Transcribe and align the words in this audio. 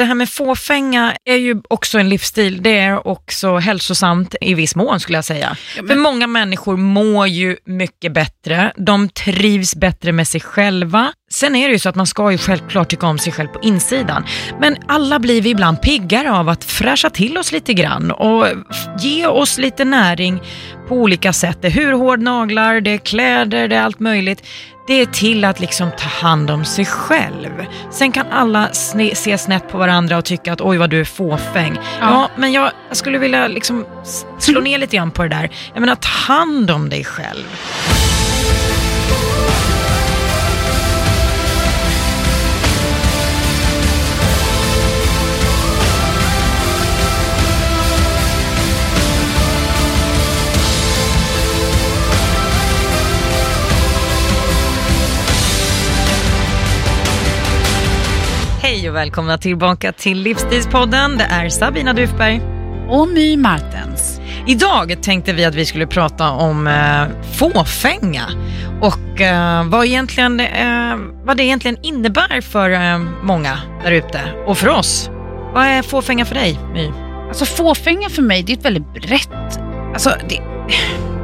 Det 0.00 0.04
här 0.04 0.14
med 0.14 0.28
fåfänga 0.28 1.14
är 1.24 1.36
ju 1.36 1.60
också 1.68 1.98
en 1.98 2.08
livsstil. 2.08 2.62
Det 2.62 2.78
är 2.78 3.06
också 3.08 3.56
hälsosamt 3.56 4.34
i 4.40 4.54
viss 4.54 4.76
mån 4.76 5.00
skulle 5.00 5.18
jag 5.18 5.24
säga. 5.24 5.56
Ja, 5.76 5.82
men- 5.82 5.88
För 5.88 5.96
många 5.96 6.26
människor 6.26 6.76
mår 6.76 7.26
ju 7.26 7.56
mycket 7.66 8.12
bättre. 8.12 8.72
De 8.76 9.08
trivs 9.08 9.76
bättre 9.76 10.12
med 10.12 10.28
sig 10.28 10.40
själva. 10.40 11.12
Sen 11.32 11.56
är 11.56 11.68
det 11.68 11.72
ju 11.72 11.78
så 11.78 11.88
att 11.88 11.94
man 11.94 12.06
ska 12.06 12.30
ju 12.32 12.38
självklart 12.38 12.88
tycka 12.88 13.06
om 13.06 13.18
sig 13.18 13.32
själv 13.32 13.48
på 13.48 13.60
insidan. 13.62 14.24
Men 14.60 14.76
alla 14.88 15.18
blir 15.18 15.42
vi 15.42 15.50
ibland 15.50 15.82
piggare 15.82 16.32
av 16.32 16.48
att 16.48 16.64
fräscha 16.64 17.10
till 17.10 17.38
oss 17.38 17.52
lite 17.52 17.74
grann 17.74 18.10
och 18.10 18.46
ge 19.00 19.26
oss 19.26 19.58
lite 19.58 19.84
näring 19.84 20.40
på 20.88 20.94
olika 20.94 21.32
sätt. 21.32 21.58
Det 21.62 21.68
är 21.68 21.72
hur 21.72 22.16
naglar, 22.16 22.80
det 22.80 22.90
är 22.90 22.98
kläder, 22.98 23.68
det 23.68 23.76
är 23.76 23.82
allt 23.82 24.00
möjligt. 24.00 24.42
Det 24.90 24.94
är 25.00 25.06
till 25.06 25.44
att 25.44 25.60
liksom 25.60 25.90
ta 25.98 26.08
hand 26.08 26.50
om 26.50 26.64
sig 26.64 26.84
själv. 26.84 27.50
Sen 27.90 28.12
kan 28.12 28.26
alla 28.30 28.68
sne- 28.68 29.14
se 29.14 29.38
snett 29.38 29.68
på 29.68 29.78
varandra 29.78 30.18
och 30.18 30.24
tycka 30.24 30.52
att 30.52 30.60
oj 30.60 30.76
vad 30.78 30.90
du 30.90 31.00
är 31.00 31.04
fåfäng. 31.04 31.74
Ja, 31.76 31.82
Ja. 32.00 32.30
men 32.36 32.52
jag, 32.52 32.70
jag 32.88 32.96
skulle 32.96 33.18
vilja 33.18 33.48
liksom 33.48 33.84
slå 34.38 34.60
ner 34.60 34.78
lite 34.78 34.96
grann 34.96 35.10
på 35.10 35.22
det 35.22 35.28
där. 35.28 35.50
Jag 35.74 35.80
menar, 35.80 35.94
ta 35.94 36.08
hand 36.32 36.70
om 36.70 36.88
dig 36.88 37.04
själv. 37.04 37.44
Hej 58.70 58.90
och 58.90 58.96
välkomna 58.96 59.38
tillbaka 59.38 59.92
till 59.92 60.18
Livsstilspodden. 60.22 61.18
Det 61.18 61.24
är 61.24 61.48
Sabina 61.48 61.92
Dufberg. 61.92 62.40
Och 62.88 63.08
My 63.08 63.36
Martens. 63.36 64.20
Idag 64.46 65.02
tänkte 65.02 65.32
vi 65.32 65.44
att 65.44 65.54
vi 65.54 65.64
skulle 65.64 65.86
prata 65.86 66.30
om 66.30 66.66
eh, 66.66 67.32
fåfänga 67.32 68.22
och 68.80 69.20
eh, 69.20 69.68
vad, 69.68 69.86
egentligen, 69.86 70.40
eh, 70.40 70.96
vad 71.24 71.36
det 71.36 71.44
egentligen 71.44 71.76
innebär 71.82 72.40
för 72.40 72.70
eh, 72.70 72.98
många 73.22 73.58
där 73.84 73.92
ute 73.92 74.20
och 74.46 74.58
för 74.58 74.68
oss. 74.68 75.10
Vad 75.54 75.64
är 75.64 75.82
fåfänga 75.82 76.24
för 76.24 76.34
dig, 76.34 76.58
My? 76.72 76.90
Alltså 77.28 77.44
fåfänga 77.44 78.08
för 78.08 78.22
mig, 78.22 78.42
det 78.42 78.52
är 78.52 78.56
ett 78.56 78.64
väldigt 78.64 78.92
brett... 78.94 79.60
Alltså, 79.92 80.10
det, 80.28 80.40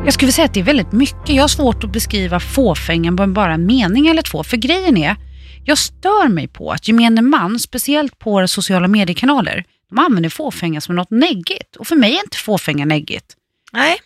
jag 0.04 0.12
skulle 0.12 0.32
säga 0.32 0.44
att 0.44 0.54
det 0.54 0.60
är 0.60 0.64
väldigt 0.64 0.92
mycket. 0.92 1.28
Jag 1.28 1.42
har 1.42 1.48
svårt 1.48 1.84
att 1.84 1.92
beskriva 1.92 2.40
fåfängan 2.40 3.16
på 3.16 3.26
bara 3.26 3.54
en 3.54 3.66
mening 3.66 4.08
eller 4.08 4.22
två. 4.22 4.44
För 4.44 4.56
grejen 4.56 4.96
är, 4.96 5.16
jag 5.66 5.78
stör 5.78 6.28
mig 6.28 6.48
på 6.48 6.72
att 6.72 6.88
gemene 6.88 7.22
man, 7.22 7.58
speciellt 7.58 8.18
på 8.18 8.30
våra 8.30 8.48
sociala 8.48 8.88
mediekanaler, 8.88 9.64
de 9.88 9.98
använder 9.98 10.30
fåfänga 10.30 10.80
som 10.80 10.96
något 10.96 11.10
neggigt. 11.10 11.76
Och 11.76 11.86
för 11.86 11.96
mig 11.96 12.16
är 12.16 12.24
inte 12.24 12.36
fåfänga 12.36 12.84
neggigt. 12.84 13.36
Nej, 13.72 13.98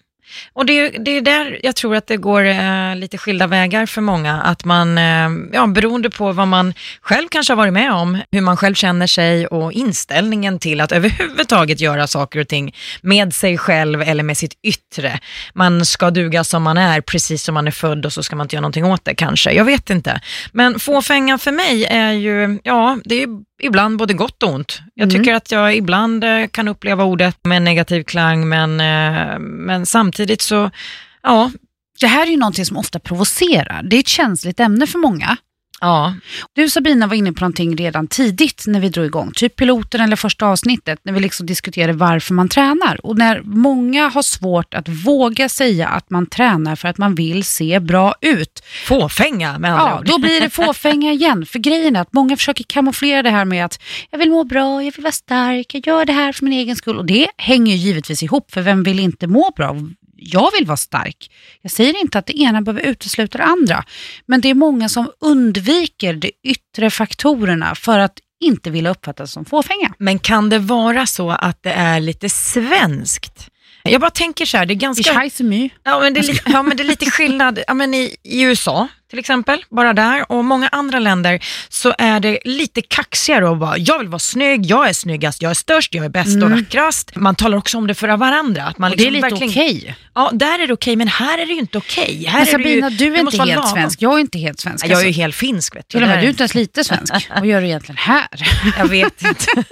och 0.53 0.67
det, 0.67 0.73
är- 0.81 0.98
det 1.05 1.11
är 1.17 1.20
där 1.20 1.61
jag 1.62 1.77
tror 1.77 1.97
att 1.97 2.06
det 2.06 2.17
går 2.17 2.45
eh, 2.45 2.97
lite 2.97 3.19
skilda 3.19 3.47
vägar 3.47 3.86
för 3.86 4.00
många. 4.00 4.41
Att 4.41 4.64
man, 4.64 4.98
eh, 4.98 5.28
ja, 5.53 5.67
beroende 5.67 6.11
på 6.11 6.33
vad 6.33 6.48
man 6.48 6.75
själv 7.00 7.28
kanske 7.31 7.53
har 7.53 7.56
varit 7.56 7.72
med 7.72 7.92
om, 7.92 8.19
hur 8.33 8.41
man 8.41 8.56
själv 8.56 8.75
känner 8.75 9.06
sig 9.06 9.47
och 9.47 9.72
inställningen 9.72 10.59
till 10.59 10.81
att 10.81 10.92
överhuvudtaget 10.92 11.81
göra 11.81 12.06
saker 12.06 12.41
och 12.41 12.48
ting 12.48 12.75
med 13.03 13.34
sig 13.34 13.59
själv 13.59 14.03
eller 14.03 14.22
med 14.22 14.37
sitt 14.37 14.53
yttre. 14.62 15.19
Man 15.55 15.84
ska 15.87 16.11
duga 16.11 16.44
som 16.44 16.62
man 16.62 16.78
är, 16.78 17.00
precis 17.00 17.42
som 17.44 17.55
man 17.55 17.67
är 17.67 17.70
född 17.70 18.06
och 18.06 18.12
så 18.12 18.22
ska 18.22 18.37
man 18.37 18.44
inte 18.44 18.56
göra 18.56 18.61
någonting 18.61 18.84
åt 18.84 19.05
det 19.05 19.15
kanske. 19.15 19.53
Jag 19.53 19.65
vet 19.65 19.91
inte. 19.91 20.20
Men 20.53 20.78
fåfänga 20.81 21.39
för 21.39 21.53
mig 21.53 21.84
är 21.84 22.12
ju, 22.12 22.59
ja, 22.62 22.98
det 23.05 23.15
är 23.15 23.20
ju 23.20 23.28
ibland 23.61 23.98
både 23.98 24.14
gott 24.14 24.42
och 24.42 24.53
ont. 24.55 24.80
Jag 24.94 25.08
Mm. 25.12 25.19
tycker 25.20 25.34
att 25.34 25.50
jag 25.53 25.77
ibland 25.77 26.25
eh, 26.25 26.47
kan 26.47 26.69
uppleva 26.69 27.05
ordet 27.05 27.36
med 27.44 27.56
en 27.56 27.64
negativ 27.64 28.03
klang, 28.05 28.48
men, 28.48 28.80
eh, 28.80 29.39
men 29.39 29.86
samtidigt 29.86 30.41
så, 30.41 30.70
ja, 31.22 31.50
Det 32.00 32.06
här 32.06 32.27
är 32.27 32.31
ju 32.31 32.36
någonting 32.36 32.65
som 32.66 32.76
ofta 32.76 32.99
provocerar. 32.99 33.82
Det 33.82 33.97
är 33.97 34.00
ett 34.00 34.09
känsligt 34.09 34.60
ämne 34.60 34.87
för 34.87 34.99
många. 34.99 35.37
Ja, 35.81 36.15
Du 36.55 36.71
Sabina 36.71 37.07
var 37.07 37.15
inne 37.15 37.33
på 37.33 37.41
någonting 37.41 37.77
redan 37.77 38.07
tidigt 38.07 38.65
när 38.67 38.81
vi 38.81 38.89
drog 38.89 39.07
igång, 39.07 39.33
typ 39.35 39.57
piloten 39.57 40.01
eller 40.01 40.17
första 40.17 40.47
avsnittet, 40.47 41.01
när 41.03 41.13
vi 41.13 41.21
liksom 41.21 41.47
diskuterade 41.47 41.93
varför 41.93 42.35
man 42.35 42.49
tränar. 42.49 43.07
Och 43.07 43.19
när 43.19 43.43
många 43.43 44.09
har 44.09 44.23
svårt 44.23 44.75
att 44.75 44.89
våga 44.89 45.49
säga 45.49 45.89
att 45.89 46.11
man 46.11 46.27
tränar 46.27 46.77
för 46.77 46.89
att 46.89 46.99
man 46.99 47.15
vill 47.15 47.45
se 47.45 47.81
bra 47.81 48.15
ut, 48.21 48.63
fåfänga 48.87 49.59
med 49.59 49.71
andra 49.71 50.03
ja, 50.07 50.13
då 50.13 50.19
blir 50.19 50.41
det 50.41 50.51
fåfänga 50.65 51.13
igen. 51.13 51.47
För 51.47 51.59
grejen 51.59 51.97
är 51.97 52.01
att 52.01 52.12
många 52.12 52.37
försöker 52.37 52.65
kamouflera 52.65 53.23
det 53.23 53.31
här 53.31 53.45
med 53.45 53.65
att 53.65 53.81
jag 54.11 54.19
vill 54.19 54.31
må 54.31 54.45
bra, 54.45 54.85
jag 54.85 54.93
vill 54.93 55.03
vara 55.03 55.12
stark, 55.12 55.75
jag 55.75 55.87
gör 55.87 56.05
det 56.05 56.12
här 56.12 56.33
för 56.33 56.45
min 56.45 56.53
egen 56.53 56.77
skull. 56.77 56.99
Och 56.99 57.07
det 57.07 57.29
hänger 57.37 57.77
ju 57.77 57.79
givetvis 57.79 58.23
ihop, 58.23 58.51
för 58.53 58.61
vem 58.61 58.83
vill 58.83 59.01
inte 59.01 59.27
må 59.27 59.51
bra? 59.57 59.77
Jag 60.22 60.50
vill 60.58 60.66
vara 60.66 60.76
stark. 60.76 61.31
Jag 61.62 61.72
säger 61.72 62.00
inte 62.00 62.19
att 62.19 62.26
det 62.26 62.41
ena 62.41 62.62
behöver 62.62 62.82
utesluta 62.82 63.38
det 63.38 63.44
andra. 63.44 63.84
Men 64.26 64.41
det 64.41 64.48
är 64.48 64.54
många 64.54 64.88
som 64.88 65.10
undviker 65.20 66.14
de 66.14 66.32
yttre 66.44 66.91
faktorerna 66.91 67.75
för 67.75 67.98
att 67.98 68.19
inte 68.41 68.70
vilja 68.70 68.91
uppfattas 68.91 69.32
som 69.32 69.44
fåfänga. 69.44 69.92
Men 69.98 70.19
kan 70.19 70.48
det 70.48 70.58
vara 70.58 71.06
så 71.06 71.31
att 71.31 71.62
det 71.62 71.72
är 71.72 72.00
lite 72.00 72.28
svenskt? 72.28 73.48
Jag 73.82 74.00
bara 74.00 74.10
tänker 74.10 74.47
så 74.47 74.56
här, 74.56 74.66
det 74.66 74.72
är 74.72 74.76
Ich 74.76 74.82
ganska... 74.82 75.12
heiße 75.12 75.44
My. 75.44 75.70
Ja 75.82 76.00
men, 76.00 76.14
det 76.14 76.20
är 76.20 76.41
ja, 76.47 76.62
men 76.62 76.76
det 76.76 76.82
är 76.82 76.84
lite 76.84 77.10
skillnad. 77.10 77.58
Ja, 77.66 77.75
men 77.75 77.94
i, 77.94 78.16
I 78.22 78.42
USA 78.42 78.88
till 79.10 79.19
exempel, 79.19 79.65
bara 79.71 79.93
där, 79.93 80.32
och 80.32 80.44
många 80.44 80.69
andra 80.69 80.98
länder 80.98 81.41
så 81.69 81.94
är 81.98 82.21
det 82.21 82.38
lite 82.44 82.82
kaxigare 82.82 83.48
och 83.48 83.56
bara, 83.56 83.78
jag 83.78 83.98
vill 83.98 84.09
vara 84.09 84.19
snygg, 84.19 84.66
jag 84.66 84.88
är 84.88 84.93
snyggast, 84.93 85.43
jag 85.43 85.50
är 85.50 85.54
störst, 85.54 85.94
jag 85.94 86.04
är 86.04 86.09
bäst 86.09 86.43
och 86.43 86.50
vackrast. 86.50 87.16
Man 87.16 87.34
talar 87.34 87.59
också 87.59 87.78
om 87.78 87.87
det 87.87 87.94
för 87.94 88.16
varandra. 88.16 88.62
Att 88.65 88.78
man 88.78 88.91
Mm. 88.91 88.93
Och 88.93 88.99
det 88.99 89.06
är 89.06 89.10
liksom 89.10 89.38
lite 89.38 89.44
verkligen- 89.44 89.66
okej. 89.84 89.97
Ja, 90.15 90.31
där 90.32 90.59
är 90.59 90.66
det 90.66 90.72
okej, 90.72 90.97
men 90.97 91.09
här 91.09 91.38
är 91.38 91.47
det 91.47 91.53
ju 91.53 91.59
inte 91.59 91.78
okej. 91.78 92.25
Här 92.28 92.38
Men 92.44 92.49
är 92.49 92.59
det 92.59 92.70
ju, 92.70 92.81
Sabina, 92.81 92.91
du 92.91 93.06
är 93.12 93.16
det 93.16 93.22
måste 93.22 93.37
inte 93.37 93.38
vara 93.38 93.49
helt 93.49 93.56
lagom. 93.65 93.72
svensk. 93.81 94.03
Jag 94.03 94.15
är 94.15 94.19
inte 94.19 94.38
helt 94.38 94.60
svensk. 94.60 94.84
Ja, 94.84 94.88
Jag 94.91 94.99
är 94.99 95.03
ju 95.03 95.09
alltså. 95.09 95.20
helt 95.20 95.34
finsk 95.34 95.76
vet 95.76 95.84
du. 95.88 95.93
Till 95.99 96.03
och 96.03 96.09
med, 96.09 96.19
du 96.19 96.25
är 96.26 96.31
inte 96.31 96.43
ens 96.43 96.54
lite 96.54 96.84
svensk. 96.84 97.12
Vad 97.37 97.47
gör 97.47 97.60
du 97.60 97.66
egentligen 97.66 97.97
här? 97.97 98.28
Jag 98.78 98.87
vet 98.88 99.22
inte. 99.22 99.65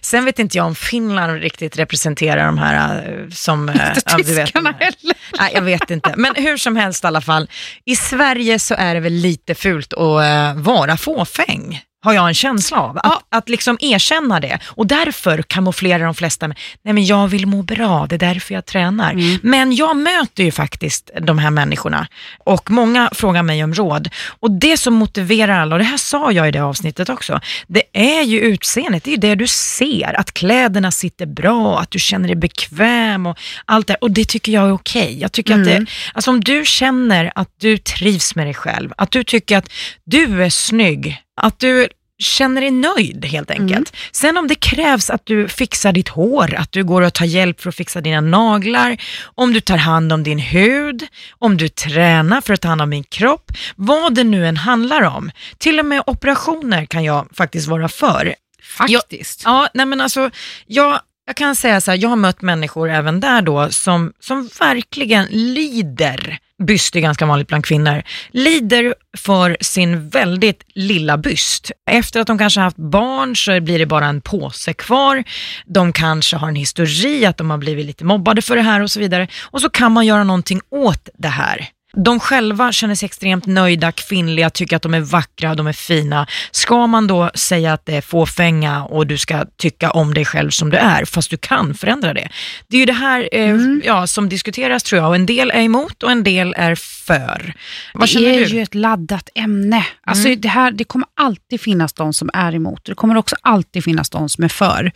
Sen 0.00 0.24
vet 0.24 0.38
inte 0.38 0.56
jag 0.56 0.66
om 0.66 0.74
Finland 0.74 1.40
riktigt 1.40 1.78
representerar 1.78 2.46
de 2.46 2.58
här 2.58 3.08
eh, 3.08 3.28
som... 3.30 3.68
eh, 3.68 3.74
ja, 4.06 4.16
du 4.16 4.22
vet, 4.34 4.46
Tyskarna 4.46 4.70
här. 4.78 4.84
heller. 4.84 5.16
Nej, 5.38 5.50
jag 5.54 5.62
vet 5.62 5.90
inte. 5.90 6.14
Men 6.16 6.34
hur 6.34 6.56
som 6.56 6.76
helst 6.76 7.04
i 7.04 7.06
alla 7.06 7.20
fall. 7.20 7.48
I 7.84 7.96
Sverige 7.96 8.37
så 8.58 8.74
är 8.78 8.94
det 8.94 9.00
väl 9.00 9.12
lite 9.12 9.54
fult 9.54 9.92
att 9.92 10.22
eh, 10.22 10.54
vara 10.62 10.96
fåfäng. 10.96 11.80
Har 12.04 12.12
jag 12.12 12.28
en 12.28 12.34
känsla 12.34 12.80
av. 12.80 12.96
Att, 12.96 13.02
Ja. 13.04 13.22
att 13.30 13.48
liksom 13.48 13.76
erkänna 13.80 14.40
det. 14.40 14.58
Och 14.66 14.86
därför 14.86 15.42
kamouflerar 15.42 16.04
de 16.04 16.14
flesta 16.14 16.48
med, 16.48 16.58
nej 16.84 16.94
men 16.94 17.06
jag 17.06 17.28
vill 17.28 17.46
må 17.46 17.62
bra, 17.62 18.06
det 18.06 18.14
är 18.14 18.18
därför 18.18 18.54
jag 18.54 18.66
tränar. 18.66 19.12
Mm. 19.12 19.38
Men 19.42 19.72
jag 19.72 19.96
möter 19.96 20.44
ju 20.44 20.50
faktiskt 20.50 21.10
de 21.20 21.38
här 21.38 21.50
människorna 21.50 22.06
och 22.38 22.70
många 22.70 23.10
frågar 23.14 23.42
mig 23.42 23.64
om 23.64 23.74
råd. 23.74 24.08
Och 24.40 24.50
det 24.50 24.76
som 24.76 24.94
motiverar 24.94 25.60
alla, 25.60 25.74
och 25.74 25.78
det 25.78 25.84
här 25.84 25.96
sa 25.96 26.32
jag 26.32 26.48
i 26.48 26.50
det 26.50 26.62
avsnittet 26.62 27.08
också, 27.08 27.40
det 27.66 27.82
är 27.92 28.22
ju 28.22 28.40
utseendet, 28.40 29.04
det 29.04 29.10
är 29.10 29.12
ju 29.12 29.20
det 29.20 29.34
du 29.34 29.46
ser, 29.46 30.20
att 30.20 30.32
kläderna 30.32 30.90
sitter 30.90 31.26
bra, 31.26 31.78
att 31.80 31.90
du 31.90 31.98
känner 31.98 32.28
dig 32.28 32.36
bekväm 32.36 33.26
och 33.26 33.38
allt 33.64 33.86
det 33.86 33.94
Och 33.94 34.10
det 34.10 34.24
tycker 34.28 34.52
jag 34.52 34.68
är 34.68 34.72
okej. 34.72 35.18
Jag 35.20 35.32
tycker 35.32 35.54
att 35.54 35.64
det, 35.64 35.86
alltså 36.14 36.30
om 36.30 36.40
du 36.40 36.64
känner 36.64 37.32
att 37.34 37.48
du 37.60 37.78
trivs 37.78 38.34
med 38.34 38.46
dig 38.46 38.54
själv, 38.54 38.92
att 38.96 39.10
du 39.10 39.24
tycker 39.24 39.58
att 39.58 39.70
du 40.04 40.44
är 40.44 40.50
snygg, 40.50 41.22
att 41.38 41.58
du 41.58 41.88
känner 42.18 42.60
dig 42.60 42.70
nöjd 42.70 43.24
helt 43.24 43.50
enkelt. 43.50 43.92
Sen 44.12 44.36
om 44.36 44.48
det 44.48 44.54
krävs 44.54 45.10
att 45.10 45.26
du 45.26 45.48
fixar 45.48 45.92
ditt 45.92 46.08
hår, 46.08 46.54
att 46.54 46.72
du 46.72 46.84
går 46.84 47.02
och 47.02 47.14
tar 47.14 47.24
hjälp 47.24 47.60
för 47.60 47.68
att 47.68 47.74
fixa 47.74 48.00
dina 48.00 48.20
naglar, 48.20 48.96
om 49.34 49.52
du 49.52 49.60
tar 49.60 49.76
hand 49.76 50.12
om 50.12 50.22
din 50.22 50.38
hud, 50.38 51.06
om 51.38 51.56
du 51.56 51.68
tränar 51.68 52.40
för 52.40 52.54
att 52.54 52.60
ta 52.60 52.68
hand 52.68 52.82
om 52.82 52.90
din 52.90 53.04
kropp, 53.04 53.52
vad 53.76 54.14
det 54.14 54.24
nu 54.24 54.46
än 54.46 54.56
handlar 54.56 55.02
om. 55.02 55.30
Till 55.58 55.78
och 55.78 55.84
med 55.84 56.02
operationer 56.06 56.84
kan 56.84 57.04
jag 57.04 57.28
faktiskt 57.34 57.68
vara 57.68 57.88
för. 57.88 58.34
Faktiskt. 58.62 59.42
Ja, 59.44 59.68
nej 59.74 59.86
men 59.86 60.00
alltså, 60.00 60.30
jag, 60.66 61.00
jag 61.26 61.36
kan 61.36 61.56
säga 61.56 61.80
så 61.80 61.90
här, 61.90 61.98
jag 61.98 62.08
har 62.08 62.16
mött 62.16 62.42
människor 62.42 62.90
även 62.90 63.20
där 63.20 63.42
då 63.42 63.70
som, 63.70 64.12
som 64.20 64.50
verkligen 64.60 65.26
lider, 65.30 66.38
byst 66.62 66.96
är 66.96 67.00
ganska 67.00 67.26
vanligt 67.26 67.48
bland 67.48 67.64
kvinnor, 67.64 68.02
lider 68.30 68.94
för 69.16 69.56
sin 69.60 70.08
väldigt 70.08 70.62
lilla 70.74 71.18
byst. 71.18 71.70
Efter 71.90 72.20
att 72.20 72.26
de 72.26 72.38
kanske 72.38 72.60
haft 72.60 72.76
barn 72.76 73.36
så 73.36 73.60
blir 73.60 73.78
det 73.78 73.86
bara 73.86 74.06
en 74.06 74.20
påse 74.20 74.72
kvar. 74.72 75.24
De 75.66 75.92
kanske 75.92 76.36
har 76.36 76.48
en 76.48 76.54
histori 76.54 77.26
att 77.26 77.36
de 77.36 77.50
har 77.50 77.58
blivit 77.58 77.86
lite 77.86 78.04
mobbade 78.04 78.42
för 78.42 78.56
det 78.56 78.62
här 78.62 78.82
och 78.82 78.90
så 78.90 79.00
vidare. 79.00 79.28
Och 79.42 79.60
så 79.60 79.70
kan 79.70 79.92
man 79.92 80.06
göra 80.06 80.24
någonting 80.24 80.60
åt 80.70 81.08
det 81.18 81.28
här 81.28 81.68
de 82.04 82.20
själva 82.20 82.72
känner 82.72 82.94
sig 82.94 83.06
extremt 83.06 83.46
nöjda, 83.46 83.92
kvinnliga, 83.92 84.50
tycker 84.50 84.76
att 84.76 84.82
de 84.82 84.94
är 84.94 85.00
vackra, 85.00 85.54
de 85.54 85.66
är 85.66 85.72
fina. 85.72 86.26
Ska 86.50 86.86
man 86.86 87.06
då 87.06 87.30
säga 87.34 87.72
att 87.72 87.86
det 87.86 87.96
är 87.96 88.00
fåfänga 88.00 88.84
och 88.84 89.06
du 89.06 89.18
ska 89.18 89.44
tycka 89.56 89.90
om 89.90 90.14
dig 90.14 90.24
själv 90.24 90.50
som 90.50 90.70
du 90.70 90.76
är, 90.76 91.04
fast 91.04 91.30
du 91.30 91.36
kan 91.36 91.74
förändra 91.74 92.14
det? 92.14 92.28
Det 92.68 92.76
är 92.76 92.80
ju 92.80 92.86
det 92.86 92.92
här 92.92 93.28
eh, 93.32 93.48
Mm. 93.48 93.82
ja, 93.84 94.06
som 94.06 94.28
diskuteras 94.28 94.82
tror 94.82 95.02
jag, 95.02 95.08
och 95.08 95.14
en 95.14 95.26
del 95.26 95.50
är 95.50 95.60
emot 95.60 96.02
och 96.02 96.10
en 96.10 96.22
del 96.24 96.54
är 96.56 96.74
för. 96.74 97.54
Vad 97.94 98.08
det 98.08 98.16
är 98.16 98.20
du? 98.20 98.36
Mm. 98.36 98.48
ju 98.48 98.62
ett 98.62 98.74
laddat 98.74 99.28
ämne. 99.34 99.86
Alltså 100.06 100.34
det, 100.34 100.48
här, 100.48 100.70
det 100.70 100.84
kommer 100.84 101.08
alltid 101.16 101.60
finnas 101.60 101.92
de 101.92 102.12
som 102.12 102.30
är 102.34 102.54
emot. 102.54 102.84
Det 102.84 102.94
kommer 102.94 103.16
också 103.16 103.36
alltid 103.42 103.84
finnas 103.84 104.10
de 104.10 104.28
som 104.28 104.44
är 104.44 104.48
för. 104.48 104.92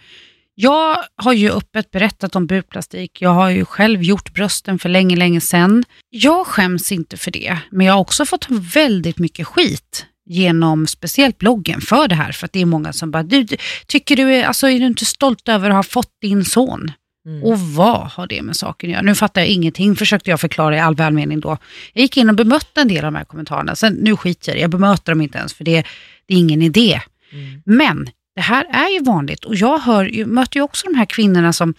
Jag 0.54 0.98
har 1.16 1.32
ju 1.32 1.50
öppet 1.50 1.90
berättat 1.90 2.36
om 2.36 2.46
bukplastik. 2.46 3.22
Jag 3.22 3.30
har 3.30 3.50
ju 3.50 3.64
själv 3.64 4.02
gjort 4.02 4.34
brösten 4.34 4.78
för 4.78 4.88
länge, 4.88 5.16
länge 5.16 5.40
sedan. 5.40 5.84
Jag 6.10 6.46
skäms 6.46 6.92
inte 6.92 7.16
för 7.16 7.30
det, 7.30 7.58
men 7.70 7.86
jag 7.86 7.94
har 7.94 8.00
också 8.00 8.24
fått 8.24 8.46
väldigt 8.50 9.18
mycket 9.18 9.46
skit 9.46 10.06
genom 10.26 10.86
speciellt 10.86 11.38
bloggen 11.38 11.80
för 11.80 12.08
det 12.08 12.14
här. 12.14 12.32
För 12.32 12.46
att 12.46 12.52
det 12.52 12.60
är 12.60 12.66
många 12.66 12.92
som 12.92 13.10
bara, 13.10 13.22
du, 13.22 13.46
tycker 13.86 14.16
du 14.16 14.34
är, 14.34 14.44
alltså, 14.44 14.68
är 14.68 14.80
du 14.80 14.86
inte 14.86 15.04
stolt 15.04 15.48
över 15.48 15.70
att 15.70 15.76
ha 15.76 15.82
fått 15.82 16.10
din 16.20 16.44
son? 16.44 16.92
Mm. 17.26 17.42
Och 17.42 17.60
vad 17.60 18.10
har 18.10 18.26
det 18.26 18.42
med 18.42 18.56
saken 18.56 18.90
att 18.90 18.92
göra? 18.92 19.02
Nu 19.02 19.14
fattar 19.14 19.40
jag 19.40 19.48
ingenting, 19.48 19.96
försökte 19.96 20.30
jag 20.30 20.40
förklara 20.40 20.76
i 20.76 20.80
all 20.80 20.94
välmening 20.94 21.40
då. 21.40 21.58
Jag 21.92 22.02
gick 22.02 22.16
in 22.16 22.28
och 22.28 22.34
bemötte 22.34 22.80
en 22.80 22.88
del 22.88 23.04
av 23.04 23.12
de 23.12 23.18
här 23.18 23.24
kommentarerna. 23.24 23.76
Sen, 23.76 23.92
nu 23.92 24.16
skiter 24.16 24.50
jag 24.50 24.56
det, 24.56 24.60
jag 24.60 24.70
bemöter 24.70 25.12
dem 25.12 25.20
inte 25.20 25.38
ens 25.38 25.54
för 25.54 25.64
det, 25.64 25.84
det 26.26 26.34
är 26.34 26.38
ingen 26.38 26.62
idé. 26.62 27.00
Mm. 27.32 27.62
Men 27.64 28.08
det 28.34 28.40
här 28.40 28.64
är 28.70 28.88
ju 28.88 29.00
vanligt 29.04 29.44
och 29.44 29.54
jag 29.54 29.78
hör, 29.78 30.04
ju- 30.04 30.26
möter 30.26 30.56
ju 30.56 30.62
också 30.62 30.86
de 30.86 30.94
här 30.98 31.04
kvinnorna 31.04 31.52
som, 31.52 31.74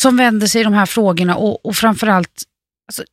som 0.00 0.16
vänder 0.16 0.46
sig 0.46 0.60
i 0.60 0.64
de 0.64 0.72
här 0.72 0.86
frågorna 0.86 1.36
och, 1.36 1.66
och 1.66 1.76
framförallt, 1.76 2.42
alltså, 2.88 3.04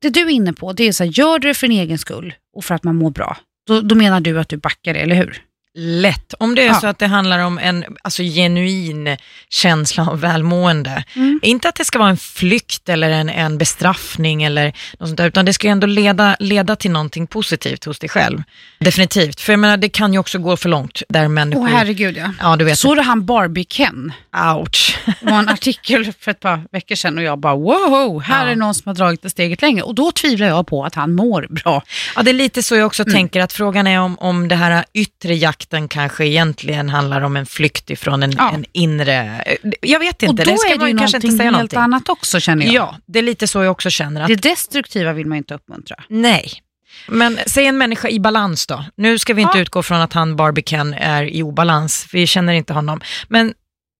det 0.00 0.10
du 0.10 0.20
är 0.20 0.28
inne 0.30 0.52
på, 0.52 0.72
det 0.72 0.84
är 0.84 0.92
så 0.92 1.04
här, 1.04 1.10
gör 1.18 1.38
du 1.38 1.48
det 1.48 1.54
för 1.54 1.68
din 1.68 1.78
egen 1.80 1.98
skull 1.98 2.34
och 2.56 2.64
för 2.64 2.74
att 2.74 2.84
man 2.84 2.96
mår 2.96 3.10
bra, 3.10 3.36
då, 3.66 3.80
då 3.80 3.94
menar 3.94 4.20
du 4.20 4.40
att 4.40 4.48
du 4.48 4.56
backar 4.56 4.94
det, 4.94 5.00
eller 5.00 5.16
hur? 5.16 5.42
Lätt. 5.74 6.34
Om 6.38 6.54
det 6.54 6.62
är 6.62 6.66
Ja. 6.66 6.74
så 6.80 6.86
att 6.86 6.98
det 6.98 7.06
handlar 7.06 7.38
om 7.38 7.58
en 7.58 7.84
alltså, 8.02 8.22
genuin 8.22 9.16
känsla 9.50 10.08
av 10.10 10.20
välmående. 10.20 11.04
Mm. 11.16 11.40
Inte 11.42 11.68
att 11.68 11.74
det 11.74 11.84
ska 11.84 11.98
vara 11.98 12.08
en 12.10 12.16
flykt 12.16 12.88
eller 12.88 13.10
en, 13.10 13.28
en 13.28 13.58
bestraffning 13.58 14.42
eller 14.42 14.66
något 14.98 15.08
sånt 15.08 15.16
där, 15.16 15.26
utan 15.26 15.44
det 15.44 15.52
ska 15.52 15.68
ändå 15.68 15.86
leda, 15.86 16.36
leda 16.38 16.76
till 16.76 16.90
någonting 16.90 17.26
positivt 17.26 17.84
hos 17.84 17.98
dig 17.98 18.08
själv. 18.08 18.42
Definitivt. 18.78 19.40
För 19.40 19.52
jag 19.52 19.60
menar, 19.60 19.76
det 19.76 19.88
kan 19.88 20.12
ju 20.12 20.18
också 20.18 20.38
gå 20.38 20.56
för 20.56 20.68
långt 20.68 21.02
där 21.08 21.28
människor... 21.28 21.62
Åh 21.62 21.68
herregud 21.68 22.16
ja. 22.16 22.30
Ja, 22.40 22.56
du 22.56 22.64
vet. 22.64 22.78
Såg 22.78 22.96
du 22.96 23.02
han 23.02 23.22
Barbie-Ken? 23.26 24.12
Ouch. 24.56 24.98
Det 25.20 25.30
var 25.30 25.38
en 25.38 25.48
artikel 25.48 26.12
för 26.20 26.30
ett 26.30 26.40
par 26.40 26.62
veckor 26.72 26.94
sedan 26.94 27.18
och 27.18 27.24
jag 27.24 27.38
bara 27.38 27.54
wow, 27.54 28.22
här 28.22 28.46
Ja. 28.46 28.52
är 28.52 28.56
någon 28.56 28.74
som 28.74 28.82
har 28.88 28.94
dragit 28.94 29.22
det 29.22 29.30
steget 29.30 29.62
längre. 29.62 29.82
Och 29.82 29.94
då 29.94 30.12
tvivlar 30.12 30.46
jag 30.46 30.66
på 30.66 30.84
att 30.84 30.94
han 30.94 31.14
mår 31.14 31.46
bra. 31.50 31.82
Ja, 32.16 32.22
det 32.22 32.30
är 32.30 32.34
lite 32.34 32.62
så 32.62 32.74
jag 32.76 32.86
också 32.86 33.02
Mm. 33.02 33.12
tänker, 33.14 33.40
att 33.40 33.52
frågan 33.52 33.86
är 33.86 34.00
om, 34.00 34.18
om 34.18 34.48
det 34.48 34.56
här 34.56 34.84
yttre 34.94 35.34
jakten 35.62 35.88
kanske 35.88 36.26
egentligen 36.26 36.88
handlar 36.88 37.20
om 37.22 37.36
en 37.36 37.46
flykt 37.46 37.90
ifrån 37.90 38.22
en, 38.22 38.32
Ja. 38.36 38.50
en 38.54 38.64
inre... 38.72 39.44
Jag 39.80 39.98
vet 39.98 40.16
Och 40.16 40.22
inte, 40.22 40.44
då 40.44 40.50
det 40.50 40.58
ska 40.58 40.74
är 40.74 40.78
det 40.78 40.88
ju 40.90 40.98
kanske 40.98 41.16
inte 41.16 41.28
säga 41.30 41.42
helt 41.42 41.52
någonting. 41.52 41.78
annat 41.78 42.08
också 42.08 42.40
känner 42.40 42.66
jag. 42.66 42.74
Ja, 42.74 42.96
det 43.06 43.18
är 43.18 43.22
lite 43.22 43.46
så 43.46 43.62
jag 43.62 43.70
också 43.72 43.90
känner. 43.90 44.20
Att, 44.20 44.28
Det 44.28 44.36
destruktiva 44.42 45.12
vill 45.12 45.26
man 45.26 45.38
inte 45.38 45.54
uppmuntra. 45.54 45.96
Nej. 46.08 46.50
Men 47.08 47.38
säg 47.46 47.66
en 47.66 47.78
människa 47.78 48.08
i 48.08 48.20
balans 48.20 48.66
då. 48.66 48.84
Nu 48.96 49.18
ska 49.18 49.34
vi 49.34 49.42
inte 49.42 49.58
Ja. 49.58 49.62
utgå 49.62 49.82
från 49.82 50.00
att 50.00 50.12
han 50.12 50.36
Barbican 50.36 50.94
är 50.94 51.22
i 51.24 51.42
obalans, 51.42 52.06
vi 52.12 52.26
känner 52.26 52.52
inte 52.52 52.72
honom. 52.72 53.00
Men 53.28 53.54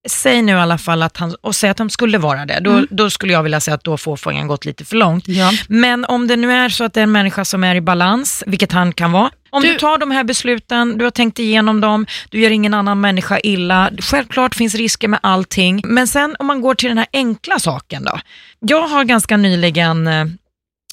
säg 0.08 0.42
nu 0.42 0.52
i 0.52 0.54
alla 0.54 0.78
fall 0.78 1.02
att 1.02 1.16
han, 1.16 1.34
och 1.40 1.54
säg 1.56 1.70
att 1.70 1.76
de 1.76 1.90
skulle 1.90 2.18
vara 2.18 2.46
det, 2.46 2.60
då, 2.60 2.70
Mm. 2.70 2.86
då 2.90 3.10
skulle 3.10 3.32
jag 3.32 3.42
vilja 3.42 3.60
säga 3.60 3.74
att 3.74 3.84
då 3.84 3.96
får 3.96 4.16
fången 4.16 4.46
gått 4.46 4.64
lite 4.64 4.84
för 4.84 4.96
långt. 4.96 5.28
Ja. 5.28 5.50
Men 5.68 6.04
om 6.04 6.26
det 6.26 6.36
nu 6.36 6.52
är 6.52 6.68
så 6.68 6.84
att 6.84 6.92
det 6.94 7.00
är 7.00 7.02
en 7.02 7.12
människa 7.12 7.44
som 7.44 7.64
är 7.64 7.74
i 7.74 7.80
balans, 7.80 8.44
vilket 8.46 8.72
han 8.72 8.92
kan 8.92 9.12
vara, 9.12 9.30
om 9.50 9.62
du, 9.62 9.68
Du- 9.72 9.78
tar 9.78 9.98
de 9.98 10.10
här 10.10 10.24
besluten, 10.24 10.98
du 10.98 11.04
har 11.04 11.10
tänkt 11.10 11.38
igenom 11.38 11.80
dem, 11.80 12.06
du 12.30 12.40
gör 12.40 12.50
ingen 12.50 12.74
annan 12.74 13.00
människa 13.00 13.38
illa, 13.40 13.90
självklart 13.98 14.54
finns 14.54 14.74
risker 14.74 15.08
med 15.08 15.20
allting, 15.22 15.82
men 15.84 16.06
sen 16.06 16.36
om 16.38 16.46
man 16.46 16.60
går 16.60 16.74
till 16.74 16.88
den 16.88 16.98
här 16.98 17.06
enkla 17.12 17.58
saken 17.58 18.04
då. 18.04 18.18
Jag 18.60 18.88
har 18.88 19.04
ganska 19.04 19.36
nyligen 19.36 20.06
eh, 20.06 20.24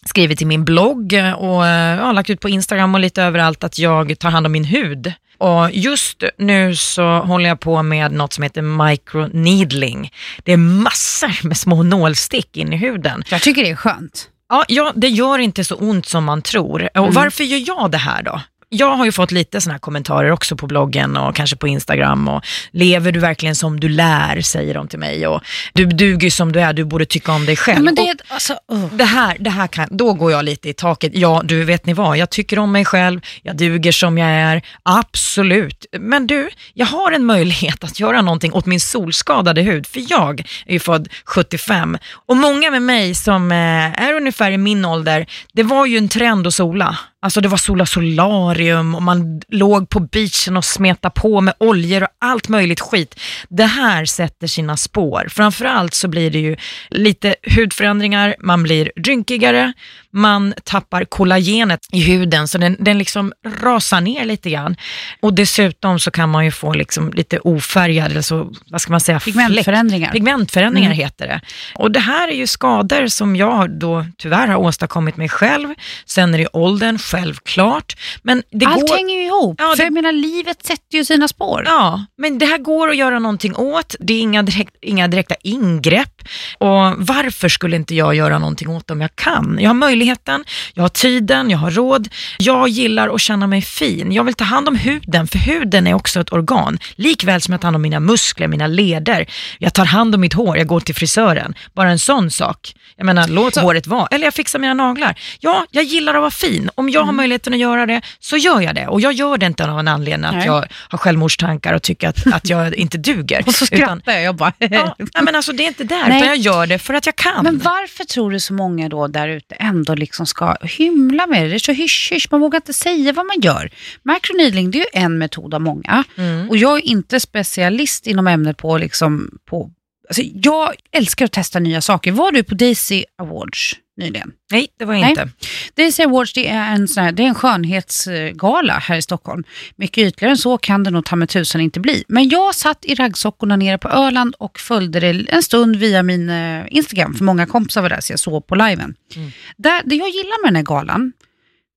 skrivit 0.05 0.41
i 0.41 0.45
min 0.45 0.65
blogg 0.65 1.13
och 1.37 1.65
eh, 1.67 1.97
ja, 1.99 2.11
lagt 2.11 2.29
ut 2.29 2.39
på 2.41 2.49
Instagram 2.49 2.93
och 2.95 2.99
lite 3.01 3.23
överallt 3.23 3.63
att 3.63 3.79
jag 3.79 4.19
tar 4.19 4.29
hand 4.29 4.45
om 4.45 4.51
min 4.51 4.63
hud. 4.65 5.13
Och 5.39 5.71
just 5.71 6.23
nu 6.37 6.75
så 6.75 7.19
håller 7.19 7.49
jag 7.49 7.59
på 7.59 7.83
med 7.83 8.11
något 8.11 8.33
som 8.33 8.43
heter 8.43 8.61
microneedling. 8.61 10.11
Det 10.43 10.51
är 10.53 10.57
massor 10.57 11.47
med 11.47 11.57
små 11.57 11.83
nålstick 11.83 12.57
in 12.57 12.73
i 12.73 12.77
huden. 12.77 13.23
Jag 13.29 13.41
tycker 13.41 13.63
det 13.63 13.69
är 13.69 13.75
skönt. 13.75 14.29
Ja, 14.49 14.65
ja, 14.67 14.93
det 14.95 15.07
gör 15.07 15.39
inte 15.39 15.63
så 15.63 15.75
ont 15.75 16.05
som 16.05 16.23
man 16.23 16.41
tror. 16.41 16.83
Och 16.93 16.97
Mm. 16.97 17.13
varför 17.13 17.43
gör 17.43 17.63
jag 17.67 17.91
det 17.91 17.97
här 17.97 18.23
då? 18.23 18.41
Jag 18.71 18.95
har 18.95 19.05
ju 19.05 19.11
fått 19.11 19.31
lite 19.31 19.61
sådana 19.61 19.73
här 19.73 19.79
kommentarer 19.79 20.31
också 20.31 20.55
på 20.55 20.67
bloggen 20.67 21.17
och 21.17 21.35
kanske 21.35 21.55
på 21.55 21.67
Instagram. 21.67 22.27
Och 22.27 22.45
lever 22.71 23.11
du 23.11 23.19
verkligen 23.19 23.55
som 23.55 23.79
du 23.79 23.89
lär, 23.89 24.41
säger 24.41 24.73
de 24.73 24.87
till 24.87 24.99
mig. 24.99 25.27
Och 25.27 25.41
du 25.73 25.85
duger 25.85 26.29
som 26.29 26.51
du 26.51 26.61
är, 26.61 26.73
du 26.73 26.83
borde 26.83 27.05
tycka 27.05 27.31
om 27.31 27.45
dig 27.45 27.55
själv. 27.55 27.85
Ja, 27.85 27.91
det, 27.91 28.15
alltså, 28.27 28.53
uh. 28.71 28.85
det 28.93 29.03
här, 29.03 29.37
det 29.39 29.49
här 29.49 29.67
kan, 29.67 29.87
då 29.91 30.13
går 30.13 30.31
jag 30.31 30.45
lite 30.45 30.69
i 30.69 30.73
taket. 30.73 31.11
Ja, 31.15 31.41
du 31.45 31.63
vet 31.63 31.85
ni 31.85 31.93
vad, 31.93 32.17
jag 32.17 32.29
tycker 32.29 32.59
om 32.59 32.71
mig 32.71 32.85
själv, 32.85 33.21
jag 33.43 33.57
duger 33.57 33.91
som 33.91 34.17
jag 34.17 34.29
är, 34.29 34.61
absolut. 34.83 35.85
Men 35.99 36.27
du, 36.27 36.49
jag 36.73 36.85
har 36.85 37.11
en 37.11 37.25
möjlighet 37.25 37.83
att 37.83 37.99
göra 37.99 38.21
någonting 38.21 38.53
åt 38.53 38.65
min 38.65 38.79
solskadade 38.79 39.61
hud, 39.61 39.87
för 39.87 40.11
jag 40.11 40.39
är 40.65 40.73
ju 40.73 40.79
född 40.79 41.07
75 41.25 41.97
och 42.11 42.37
många 42.37 42.71
med 42.71 42.81
mig 42.81 43.15
som 43.15 43.51
eh, 43.51 44.01
är 44.03 44.13
ungefär 44.13 44.51
i 44.51 44.57
min 44.57 44.85
ålder, 44.85 45.25
det 45.53 45.63
var 45.63 45.85
ju 45.85 45.97
en 45.97 46.09
trend 46.09 46.47
att 46.47 46.53
sola. 46.53 46.97
Alltså 47.21 47.41
det 47.41 47.47
var 47.47 47.57
sola 47.57 47.85
solarium 47.85 48.95
och 48.95 49.01
man 49.01 49.41
låg 49.47 49.89
på 49.89 49.99
beachen 49.99 50.57
och 50.57 50.65
smetade 50.65 51.13
på 51.15 51.41
med 51.41 51.53
oljor 51.57 52.03
och 52.03 52.09
allt 52.19 52.47
möjligt 52.47 52.79
skit. 52.79 53.19
Det 53.49 53.65
här 53.65 54.05
sätter 54.05 54.47
sina 54.47 54.77
spår. 54.77 55.27
Framförallt 55.29 55.93
så 55.93 56.07
blir 56.07 56.31
det 56.31 56.39
ju 56.39 56.55
lite 56.89 57.35
hudförändringar, 57.55 58.35
man 58.39 58.63
blir 58.63 58.91
rynkigare, 58.95 59.73
man 60.13 60.53
tappar 60.63 61.05
kollagenet 61.05 61.79
i 61.91 61.99
huden 62.01 62.47
så 62.47 62.57
den, 62.57 62.75
den 62.79 62.97
liksom 62.97 63.33
rasar 63.61 64.01
ner 64.01 64.25
lite 64.25 64.49
grann. 64.49 64.75
Och 65.21 65.33
dessutom 65.33 65.99
så 65.99 66.11
kan 66.11 66.29
man 66.29 66.45
ju 66.45 66.51
få 66.51 66.73
liksom 66.73 67.11
lite 67.13 67.39
ofärgad, 67.39 68.11
eller 68.11 68.21
så, 68.21 68.51
vad 68.69 68.81
ska 68.81 68.91
man 68.91 68.99
säga, 69.01 69.19
fläck. 69.19 69.35
Pigmentförändringar. 69.35 70.11
Pigmentförändringar 70.11 70.89
Mm. 70.89 70.97
heter 70.97 71.27
det. 71.27 71.41
Och 71.75 71.91
det 71.91 71.99
här 71.99 72.27
är 72.27 72.33
ju 72.33 72.47
skador 72.47 73.07
som 73.07 73.35
jag 73.35 73.69
då 73.79 74.05
tyvärr 74.17 74.47
har 74.47 74.55
åstadkommit 74.57 75.17
mig 75.17 75.29
själv. 75.29 75.73
Sen 76.05 76.33
är 76.33 76.37
det 76.37 76.47
åldern, 76.53 76.97
självklart. 76.97 77.95
Men 78.23 78.43
det 78.51 78.65
Allt 78.65 78.81
går... 78.81 78.95
hänger 78.97 79.15
ju 79.15 79.25
ihop. 79.25 79.55
Ja, 79.59 79.69
För 79.69 79.77
det- 79.77 79.83
jag 79.83 79.93
menar, 79.93 80.11
livet 80.11 80.65
sätter 80.65 80.97
ju 80.97 81.05
sina 81.05 81.27
spår. 81.27 81.63
Ja, 81.65 82.05
men 82.17 82.37
det 82.39 82.45
här 82.45 82.57
går 82.57 82.89
att 82.89 82.97
göra 82.97 83.19
någonting 83.19 83.55
åt. 83.55 83.95
Det 83.99 84.13
är 84.13 84.19
inga, 84.21 84.43
direkt, 84.43 84.75
inga 84.81 85.07
direkta 85.07 85.35
ingrepp. 85.43 86.21
Och 86.57 86.93
varför 86.97 87.49
skulle 87.49 87.75
inte 87.75 87.95
jag 87.95 88.15
göra 88.15 88.39
någonting 88.39 88.67
åt 88.69 88.87
det 88.87 88.93
om 88.93 89.01
jag 89.01 89.15
kan? 89.15 89.57
Jag 89.61 89.69
har 89.69 89.73
möjligheten, 89.99 90.43
jag 90.73 90.83
har 90.83 90.89
tiden, 90.89 91.49
jag 91.49 91.57
har 91.57 91.71
råd. 91.71 92.07
Jag 92.37 92.69
gillar 92.69 93.09
att 93.15 93.21
känna 93.21 93.47
mig 93.47 93.61
fin. 93.61 94.11
Jag 94.11 94.23
vill 94.23 94.33
ta 94.33 94.43
hand 94.43 94.67
om 94.67 94.75
huden, 94.75 95.27
för 95.27 95.37
huden 95.39 95.87
är 95.87 95.93
också 95.93 96.19
ett 96.21 96.33
organ. 96.33 96.79
Likväl 96.95 97.41
som 97.41 97.51
jag 97.51 97.61
tar 97.61 97.65
hand 97.67 97.75
om 97.75 97.81
mina 97.81 97.99
muskler, 97.99 98.47
mina 98.47 98.67
leder. 98.67 99.25
Jag 99.59 99.73
tar 99.73 99.85
hand 99.85 100.15
om 100.15 100.21
mitt 100.21 100.33
hår, 100.33 100.57
jag 100.57 100.67
går 100.67 100.79
till 100.79 100.95
frisören. 100.95 101.53
Bara 101.75 101.89
en 101.91 101.99
sån 101.99 102.31
sak. 102.31 102.73
Jag 102.97 103.05
menar, 103.05 103.27
låt 103.27 103.53
Så- 103.53 103.61
håret 103.61 103.87
vara. 103.87 104.07
Eller 104.11 104.25
jag 104.25 104.33
fixar 104.33 104.59
mina 104.59 104.73
naglar. 104.73 105.19
Ja, 105.39 105.65
jag 105.71 105.83
gillar 105.83 106.13
att 106.13 106.21
vara 106.21 106.31
fin. 106.31 106.69
Om 106.75 106.89
jag 106.89 107.03
har 107.03 107.11
möjligheten 107.13 107.53
att 107.53 107.59
göra 107.59 107.85
det, 107.85 108.01
så 108.19 108.37
gör 108.37 108.61
jag 108.61 108.75
det. 108.75 108.87
Och 108.87 109.01
jag 109.01 109.13
gör 109.13 109.37
det 109.37 109.45
inte 109.45 109.65
av 109.65 109.79
en 109.79 109.87
anledning 109.87 110.25
att 110.29 110.35
Nej. 110.35 110.45
jag 110.45 110.65
har 110.89 110.97
självmordstankar 110.97 111.73
och 111.73 111.81
tycker 111.81 112.07
att, 112.09 112.27
att 112.33 112.49
jag 112.49 112.75
inte 112.83 112.97
duger. 112.97 113.43
Och 113.47 113.53
så 113.53 113.65
Utan, 113.65 113.77
skrattar 113.77 114.11
jag, 114.11 114.23
jag 114.23 114.35
bara... 114.35 114.53
ja, 114.59 114.95
men 115.21 115.35
alltså, 115.35 115.51
det 115.51 115.63
är 115.63 115.67
inte 115.67 115.83
där, 115.83 116.07
Nej. 116.09 116.17
utan 116.17 116.27
jag 116.27 116.37
gör 116.37 116.67
det 116.67 116.79
för 116.79 116.93
att 116.93 117.05
jag 117.05 117.15
kan. 117.15 117.43
Men 117.43 117.57
varför 117.59 118.03
tror 118.03 118.31
du 118.31 118.39
så 118.39 118.53
många 118.53 118.89
då 118.89 119.07
där 119.07 119.27
ute 119.27 119.55
ändå 119.55 119.88
liksom 119.95 120.25
ska 120.25 120.55
hymla 120.61 121.27
med 121.27 121.43
det? 121.43 121.49
Det 121.49 121.55
är 121.55 121.59
så 121.59 121.71
hysch-hysch, 121.71 122.27
man 122.31 122.41
vågar 122.41 122.57
inte 122.57 122.73
säga 122.73 123.13
vad 123.13 123.25
man 123.25 123.39
gör. 123.41 123.71
Microneedling 124.03 124.71
det 124.71 124.77
är 124.77 124.79
ju 124.79 125.03
en 125.03 125.17
metod 125.17 125.53
av 125.53 125.61
många. 125.61 126.03
Mm. 126.17 126.49
Och 126.49 126.57
jag 126.57 126.77
är 126.77 126.85
inte 126.85 127.19
specialist 127.19 128.07
inom 128.07 128.27
ämnet 128.27 128.57
på, 128.57 128.77
liksom, 128.77 129.39
på 129.45 129.71
alltså 130.09 130.21
jag 130.33 130.75
älskar 130.91 131.25
att 131.25 131.31
testa 131.31 131.59
nya 131.59 131.81
saker. 131.81 132.11
Var 132.11 132.31
du 132.31 132.43
på 132.43 132.55
Daisy 132.55 133.03
Awards 133.17 133.75
nyligen? 133.97 134.31
Nej, 134.51 134.67
det 134.77 134.85
var 134.85 134.93
jag 134.93 135.01
Nej. 135.01 135.09
inte. 135.09 135.29
Daisy 135.75 136.03
Awards 136.03 136.33
det 136.33 136.47
är 136.47 136.73
en, 136.73 136.87
sån 136.87 137.03
här, 137.03 137.11
det 137.11 137.23
är 137.23 137.27
en 137.27 137.35
skönhetsgala 137.35 138.73
här 138.73 138.95
i 138.97 139.01
Stockholm. 139.01 139.43
Mycket 139.75 140.07
ytligare 140.07 140.31
än 140.31 140.37
så 140.37 140.57
kan 140.57 140.83
det 140.83 140.91
nog 140.91 141.05
ta 141.05 141.15
med 141.15 141.29
tusan 141.29 141.61
inte 141.61 141.79
bli. 141.79 142.03
Men 142.07 142.29
jag 142.29 142.55
satt 142.55 142.85
i 142.85 142.95
raggsockorna 142.95 143.55
nere 143.55 143.77
på 143.77 143.89
Öland 143.89 144.35
och 144.37 144.59
följde 144.59 144.99
det 144.99 145.25
en 145.29 145.43
stund 145.43 145.75
via 145.75 146.03
min 146.03 146.29
eh, 146.29 146.65
Instagram, 146.69 147.13
för 147.15 147.23
många 147.23 147.45
kompisar 147.45 147.81
var 147.81 147.89
där 147.89 148.01
så 148.01 148.13
jag 148.13 148.19
såg 148.19 148.47
på 148.47 148.55
liven. 148.55 148.95
Mm. 149.15 149.31
Där, 149.57 149.81
det 149.85 149.95
jag 149.95 150.09
gillar 150.09 150.43
med 150.43 150.47
den 150.47 150.55
här 150.55 150.63
galan, 150.63 151.13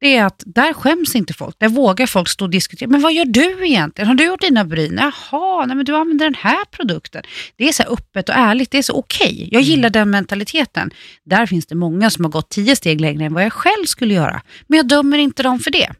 det 0.02 0.16
är 0.16 0.24
att 0.24 0.42
där 0.46 0.72
skäms 0.72 1.14
inte 1.16 1.34
folk. 1.34 1.56
Där 1.58 1.68
vågar 1.68 2.06
folk 2.06 2.28
stå 2.28 2.44
och 2.44 2.50
diskutera. 2.50 2.88
Men 2.90 3.00
vad 3.00 3.12
gör 3.12 3.24
du 3.24 3.66
egentligen? 3.66 4.08
Har 4.08 4.14
du 4.14 4.24
gjort 4.24 4.40
dina 4.40 4.64
bryn? 4.64 4.98
Jaha, 5.02 5.66
nej 5.66 5.76
men 5.76 5.84
du 5.84 5.96
använder 5.96 6.26
den 6.26 6.34
här 6.34 6.64
produkten. 6.64 7.22
Det 7.56 7.68
är 7.68 7.72
så 7.72 7.82
här 7.82 7.92
öppet 7.92 8.28
och 8.28 8.34
ärligt. 8.34 8.70
Det 8.70 8.78
är 8.78 8.82
så 8.82 8.92
okej. 8.98 9.48
Jag 9.52 9.62
gillar 9.62 9.90
den 9.90 10.10
mentaliteten. 10.10 10.90
Där 11.24 11.46
finns 11.46 11.66
det 11.66 11.74
många 11.74 12.10
som 12.10 12.24
har 12.24 12.30
gått 12.32 12.48
tio 12.48 12.76
steg 12.76 13.00
längre 13.00 13.24
än 13.24 13.34
vad 13.34 13.44
jag 13.44 13.52
själv 13.52 13.84
skulle 13.86 14.14
göra. 14.14 14.42
Men 14.66 14.76
jag 14.76 14.88
dömer 14.88 15.18
inte 15.18 15.42
dem 15.42 15.58
för 15.58 15.70
det. 15.70 15.90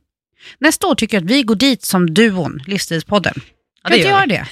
Nästa 0.58 0.86
år 0.86 0.94
tycker 0.94 1.16
jag 1.16 1.24
att 1.24 1.30
vi 1.30 1.42
går 1.42 1.54
dit 1.54 1.82
som 1.84 2.14
duon, 2.14 2.62
Livsstilspodden. 2.66 3.34
Ja, 3.36 3.42
Kan 3.82 3.90
det 3.90 3.96
inte 3.96 4.08
gör 4.08 4.16
göra 4.16 4.26
det? 4.26 4.46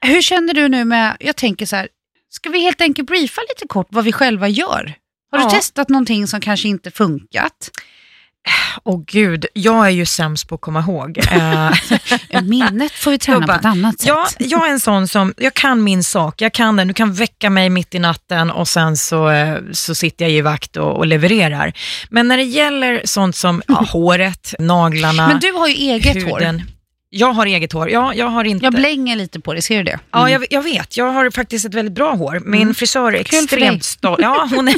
Hur 0.08 0.22
känner 0.22 0.54
du 0.54 0.68
nu 0.68 0.84
med, 0.84 1.16
jag 1.20 1.36
tänker 1.36 1.66
så 1.66 1.76
här, 1.76 1.88
ska 2.30 2.50
vi 2.50 2.60
helt 2.60 2.80
enkelt 2.80 3.08
briefa 3.08 3.40
lite 3.40 3.68
kort 3.68 3.86
vad 3.90 4.04
vi 4.04 4.12
själva 4.12 4.48
gör? 4.48 4.94
Har 5.30 5.38
du 5.38 5.44
Ja. 5.44 5.50
testat 5.50 5.88
någonting 5.88 6.26
som 6.26 6.40
kanske 6.40 6.68
inte 6.68 6.90
funkat? 6.90 7.70
Åh 8.84 9.02
gud, 9.06 9.46
jag 9.52 9.86
är 9.86 9.90
ju 9.90 10.06
sämst 10.06 10.48
på 10.48 10.54
att 10.54 10.60
komma 10.60 10.80
ihåg. 10.80 11.18
Eh, 12.30 12.42
Minnet 12.42 12.92
får 12.92 13.10
vi 13.10 13.18
träna 13.18 13.36
på 13.36 13.40
Gubbar. 13.40 13.54
ett 13.58 13.64
annat 13.64 14.00
sätt. 14.00 14.08
Ja, 14.08 14.26
jag 14.38 14.66
är 14.68 14.70
en 14.72 14.80
sån 14.80 15.08
som, 15.08 15.34
jag 15.36 15.54
kan 15.54 15.84
min 15.84 16.04
sak, 16.04 16.40
jag 16.40 16.52
kan 16.52 16.76
den. 16.76 16.88
Du 16.88 16.94
kan 16.94 17.12
väcka 17.12 17.50
mig 17.50 17.70
mitt 17.70 17.94
i 17.94 17.98
natten 17.98 18.50
och 18.50 18.68
sen 18.68 18.96
så, 18.96 19.30
eh, 19.30 19.56
så 19.72 19.94
sitter 19.94 20.24
jag 20.24 20.32
i 20.32 20.40
vakt 20.40 20.76
och, 20.76 20.96
och 20.96 21.06
levererar. 21.06 21.72
Men 22.10 22.28
när 22.28 22.36
det 22.36 22.42
gäller 22.42 23.02
sånt 23.04 23.36
som 23.36 23.62
ja, 23.68 23.74
håret, 23.88 24.54
naglarna, 24.58 25.28
Men 25.28 25.38
du 25.40 25.52
har 25.52 25.68
ju 25.68 25.74
eget 25.74 26.30
hår. 26.30 26.60
Jag 27.12 27.32
har 27.32 27.46
eget 27.46 27.72
hår, 27.72 27.90
ja, 27.90 28.14
jag 28.14 28.26
har 28.26 28.44
inte... 28.44 28.64
Jag 28.66 28.74
blänger 28.74 29.16
lite 29.16 29.40
på 29.40 29.54
det, 29.54 29.62
ser 29.62 29.76
du 29.78 29.82
det? 29.84 29.98
Ja, 30.10 30.30
jag, 30.30 30.44
jag 30.50 30.62
vet. 30.62 30.96
Jag 30.96 31.10
har 31.12 31.30
faktiskt 31.30 31.66
ett 31.66 31.74
väldigt 31.74 31.94
bra 31.94 32.14
hår. 32.14 32.40
Min 32.44 32.62
Mm. 32.62 32.74
frisör 32.74 33.12
är 33.12 33.20
extremt 33.20 33.84
stolt. 33.84 34.20
Ja, 34.22 34.48
hon, 34.54 34.68
är, 34.68 34.74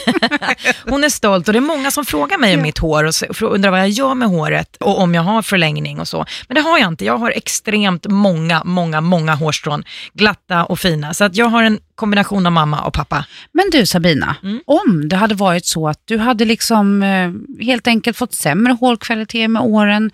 hon 0.91 1.05
är 1.05 1.09
stolt 1.09 1.49
och 1.49 1.53
det 1.53 1.59
är 1.59 1.61
många 1.61 1.91
som 1.91 2.05
frågar 2.05 2.39
mig 2.39 2.55
om 2.55 2.59
Ja. 2.61 2.63
mitt 2.63 2.79
hår 2.79 3.05
och 3.05 3.55
undrar 3.55 3.71
vad 3.71 3.81
jag 3.81 3.89
gör 3.89 4.15
med 4.15 4.29
håret 4.29 4.77
och 4.77 5.01
om 5.01 5.15
jag 5.15 5.23
har 5.23 5.43
förlängning 5.43 6.01
och 6.01 6.09
så. 6.09 6.27
Men 6.49 6.55
det 6.55 6.61
har 6.61 6.79
jag 6.79 6.89
inte. 6.89 7.05
Jag 7.05 7.19
har 7.19 7.31
extremt 7.31 8.07
många, 8.09 8.63
många, 8.65 9.01
många 9.01 9.35
hårstrån. 9.35 9.85
Glatta 10.15 10.65
och 10.65 10.79
fina. 10.79 11.15
Så 11.15 11.25
att 11.25 11.37
jag 11.37 11.47
har 11.47 11.63
en 11.63 11.79
kombination 11.95 12.47
av 12.47 12.53
mamma 12.53 12.81
och 12.81 12.93
pappa. 12.95 13.25
Men 13.53 13.65
du 13.73 13.87
Sabina, 13.87 14.37
Mm. 14.43 14.61
om 14.67 15.09
det 15.09 15.17
hade 15.17 15.35
varit 15.35 15.67
så 15.67 15.89
att 15.89 16.01
du 16.05 16.19
hade 16.19 16.45
liksom 16.45 17.03
eh, 17.03 17.31
helt 17.65 17.87
enkelt 17.87 18.17
fått 18.17 18.35
sämre 18.35 18.73
hårkvalitet 18.73 19.51
med 19.51 19.63
åren, 19.63 20.11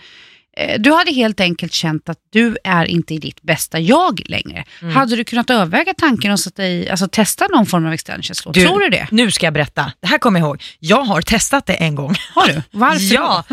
du 0.78 0.92
hade 0.92 1.12
helt 1.12 1.40
enkelt 1.40 1.72
känt 1.72 2.08
att 2.08 2.18
du 2.32 2.56
är 2.64 2.84
inte 2.84 3.14
i 3.14 3.18
ditt 3.18 3.42
bästa 3.42 3.78
jag 3.80 4.22
längre. 4.26 4.64
Mm. 4.82 4.96
Hade 4.96 5.16
du 5.16 5.24
kunnat 5.24 5.50
överväga 5.50 5.94
tanken 5.94 6.32
att 6.32 6.40
sätta 6.40 6.66
i, 6.66 6.90
alltså 6.90 7.08
testa 7.08 7.46
någon 7.46 7.66
form 7.66 7.86
av 7.86 7.92
extensions? 7.92 8.42
Du- 8.52 8.66
Tror 8.66 8.80
du 8.80 8.88
det? 8.88 9.06
Nu 9.10 9.30
ska 9.30 9.46
jag 9.46 9.54
berätta. 9.54 9.92
Det 10.00 10.06
här 10.08 10.18
kommer 10.18 10.40
jag 10.40 10.46
ihåg. 10.46 10.62
Jag 10.78 11.02
har 11.04 11.22
testat 11.22 11.66
det 11.66 11.74
en 11.74 11.94
gång. 11.94 12.14
Har 12.34 12.46
du? 12.48 12.62
Varför 12.70 13.14
Ja. 13.14 13.44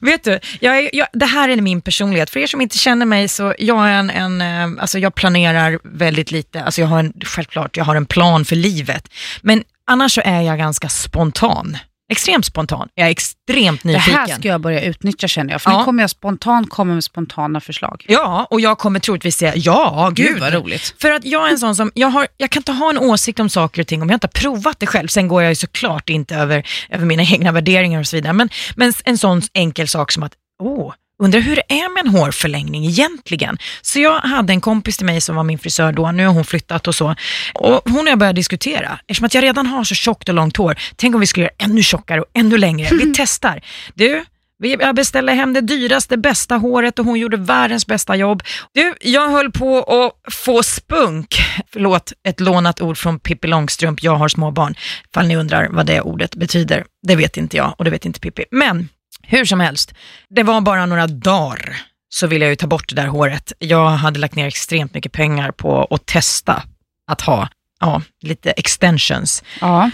Vet 0.00 0.24
du, 0.24 0.40
jag 0.60 0.90
jag, 0.94 1.06
det 1.12 1.26
här 1.26 1.48
är 1.48 1.60
min 1.60 1.80
personlighet. 1.80 2.30
För 2.30 2.40
er 2.40 2.46
som 2.46 2.60
inte 2.60 2.78
känner 2.78 3.06
mig 3.06 3.28
så 3.28 3.54
jag 3.58 3.88
är 3.88 3.92
en, 3.92 4.10
en 4.10 4.40
eh, 4.40 4.82
alltså 4.82 4.98
jag 4.98 5.14
planerar 5.14 5.78
väldigt 5.84 6.30
lite. 6.30 6.62
Alltså 6.64 6.80
jag 6.80 6.88
har 6.88 6.98
en, 6.98 7.12
självklart, 7.24 7.76
jag 7.76 7.84
har 7.84 7.96
en 7.96 8.06
plan 8.06 8.44
för 8.44 8.56
livet. 8.56 9.08
Men 9.42 9.64
annars 9.86 10.12
så 10.14 10.20
är 10.24 10.40
jag 10.40 10.58
ganska 10.58 10.88
spontan. 10.88 11.76
Extremt 12.12 12.44
spontan. 12.44 12.88
Jag 12.94 13.06
är 13.06 13.10
extremt 13.10 13.82
Det 13.82 13.88
nyfiken. 13.88 14.14
här 14.14 14.26
ska 14.26 14.48
jag 14.48 14.60
börja 14.60 14.80
utnyttja 14.82 15.28
känner 15.28 15.52
jag, 15.52 15.62
för 15.62 15.70
Ja. 15.70 15.78
nu 15.78 15.84
kommer 15.84 16.02
jag 16.02 16.10
spontant 16.10 16.70
komma 16.70 16.94
med 16.94 17.04
spontana 17.04 17.60
förslag. 17.60 18.04
Ja, 18.08 18.46
och 18.50 18.60
jag 18.60 18.78
kommer 18.78 19.00
troligtvis 19.00 19.36
säga 19.36 19.52
ja, 19.56 20.10
gud. 20.14 20.40
vad 20.40 20.52
roligt. 20.52 20.94
För 21.00 21.10
att 21.10 21.24
jag 21.24 21.46
är 21.48 21.50
en 21.52 21.58
sån 21.58 21.76
som, 21.76 21.90
jag, 21.94 22.08
har, 22.08 22.26
jag 22.36 22.50
kan 22.50 22.60
inte 22.60 22.72
ha 22.72 22.90
en 22.90 22.98
åsikt 22.98 23.40
om 23.40 23.48
saker 23.48 23.80
och 23.80 23.86
ting 23.86 24.02
om 24.02 24.08
jag 24.08 24.16
inte 24.16 24.26
har 24.26 24.40
provat 24.40 24.80
det 24.80 24.86
själv. 24.86 25.08
Sen 25.08 25.28
går 25.28 25.42
jag 25.42 25.50
ju 25.50 25.54
såklart 25.56 26.08
inte 26.10 26.34
över, 26.36 26.66
över 26.90 27.06
mina 27.06 27.22
egna 27.22 27.52
värderingar 27.52 28.00
och 28.00 28.06
så 28.06 28.16
vidare. 28.16 28.32
Men, 28.32 28.48
men 28.76 28.92
en 29.04 29.18
sån 29.18 29.42
enkel 29.54 29.88
sak 29.88 30.12
som 30.12 30.22
att, 30.22 30.32
åh, 30.62 30.92
undrar 31.24 31.40
hur 31.40 31.56
det 31.56 31.72
är 31.72 31.94
med 31.94 32.06
en 32.06 32.20
hårförlängning 32.20 32.86
egentligen. 32.86 33.58
Så 33.82 34.00
jag 34.00 34.20
hade 34.20 34.52
en 34.52 34.60
kompis 34.60 34.96
till 34.96 35.06
mig 35.06 35.20
som 35.20 35.36
var 35.36 35.44
min 35.44 35.58
frisör 35.58 35.92
då, 35.92 36.12
nu 36.12 36.26
har 36.26 36.34
hon 36.34 36.44
flyttat 36.44 36.88
och 36.88 36.94
så. 36.94 37.14
Och 37.54 37.82
hon 37.84 38.00
och 38.00 38.08
jag 38.08 38.18
började 38.18 38.36
diskutera, 38.36 38.98
eftersom 39.06 39.26
att 39.26 39.34
jag 39.34 39.44
redan 39.44 39.66
har 39.66 39.84
så 39.84 39.94
tjockt 39.94 40.28
och 40.28 40.34
långt 40.34 40.56
hår, 40.56 40.78
tänk 40.96 41.14
om 41.14 41.20
vi 41.20 41.26
skulle 41.26 41.44
göra 41.44 41.54
ännu 41.58 41.82
tjockare 41.82 42.20
och 42.20 42.26
ännu 42.34 42.58
längre. 42.58 42.88
Vi 42.96 43.12
testar. 43.16 43.60
Du, 43.94 44.24
jag 44.58 44.94
beställde 44.94 45.32
hem 45.32 45.52
det 45.52 45.60
dyraste, 45.60 46.16
bästa 46.16 46.56
håret 46.56 46.98
och 46.98 47.04
hon 47.04 47.18
gjorde 47.18 47.36
världens 47.36 47.86
bästa 47.86 48.16
jobb. 48.16 48.42
Du, 48.72 48.94
jag 49.00 49.28
höll 49.28 49.52
på 49.52 49.82
att 49.82 50.34
få 50.34 50.62
spunk. 50.62 51.42
Förlåt, 51.72 52.12
ett 52.28 52.40
lånat 52.40 52.80
ord 52.80 52.98
från 52.98 53.18
Pippi 53.18 53.48
Långstrump, 53.48 54.02
jag 54.02 54.16
har 54.16 54.28
småbarn. 54.28 54.74
Fall 55.14 55.26
ni 55.26 55.36
undrar 55.36 55.68
vad 55.68 55.86
det 55.86 56.00
ordet 56.00 56.34
betyder. 56.34 56.84
Det 57.06 57.16
vet 57.16 57.36
inte 57.36 57.56
jag 57.56 57.74
och 57.78 57.84
det 57.84 57.90
vet 57.90 58.04
inte 58.04 58.20
Pippi. 58.20 58.44
Men 58.50 58.88
hur 59.32 59.44
som 59.44 59.60
helst, 59.60 59.94
det 60.28 60.42
var 60.42 60.60
bara 60.60 60.86
några 60.86 61.06
dagar 61.06 61.82
så 62.08 62.26
ville 62.26 62.44
jag 62.44 62.50
ju 62.50 62.56
ta 62.56 62.66
bort 62.66 62.88
det 62.88 62.94
där 62.94 63.06
håret. 63.06 63.52
Jag 63.58 63.88
hade 63.90 64.20
lagt 64.20 64.34
ner 64.34 64.46
extremt 64.46 64.94
mycket 64.94 65.12
pengar 65.12 65.50
på 65.52 65.84
att 65.90 66.06
testa 66.06 66.62
att 67.06 67.20
ha 67.20 67.48
ja, 67.80 68.02
lite 68.22 68.50
extensions. 68.50 69.42
Ja. 69.60 69.90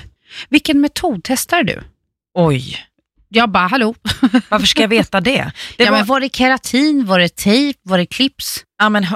Vilken 0.49 0.81
metod 0.81 1.21
testar 1.25 1.63
du? 1.63 1.83
Oj, 2.35 2.79
Jag 3.29 3.51
bara, 3.51 3.67
hallå? 3.67 3.95
varför 4.49 4.67
ska 4.67 4.81
jag 4.81 4.89
veta 4.89 5.21
det? 5.21 5.53
det 5.77 5.85
ja, 5.85 5.91
men 5.91 6.07
var 6.07 6.21
det 6.21 6.37
keratin, 6.37 7.07
var 7.07 7.19
det 7.19 7.37
tejp, 7.37 7.79
var 7.83 7.99
det 7.99 8.07
clips? 8.07 8.65
Ja, 8.81 8.89
men, 8.89 9.05
eh, 9.05 9.09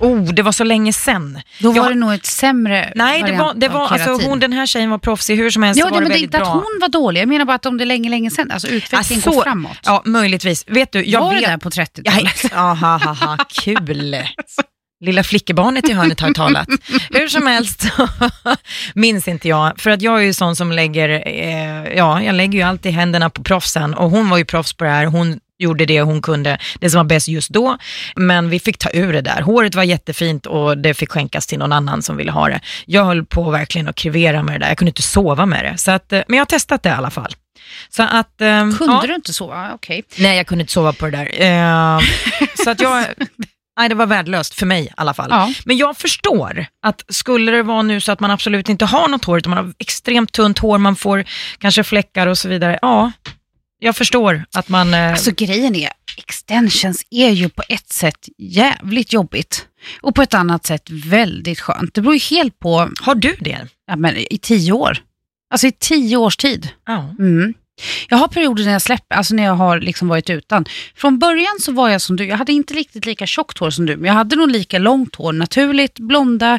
oh, 0.00 0.22
det 0.22 0.42
var 0.42 0.52
så 0.52 0.64
länge 0.64 0.92
sedan. 0.92 1.40
Då 1.60 1.68
Jag- 1.76 1.82
var 1.82 1.88
det 1.90 1.94
nog 1.96 2.12
ett 2.14 2.26
sämre 2.26 2.92
Nej, 2.94 3.22
det 3.22 3.32
var, 3.32 3.54
det 3.54 3.68
var 3.68 3.86
alltså, 3.88 4.28
hon, 4.28 4.40
den 4.40 4.52
här 4.52 4.66
tjejen 4.66 4.90
var 4.90 4.98
proffsig, 4.98 5.36
hur 5.36 5.50
som 5.50 5.62
helst 5.62 5.78
Ja, 5.80 5.86
så 5.86 5.94
var 5.94 6.00
det, 6.00 6.04
det 6.04 6.08
men 6.08 6.12
det 6.18 6.20
är 6.20 6.24
inte 6.24 6.38
bra. 6.38 6.46
att 6.46 6.52
hon 6.52 6.78
var 6.80 6.88
dålig. 6.88 7.20
Jag 7.20 7.28
menar 7.28 7.44
bara 7.44 7.54
att 7.54 7.66
om 7.66 7.78
det 7.78 7.84
är 7.84 7.86
länge, 7.86 8.10
länge 8.10 8.30
sedan. 8.30 8.50
Alltså 8.50 8.68
utvecklingen 8.68 9.22
Ja, 9.26 9.30
så- 9.32 9.36
går 9.36 9.42
framåt. 9.42 9.78
Ja, 9.84 10.02
möjligtvis. 10.04 10.64
Vet 10.68 10.92
du, 10.92 11.04
jag 11.04 11.20
var 11.20 11.32
vet... 11.34 11.42
det 11.42 11.50
där 11.50 11.56
på 11.58 11.70
30-talet? 11.70 12.44
Ja, 12.52 12.72
ha, 12.74 12.96
ha, 12.98 13.12
ha, 13.14 13.36
kul. 13.48 14.16
Lilla 15.00 15.22
flickebarnet 15.22 15.88
i 15.88 15.92
hörnet 15.92 16.20
har 16.20 16.32
talat. 16.32 16.68
Hur 17.10 17.28
som 17.28 17.46
helst 17.46 17.86
minns 18.94 19.28
inte 19.28 19.48
jag, 19.48 19.80
för 19.80 19.90
att 19.90 20.02
jag 20.02 20.18
är 20.18 20.22
ju 20.24 20.32
sån 20.32 20.56
som 20.56 20.72
lägger, 20.72 21.08
eh, 21.28 21.96
ja, 21.96 22.22
jag 22.22 22.34
lägger 22.34 22.58
ju 22.58 22.62
alltid 22.64 22.92
händerna 22.92 23.30
på 23.30 23.42
proffsen 23.42 23.94
och 23.94 24.10
hon 24.10 24.30
var 24.30 24.38
ju 24.38 24.44
proffs 24.44 24.72
på 24.72 24.84
det 24.84 24.90
här. 24.90 25.06
Hon 25.06 25.40
gjorde 25.58 25.86
det 25.86 26.00
hon 26.00 26.22
kunde, 26.22 26.58
det 26.80 26.90
som 26.90 26.98
var 26.98 27.04
bäst 27.04 27.28
just 27.28 27.50
då, 27.50 27.78
men 28.16 28.50
vi 28.50 28.60
fick 28.60 28.78
ta 28.78 28.90
ur 28.92 29.12
det 29.12 29.20
där. 29.20 29.40
Håret 29.40 29.74
var 29.74 29.82
jättefint 29.82 30.46
och 30.46 30.78
det 30.78 30.94
fick 30.94 31.10
skänkas 31.10 31.46
till 31.46 31.58
någon 31.58 31.72
annan 31.72 32.02
som 32.02 32.16
ville 32.16 32.32
ha 32.32 32.48
det. 32.48 32.60
Jag 32.86 33.04
höll 33.04 33.24
på 33.24 33.50
verkligen 33.50 33.88
att 33.88 33.96
krevera 33.96 34.42
med 34.42 34.54
det 34.54 34.64
där, 34.64 34.68
jag 34.68 34.78
kunde 34.78 34.90
inte 34.90 35.02
sova 35.02 35.46
med 35.46 35.64
det. 35.64 35.78
Så 35.78 35.90
att, 35.90 36.12
eh, 36.12 36.22
men 36.28 36.36
jag 36.36 36.40
har 36.40 36.46
testat 36.46 36.82
det 36.82 36.88
i 36.88 36.92
alla 36.92 37.10
fall. 37.10 37.34
Så 37.88 38.02
att, 38.02 38.40
eh, 38.40 38.70
Kunde 38.76 38.94
ja. 38.94 39.04
du 39.06 39.14
inte 39.14 39.32
så? 39.32 39.48
Ja, 39.50 39.72
Okej. 39.74 40.02
Nej, 40.18 40.36
jag 40.36 40.46
kunde 40.46 40.62
inte 40.62 40.72
sova 40.72 40.92
på 40.92 41.06
det 41.06 41.10
där. 41.10 41.42
Eh, 41.42 42.00
så 42.64 42.70
att 42.70 42.80
jag, 42.80 43.04
nej, 43.78 43.88
det 43.88 43.94
var 43.94 44.06
värdelöst 44.06 44.54
för 44.54 44.66
mig 44.66 44.84
i 44.84 44.88
alla 44.96 45.14
fall. 45.14 45.28
Ja. 45.30 45.52
Men 45.64 45.76
jag 45.76 45.96
förstår 45.96 46.66
att 46.82 47.04
skulle 47.08 47.52
det 47.52 47.62
vara 47.62 47.82
nu 47.82 48.00
så 48.00 48.12
att 48.12 48.20
man 48.20 48.30
absolut 48.30 48.68
inte 48.68 48.84
har 48.84 49.08
något 49.08 49.24
hår, 49.24 49.38
utan 49.38 49.50
man 49.50 49.64
har 49.64 49.74
extremt 49.78 50.32
tunt 50.32 50.58
hår, 50.58 50.78
man 50.78 50.96
får 50.96 51.24
kanske 51.58 51.84
fläckar 51.84 52.26
och 52.26 52.38
så 52.38 52.48
vidare. 52.48 52.78
Ja, 52.82 53.12
jag 53.78 53.96
förstår 53.96 54.44
att 54.52 54.68
man... 54.68 54.94
Eh, 54.94 55.10
Alltså 55.10 55.30
grejen 55.36 55.74
är, 55.74 55.90
extensions 56.16 57.06
är 57.10 57.30
ju 57.30 57.48
på 57.48 57.62
ett 57.68 57.88
sätt 57.92 58.28
jävligt 58.38 59.12
jobbigt. 59.12 59.66
Och 60.00 60.14
på 60.14 60.22
ett 60.22 60.34
annat 60.34 60.66
sätt 60.66 60.90
väldigt 60.90 61.60
skönt. 61.60 61.94
Det 61.94 62.00
beror 62.00 62.14
ju 62.14 62.36
helt 62.36 62.58
på, 62.58 62.90
har 63.00 63.14
du 63.14 63.36
det? 63.40 63.68
ja, 63.86 63.96
men 63.96 64.16
i 64.16 64.38
tio 64.42 64.72
år. 64.72 64.98
Alltså 65.50 65.66
i 65.66 65.72
tio 65.72 66.16
års 66.16 66.36
tid. 66.36 66.68
Ja. 66.86 67.14
Mm. 67.18 67.54
Jag 68.08 68.16
har 68.16 68.28
perioder 68.28 68.64
när 68.64 68.72
jag 68.72 68.82
släpper, 68.82 69.16
alltså 69.16 69.34
när 69.34 69.44
jag 69.44 69.54
har 69.54 69.80
liksom 69.80 70.08
varit 70.08 70.30
utan. 70.30 70.64
Från 70.94 71.18
början 71.18 71.56
så 71.60 71.72
var 71.72 71.88
jag 71.88 72.00
som 72.00 72.16
du, 72.16 72.26
jag 72.26 72.36
hade 72.36 72.52
inte 72.52 72.74
riktigt 72.74 73.06
lika 73.06 73.26
tjockt 73.26 73.58
hår 73.58 73.70
som 73.70 73.86
du, 73.86 73.96
men 73.96 74.04
jag 74.04 74.14
hade 74.14 74.36
nog 74.36 74.50
lika 74.50 74.78
långt 74.78 75.14
hår, 75.16 75.32
naturligt, 75.32 75.98
blonda, 75.98 76.58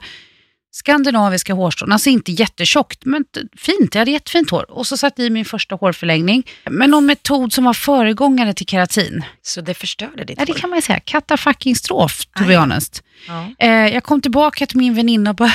skandinaviska 0.78 1.54
hårstrån. 1.54 1.92
Alltså 1.92 2.10
inte 2.10 2.32
jättetjockt, 2.32 3.06
men 3.06 3.26
fint. 3.58 3.96
Jag 3.96 4.00
hade 4.02 4.12
jättefint 4.12 4.50
hår. 4.52 4.72
Och 4.72 4.88
så 4.88 4.98
satte 4.98 5.22
jag 5.22 5.28
i 5.28 5.30
min 5.30 5.46
första 5.46 5.76
hårförlängning. 5.76 6.44
Men 6.70 6.92
någon 6.92 7.06
metod 7.06 7.54
som 7.54 7.64
var 7.64 7.74
föregångare 7.74 8.54
till 8.54 8.66
keratin. 8.66 9.26
Så 9.42 9.62
det 9.62 9.74
förstörde 9.74 10.24
ditt 10.24 10.40
Ja, 10.40 10.46
det 10.46 10.52
hår? 10.54 10.60
kan 10.60 10.70
man 10.70 10.78
ju 10.78 10.82
säga. 10.82 11.00
Katta 11.00 11.38
fucking 11.38 11.76
strof, 11.76 12.26
to 12.26 12.44
be 12.48 12.58
honest. 12.58 13.04
Ja. 13.28 13.50
Eh, 13.60 13.70
jag 13.94 14.04
kom 14.04 14.22
tillbaka 14.22 14.66
till 14.66 14.78
min 14.78 14.96
väninna 14.96 15.30
och 15.30 15.36
bara, 15.36 15.52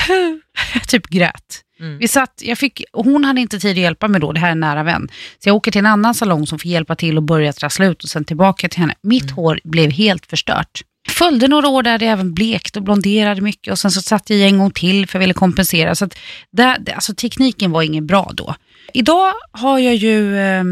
jag 0.75 0.83
typ 0.89 1.07
grät. 1.09 1.61
Mm. 1.81 1.99
Vi 1.99 2.09
satt, 2.09 2.41
jag 2.45 2.59
fick, 2.59 2.83
hon 2.93 3.25
hade 3.25 3.41
inte 3.41 3.59
tid 3.59 3.71
att 3.71 3.77
hjälpa 3.77 4.09
mig 4.09 4.21
då, 4.21 4.33
det 4.33 4.41
här 4.41 4.49
är 4.49 4.53
en 4.53 4.61
nära 4.61 4.83
vän. 4.83 5.09
Så 5.43 5.49
jag 5.49 5.57
åker 5.57 5.71
till 5.71 5.79
en 5.79 5.87
annan 5.87 6.15
salong 6.15 6.47
som 6.47 6.59
får 6.59 6.71
hjälpa 6.71 6.95
till 6.97 7.17
och 7.17 7.23
börja 7.23 7.53
trassla 7.53 7.87
ut 7.87 8.03
och 8.05 8.11
sen 8.11 8.25
tillbaka 8.25 8.69
till 8.69 8.81
henne. 8.81 8.95
Mitt 9.03 9.23
Mm. 9.23 9.35
hår 9.35 9.61
blev 9.65 9.91
helt 9.91 10.27
förstört. 10.27 10.83
Följde 11.09 11.49
några 11.49 11.69
år 11.69 11.83
där 11.83 11.99
det 11.99 12.07
även 12.07 12.35
blekt 12.35 12.77
och 12.77 12.83
blonderade 12.83 13.41
mycket 13.41 13.73
och 13.73 13.79
sen 13.79 13.91
så 13.91 14.03
satt 14.03 14.31
jag 14.31 14.41
en 14.41 14.59
gång 14.59 14.71
till 14.71 15.07
för 15.07 15.19
jag 15.19 15.21
ville 15.21 15.35
kompensera. 15.35 15.95
Så 15.95 16.05
att 16.05 16.19
där, 16.51 16.93
alltså 16.95 17.15
tekniken 17.15 17.71
var 17.71 17.83
ingen 17.83 18.07
bra 18.07 18.31
då. 18.35 18.55
Idag 18.95 19.33
har 19.53 19.79
jag 19.79 19.95
ju 19.95 20.39
eh, 20.39 20.65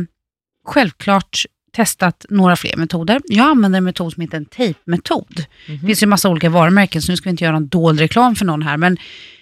självklart 0.67 1.45
testat 1.73 2.27
några 2.29 2.57
fler 2.57 2.77
metoder. 2.77 3.21
Jag 3.29 3.47
använder 3.51 3.77
en 3.79 3.85
metod 3.85 4.13
som 4.13 4.21
heter 4.21 4.37
en 4.37 4.45
tejpmetod. 4.45 5.45
Det 5.67 5.79
finns 5.87 6.03
ju 6.03 6.07
massa 6.07 6.29
olika 6.29 6.49
varumärken, 6.51 7.03
så 7.03 7.13
nu 7.13 7.17
ska 7.17 7.25
vi 7.25 7.31
inte 7.31 7.45
göra 7.45 7.53
någon 7.55 7.69
dold 7.69 8.01
reklam 8.01 8.37
för 8.37 8.45
någon 8.45 8.63
här. 8.63 8.77
Men 8.77 8.97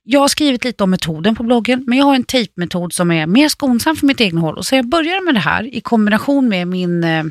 jag 0.05 0.21
har 0.21 0.29
skrivit 0.29 0.65
lite 0.65 0.85
om 0.85 0.91
metoden 0.91 1.35
på 1.35 1.43
bloggen, 1.43 1.85
men 1.87 1.99
jag 1.99 2.05
har 2.05 2.15
en 2.15 2.25
tejpmetod 2.25 2.93
som 2.93 3.11
är 3.11 3.27
mer 3.27 3.49
skonsam 3.49 3.97
för 3.97 4.07
mitt 4.07 4.21
egna 4.21 4.41
håll. 4.41 4.57
Och 4.59 4.67
så 4.67 4.77
jag 4.77 4.89
börjar 4.89 5.25
med 5.25 5.35
det 5.35 5.41
här 5.41 5.75
i 5.75 5.81
kombination 5.81 6.49
med 6.49 6.69
min 6.69 7.05
eh, 7.05 7.25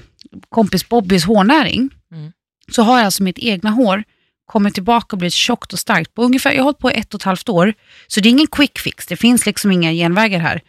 kompis 0.49 0.89
Bobbys 0.89 1.25
hårnäring, 1.25 1.89
Mm 2.11 2.31
så 2.71 2.81
har 2.81 2.97
jag 2.97 3.05
alltså 3.05 3.23
mitt 3.23 3.39
egna 3.39 3.69
hår 3.69 4.03
kommit 4.45 4.73
tillbaka 4.73 5.07
och 5.15 5.17
blivit 5.17 5.33
tjockt 5.33 5.73
och 5.73 5.79
starkt. 5.79 6.13
På 6.13 6.23
ungefär, 6.23 6.51
jag 6.51 6.57
har 6.57 6.63
hållit 6.63 6.77
på 6.77 6.91
i 6.91 6.93
ett 6.93 7.13
och 7.13 7.19
ett 7.19 7.25
halvt 7.25 7.49
år, 7.49 7.73
så 8.07 8.19
det 8.19 8.29
är 8.29 8.31
ingen 8.31 8.47
quick 8.47 8.79
fix. 8.79 9.07
Det 9.07 9.15
finns 9.15 9.45
liksom 9.45 9.71
inga 9.71 9.91
genvägar 9.91 10.39
här. 10.39 10.61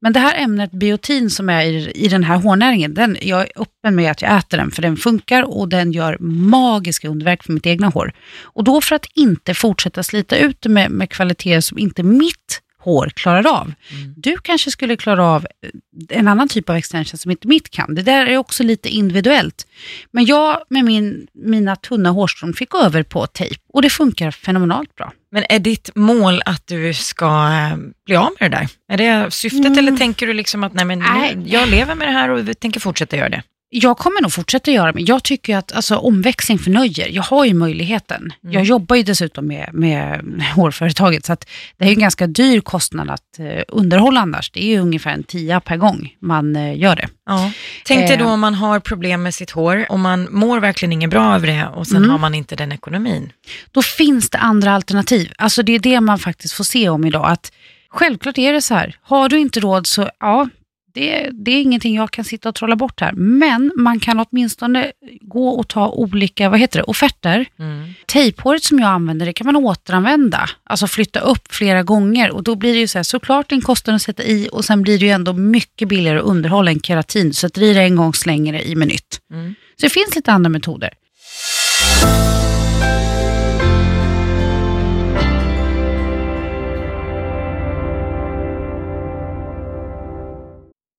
Men 0.00 0.12
det 0.12 0.20
här 0.20 0.42
ämnet 0.42 0.70
biotin 0.70 1.30
som 1.30 1.50
är 1.50 1.62
i, 1.62 1.92
i 1.94 2.08
den 2.08 2.24
här 2.24 2.36
hårnäringen, 2.36 2.94
den, 2.94 3.16
jag 3.20 3.40
är 3.40 3.48
öppen 3.56 3.94
med 3.94 4.10
att 4.10 4.22
jag 4.22 4.38
äter 4.38 4.58
den, 4.58 4.70
för 4.70 4.82
den 4.82 4.96
funkar 4.96 5.42
och 5.42 5.68
den 5.68 5.92
gör 5.92 6.16
magiska 6.20 7.08
underverk 7.08 7.42
för 7.42 7.52
mitt 7.52 7.66
egna 7.66 7.88
hår. 7.88 8.12
Och 8.42 8.64
då 8.64 8.80
för 8.80 8.96
att 8.96 9.06
inte 9.14 9.54
fortsätta 9.54 10.02
slita 10.02 10.36
ut 10.36 10.60
det 10.60 10.68
med, 10.68 10.90
med 10.90 11.10
kvaliteter 11.10 11.60
som 11.60 11.78
inte 11.78 12.02
mitt 12.02 12.60
hår 12.84 13.10
klarar 13.14 13.46
av. 13.46 13.72
Du 14.16 14.36
kanske 14.38 14.70
skulle 14.70 14.96
klara 14.96 15.26
av 15.26 15.46
eh, 15.62 16.18
en 16.18 16.28
annan 16.28 16.48
typ 16.48 16.70
av 16.70 16.76
extension 16.76 17.18
som 17.18 17.30
inte 17.30 17.48
mitt 17.48 17.70
kan. 17.70 17.94
Det 17.94 18.02
där 18.02 18.26
är 18.26 18.36
också 18.36 18.62
lite 18.62 18.88
individuellt. 18.88 19.66
Men 20.10 20.24
jag 20.24 20.62
med 20.68 20.84
min, 20.84 21.26
mina 21.32 21.76
tunna 21.76 22.10
hårstrån 22.10 22.54
fick 22.54 22.70
gå 22.70 22.78
över 22.78 23.02
på 23.02 23.26
tejp 23.26 23.60
och 23.72 23.82
det 23.82 23.90
funkar 23.90 24.30
fenomenalt 24.30 24.96
bra. 24.96 25.12
Men 25.32 25.44
är 25.48 25.58
ditt 25.58 25.90
mål 25.94 26.42
att 26.44 26.66
du 26.66 26.94
ska 26.94 27.26
eh, 27.26 27.76
bli 28.06 28.16
av 28.16 28.30
med 28.40 28.50
det 28.50 28.56
där? 28.56 28.68
Är 28.88 28.96
det 28.96 29.30
syftet 29.30 29.78
eller 29.78 29.96
tänker 29.96 30.26
du 30.26 30.32
liksom 30.32 30.64
att 30.64 30.72
nej, 30.72 30.84
men 30.84 30.98
Nej. 30.98 31.42
jag 31.46 31.68
lever 31.68 31.94
med 31.94 32.08
det 32.08 32.12
här 32.12 32.28
och 32.30 32.60
tänker 32.60 32.80
fortsätta 32.80 33.16
göra 33.16 33.28
det? 33.28 33.42
Jag 33.76 33.98
kommer 33.98 34.22
nog 34.22 34.32
fortsätta 34.32 34.70
göra 34.70 34.92
men 34.92 35.04
jag 35.04 35.22
tycker 35.22 35.56
att 35.56 35.72
alltså, 35.72 35.96
omväxling 35.96 36.58
förnöjer. 36.58 37.08
Jag 37.08 37.22
har 37.22 37.44
ju 37.44 37.54
möjligheten. 37.54 38.32
Jag 38.40 38.64
jobbar 38.64 38.96
ju 38.96 39.02
dessutom 39.02 39.46
med, 39.46 39.70
med 39.72 40.20
hårföretaget 40.54 41.24
så 41.24 41.32
att 41.32 41.48
det 41.78 41.84
är 41.84 41.88
en 41.88 41.98
ganska 41.98 42.26
dyr 42.26 42.60
kostnad 42.60 43.10
att 43.10 43.38
eh, 43.38 43.62
underhålla 43.68 44.20
annars. 44.20 44.50
Det 44.50 44.64
är 44.64 44.66
ju 44.66 44.78
ungefär 44.78 45.10
en 45.10 45.22
tia 45.22 45.60
per 45.60 45.76
gång 45.76 46.14
man 46.20 46.56
eh, 46.56 46.78
gör 46.78 46.96
det. 46.96 47.08
Ja. 47.26 47.50
Tänk 47.84 48.08
dig 48.08 48.16
då 48.16 48.24
om 48.24 48.40
man 48.40 48.54
har 48.54 48.80
problem 48.80 49.22
med 49.22 49.34
sitt 49.34 49.50
hår 49.50 49.86
och 49.88 49.98
man 49.98 50.28
mår 50.30 50.60
verkligen 50.60 50.92
inget 50.92 51.10
bra 51.10 51.34
över 51.34 51.46
det 51.46 51.66
och 51.74 51.86
sen 51.86 51.96
Mm. 51.96 52.10
har 52.10 52.18
man 52.18 52.34
inte 52.34 52.56
den 52.56 52.72
ekonomin. 52.72 53.32
Då 53.72 53.82
finns 53.82 54.30
det 54.30 54.38
andra 54.38 54.72
alternativ. 54.74 55.32
Alltså 55.38 55.62
det 55.62 55.72
är 55.72 55.78
det 55.78 56.00
man 56.00 56.18
faktiskt 56.18 56.54
får 56.54 56.64
se 56.64 56.88
om 56.88 57.04
idag. 57.04 57.26
Att 57.30 57.52
självklart 57.90 58.38
är 58.38 58.52
det 58.52 58.62
så 58.62 58.74
här, 58.74 58.96
har 59.02 59.28
du 59.28 59.38
inte 59.38 59.60
råd 59.60 59.86
så 59.86 60.10
ja, 60.20 60.48
det, 60.94 61.30
det 61.32 61.50
är 61.50 61.62
ingenting 61.62 61.94
jag 61.94 62.10
kan 62.10 62.24
sitta 62.24 62.48
och 62.48 62.54
trolla 62.54 62.76
bort 62.76 63.00
här. 63.00 63.12
Men 63.12 63.72
man 63.76 64.00
kan 64.00 64.20
åtminstone 64.20 64.92
gå 65.20 65.48
och 65.48 65.68
ta 65.68 65.88
olika, 65.88 66.48
vad 66.48 66.60
heter 66.60 66.78
det, 66.78 66.82
offerter. 66.82 67.46
Mm. 67.58 67.94
Tejphåret 68.06 68.64
som 68.64 68.78
jag 68.78 68.88
använder, 68.88 69.26
det 69.26 69.32
kan 69.32 69.46
man 69.46 69.56
återanvända. 69.56 70.50
Alltså 70.64 70.86
flytta 70.86 71.20
upp 71.20 71.52
flera 71.54 71.82
gånger 71.82 72.30
och 72.30 72.42
då 72.42 72.54
blir 72.54 72.72
det 72.72 72.78
ju 72.78 72.88
så 72.88 72.98
här, 72.98 73.02
såklart 73.02 73.52
en 73.52 73.60
kostnad 73.60 73.96
att 73.96 74.02
sätta 74.02 74.22
i 74.22 74.48
och 74.52 74.64
sen 74.64 74.82
blir 74.82 74.98
det 74.98 75.04
ju 75.04 75.10
ändå 75.10 75.32
mycket 75.32 75.88
billigare 75.88 76.18
att 76.18 76.24
underhålla 76.24 76.70
än 76.70 76.80
keratin. 76.80 77.34
Så 77.34 77.46
att 77.46 77.54
det 77.54 77.76
en 77.78 77.96
gång 77.96 78.14
slänger 78.14 78.52
det 78.52 78.68
i 78.68 78.74
med 78.74 78.88
nytt. 78.88 79.20
Mm. 79.32 79.54
Så 79.80 79.86
det 79.86 79.90
finns 79.90 80.16
lite 80.16 80.32
andra 80.32 80.50
metoder. 80.50 80.90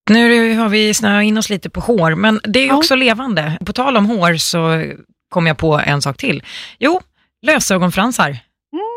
Nu 0.09 0.55
har 0.57 0.69
vi 0.69 0.93
snöat 0.93 1.24
in 1.24 1.38
oss 1.38 1.50
lite 1.50 1.69
på 1.69 1.79
hår, 1.79 2.15
men 2.15 2.39
det 2.43 2.59
är 2.59 2.63
ju 2.63 2.69
Ja. 2.69 2.75
också 2.77 2.95
levande. 2.95 3.57
På 3.65 3.74
tal 3.74 3.97
om 3.97 4.05
hår 4.05 4.38
så 4.38 4.83
kom 5.29 5.47
jag 5.47 5.57
på 5.57 5.79
en 5.85 6.01
sak 6.01 6.17
till. 6.17 6.43
Jo, 6.79 7.01
lösögonfransar. 7.41 8.38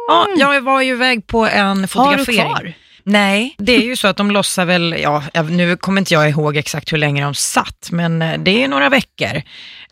Ja, 0.09 0.27
jag 0.39 0.61
var 0.61 0.81
ju 0.83 0.93
iväg 0.93 1.27
på 1.27 1.47
en 1.47 1.67
Har 1.69 1.75
du 1.83 1.87
fotografering. 1.89 2.41
kvar? 2.41 2.73
Nej, 3.03 3.55
det 3.59 3.73
är 3.77 3.81
ju 3.83 3.97
så 3.97 4.09
att 4.09 4.17
de 4.17 4.31
lossar 4.31 4.65
väl, 4.65 4.97
ja, 5.03 5.23
nu 5.51 5.77
kommer 5.77 6.01
inte 6.01 6.15
jag 6.15 6.29
ihåg 6.31 6.57
exakt 6.57 6.93
hur 6.93 6.99
länge 6.99 7.23
de 7.25 7.35
satt, 7.35 7.89
men 7.93 8.23
eh, 8.23 8.39
det 8.39 8.65
är 8.65 8.69
några 8.69 8.89
veckor. 8.89 9.43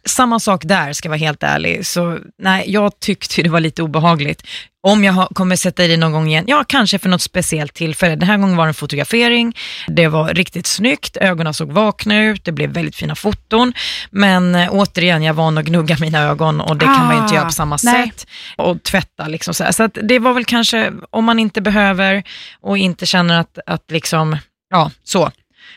Samma 0.07 0.41
sak 0.41 0.65
där, 0.65 0.93
ska 0.93 1.07
jag 1.07 1.11
vara 1.11 1.19
helt 1.19 1.43
ärlig. 1.43 1.87
Så 1.87 2.19
nej, 2.43 2.65
jag 2.67 3.01
tyckte 3.01 3.43
det 3.43 3.49
var 3.49 3.61
lite 3.61 3.83
obehagligt. 3.83 4.43
Om 4.83 5.05
jag 5.05 5.13
har, 5.13 5.27
kommer 5.27 5.57
sätta 5.57 5.85
i 5.85 5.89
det 5.89 5.97
någon 5.97 6.13
gång 6.13 6.29
igen, 6.29 6.45
ja 6.47 6.65
kanske 6.69 6.99
för 6.99 7.09
något 7.09 7.23
speciellt 7.23 7.75
tillfälle. 7.75 8.17
Den 8.17 8.29
här 8.29 8.39
gången 8.39 8.57
var 8.57 8.65
det 8.67 8.71
en 8.71 8.75
fotografering, 8.75 9.57
det 9.89 10.09
var 10.09 10.29
riktigt 10.35 10.67
snyggt, 10.67 11.17
ögonen 11.17 11.55
såg 11.55 11.73
vakna 11.73 12.23
ut, 12.23 12.45
det 12.45 12.53
blev 12.53 12.71
väldigt 12.71 12.97
fina 12.97 13.15
foton. 13.15 13.73
Men 14.11 14.55
eh, 14.55 14.69
återigen, 14.73 15.23
jag 15.23 15.35
var 15.35 15.45
van 15.45 15.59
att 15.59 15.65
gnugga 15.65 15.97
mina 16.01 16.19
ögon 16.23 16.61
och 16.61 16.77
det 16.77 16.85
kan 16.87 17.07
man 17.07 17.17
ju 17.17 17.23
inte 17.23 17.33
Ah, 17.35 17.37
göra 17.37 17.45
på 17.47 17.53
samma 17.53 17.79
nej. 17.83 18.07
sätt. 18.11 18.27
Och 18.57 18.83
tvätta 18.83 19.27
liksom 19.29 19.55
så. 19.55 19.73
Så 19.73 19.87
det 19.87 20.19
var 20.19 20.35
väl 20.35 20.45
kanske, 20.45 20.93
om 21.11 21.25
man 21.25 21.39
inte 21.39 21.61
behöver 21.61 22.23
och 22.61 22.79
inte 22.79 23.07
känner 23.07 23.41
att, 23.41 23.59
att 23.67 23.91
liksom, 23.91 24.37
ja 24.71 24.91
så. 25.05 25.31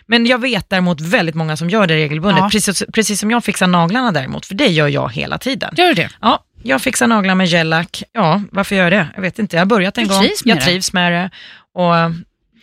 Men 0.06 0.26
jag 0.26 0.42
vet 0.42 0.70
däremot 0.70 1.02
väldigt 1.02 1.36
många 1.36 1.58
som 1.58 1.70
gör 1.70 1.88
det 1.88 1.96
regelbundet, 1.96 2.40
Ja. 2.40 2.50
precis, 2.52 2.84
precis 2.94 3.20
som 3.20 3.32
jag 3.32 3.44
fixar 3.44 3.68
naglarna 3.68 4.12
däremot, 4.12 4.46
för 4.46 4.56
det 4.56 4.68
gör 4.68 4.88
jag 4.88 5.14
hela 5.14 5.38
tiden. 5.38 5.74
Gör 5.78 5.88
du 5.88 5.94
det? 5.94 6.10
Ja, 6.22 6.44
jag 6.64 6.82
fixar 6.82 7.08
naglar 7.08 7.36
med 7.36 7.48
gellack. 7.48 8.04
Ja, 8.14 8.42
varför 8.52 8.76
gör 8.76 8.84
jag 8.84 8.92
det? 8.92 9.08
Jag 9.16 9.22
vet 9.22 9.40
inte, 9.40 9.56
jag 9.56 9.62
har 9.62 9.66
börjat 9.66 9.98
en 9.98 10.04
Du 10.04 10.10
gång. 10.10 10.20
trivs 10.24 10.46
med 10.46 10.52
jag 10.52 10.58
det? 10.58 10.66
trivs 10.66 10.94
med 10.94 11.12
det. 11.12 11.30
Och 11.74 11.98
eh, 11.98 12.12